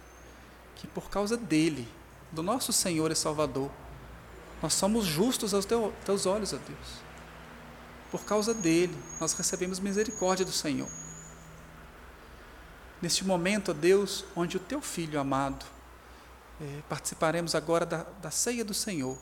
que 0.75 0.85
por 0.85 1.09
causa 1.09 1.35
dele, 1.35 1.87
do 2.31 2.43
nosso 2.43 2.71
Senhor 2.71 3.09
e 3.09 3.15
Salvador, 3.15 3.71
nós 4.61 4.75
somos 4.75 5.03
justos 5.03 5.51
aos 5.51 5.65
teus 5.65 6.27
olhos, 6.27 6.53
ó 6.53 6.57
Deus. 6.57 7.01
Por 8.11 8.23
causa 8.23 8.53
dele, 8.53 8.95
nós 9.19 9.33
recebemos 9.33 9.79
misericórdia 9.79 10.45
do 10.45 10.51
Senhor. 10.51 11.01
Neste 13.03 13.25
momento, 13.25 13.71
ó 13.71 13.73
Deus, 13.73 14.23
onde 14.33 14.55
o 14.55 14.59
teu 14.61 14.79
Filho 14.81 15.19
amado, 15.19 15.65
eh, 16.61 16.81
participaremos 16.87 17.53
agora 17.53 17.85
da, 17.85 18.03
da 18.21 18.31
ceia 18.31 18.63
do 18.63 18.73
Senhor, 18.73 19.17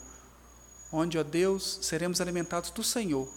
onde, 0.91 1.17
ó 1.17 1.23
Deus, 1.23 1.79
seremos 1.81 2.21
alimentados 2.21 2.69
do 2.69 2.83
Senhor 2.83 3.27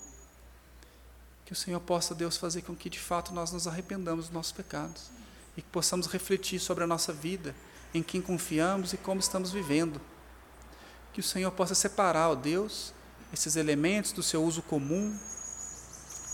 que 1.47 1.55
o 1.55 1.57
Senhor 1.57 1.81
possa, 1.81 2.15
Deus, 2.15 2.37
fazer 2.37 2.61
com 2.61 2.77
que 2.77 2.91
de 2.91 3.01
fato 3.01 3.33
nós 3.33 3.53
nos 3.53 3.67
arrependamos 3.67 4.27
dos 4.27 4.35
nossos 4.35 4.53
pecados 4.53 5.05
e 5.57 5.63
que 5.63 5.69
possamos 5.71 6.09
refletir 6.09 6.59
sobre 6.59 6.85
a 6.85 6.87
nossa 6.87 7.11
vida, 7.11 7.55
em 7.95 8.03
quem 8.03 8.21
confiamos 8.21 8.93
e 8.93 8.99
como 8.99 9.21
estamos 9.21 9.51
vivendo. 9.51 9.99
Que 11.15 11.21
o 11.21 11.25
Senhor 11.25 11.51
possa 11.53 11.75
separar, 11.75 12.29
ó 12.29 12.35
Deus, 12.35 12.93
esses 13.33 13.57
elementos 13.57 14.13
do 14.13 14.23
seu 14.23 14.45
uso 14.45 14.61
comum 14.61 15.19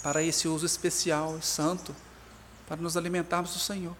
para 0.02 0.20
esse 0.20 0.48
uso 0.48 0.66
especial 0.66 1.38
e 1.38 1.42
santo, 1.42 1.94
para 2.70 2.80
nos 2.80 2.96
alimentarmos 2.96 3.52
do 3.52 3.58
Senhor. 3.58 3.96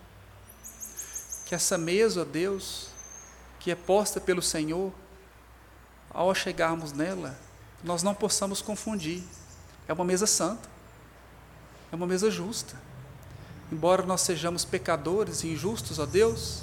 Que 1.44 1.56
essa 1.56 1.76
mesa, 1.76 2.24
Deus, 2.24 2.86
que 3.58 3.72
é 3.72 3.74
posta 3.74 4.20
pelo 4.20 4.40
Senhor, 4.40 4.92
ao 6.08 6.32
chegarmos 6.32 6.92
nela, 6.92 7.36
nós 7.82 8.04
não 8.04 8.14
possamos 8.14 8.62
confundir. 8.62 9.24
É 9.88 9.92
uma 9.92 10.04
mesa 10.04 10.24
santa 10.24 10.70
é 11.92 11.96
uma 11.96 12.06
mesa 12.06 12.30
justa. 12.30 12.76
Embora 13.72 14.04
nós 14.04 14.20
sejamos 14.20 14.64
pecadores 14.64 15.42
e 15.42 15.48
injustos 15.48 15.98
a 15.98 16.04
Deus, 16.04 16.62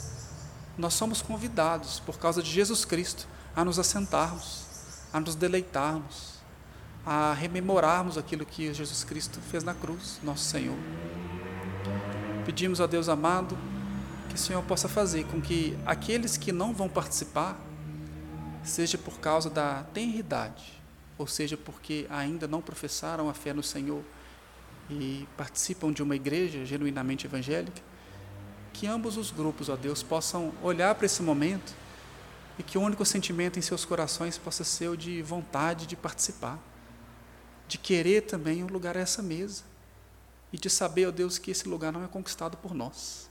nós 0.78 0.94
somos 0.94 1.22
convidados, 1.22 2.00
por 2.00 2.18
causa 2.18 2.42
de 2.42 2.50
Jesus 2.50 2.86
Cristo, 2.86 3.28
a 3.56 3.66
nos 3.66 3.80
assentarmos, 3.80 4.66
a 5.12 5.20
nos 5.20 5.36
deleitarmos, 5.36 6.38
a 7.06 7.34
rememorarmos 7.34 8.18
aquilo 8.18 8.46
que 8.46 8.74
Jesus 8.74 9.04
Cristo 9.04 9.40
fez 9.52 9.64
na 9.64 9.74
cruz, 9.74 10.20
nosso 10.24 10.46
Senhor. 10.46 10.78
Pedimos 12.48 12.80
a 12.80 12.88
Deus 12.88 13.10
amado 13.10 13.58
que 14.30 14.36
o 14.36 14.38
Senhor 14.38 14.64
possa 14.64 14.88
fazer 14.88 15.26
com 15.26 15.42
que 15.42 15.78
aqueles 15.86 16.38
que 16.38 16.54
não 16.54 16.74
vão 16.74 16.88
participar, 16.88 17.60
seja 18.64 18.98
por 18.98 19.20
causa 19.20 19.50
da 19.50 19.84
tenridade, 19.94 20.82
ou 21.18 21.28
seja 21.28 21.58
porque 21.58 22.08
ainda 22.10 22.48
não 22.48 22.62
professaram 22.62 23.28
a 23.30 23.34
fé 23.34 23.52
no 23.52 23.62
Senhor, 23.62 24.02
e 24.90 25.28
participam 25.36 25.92
de 25.92 26.02
uma 26.02 26.16
igreja 26.16 26.64
genuinamente 26.66 27.28
evangélica, 27.28 27.82
que 28.72 28.88
ambos 28.88 29.18
os 29.18 29.30
grupos, 29.30 29.68
ó 29.68 29.76
Deus, 29.76 30.02
possam 30.02 30.54
olhar 30.64 30.96
para 30.96 31.06
esse 31.06 31.22
momento 31.22 31.76
e 32.58 32.64
que 32.64 32.78
o 32.78 32.82
único 32.82 33.04
sentimento 33.04 33.60
em 33.60 33.62
seus 33.62 33.84
corações 33.84 34.38
possa 34.38 34.64
ser 34.64 34.88
o 34.88 34.96
de 34.96 35.22
vontade 35.22 35.86
de 35.86 35.98
participar, 35.98 36.58
de 37.68 37.78
querer 37.78 38.22
também 38.22 38.64
um 38.64 38.68
lugar 38.68 38.96
a 38.96 39.02
essa 39.02 39.22
mesa 39.22 39.64
e 40.52 40.58
de 40.58 40.70
saber, 40.70 41.08
ó 41.08 41.12
Deus, 41.12 41.38
que 41.38 41.52
esse 41.52 41.68
lugar 41.68 41.92
não 41.92 42.04
é 42.04 42.08
conquistado 42.08 42.58
por 42.58 42.74
nós, 42.74 43.30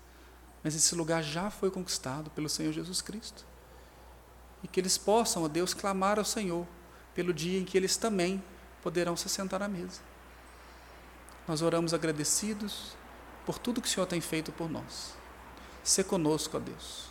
mas 0.62 0.74
esse 0.74 0.94
lugar 0.94 1.22
já 1.22 1.50
foi 1.50 1.70
conquistado 1.70 2.30
pelo 2.30 2.48
Senhor 2.48 2.72
Jesus 2.72 3.00
Cristo. 3.00 3.44
E 4.62 4.68
que 4.68 4.80
eles 4.80 4.98
possam, 4.98 5.44
ó 5.44 5.48
Deus, 5.48 5.72
clamar 5.72 6.18
ao 6.18 6.24
Senhor 6.24 6.66
pelo 7.14 7.32
dia 7.32 7.58
em 7.58 7.64
que 7.64 7.76
eles 7.76 7.96
também 7.96 8.42
poderão 8.82 9.16
se 9.16 9.28
sentar 9.28 9.62
à 9.62 9.68
mesa. 9.68 10.00
Nós 11.46 11.62
oramos 11.62 11.94
agradecidos 11.94 12.96
por 13.44 13.58
tudo 13.58 13.80
que 13.80 13.88
o 13.88 13.90
Senhor 13.90 14.06
tem 14.06 14.20
feito 14.20 14.50
por 14.50 14.68
nós. 14.68 15.14
Se 15.84 16.02
conosco, 16.02 16.56
ó 16.56 16.60
Deus. 16.60 17.06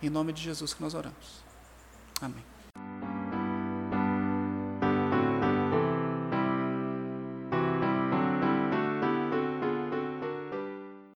Em 0.00 0.08
nome 0.08 0.32
de 0.32 0.42
Jesus 0.42 0.72
que 0.72 0.80
nós 0.80 0.94
oramos. 0.94 1.44
Amém. 2.20 3.13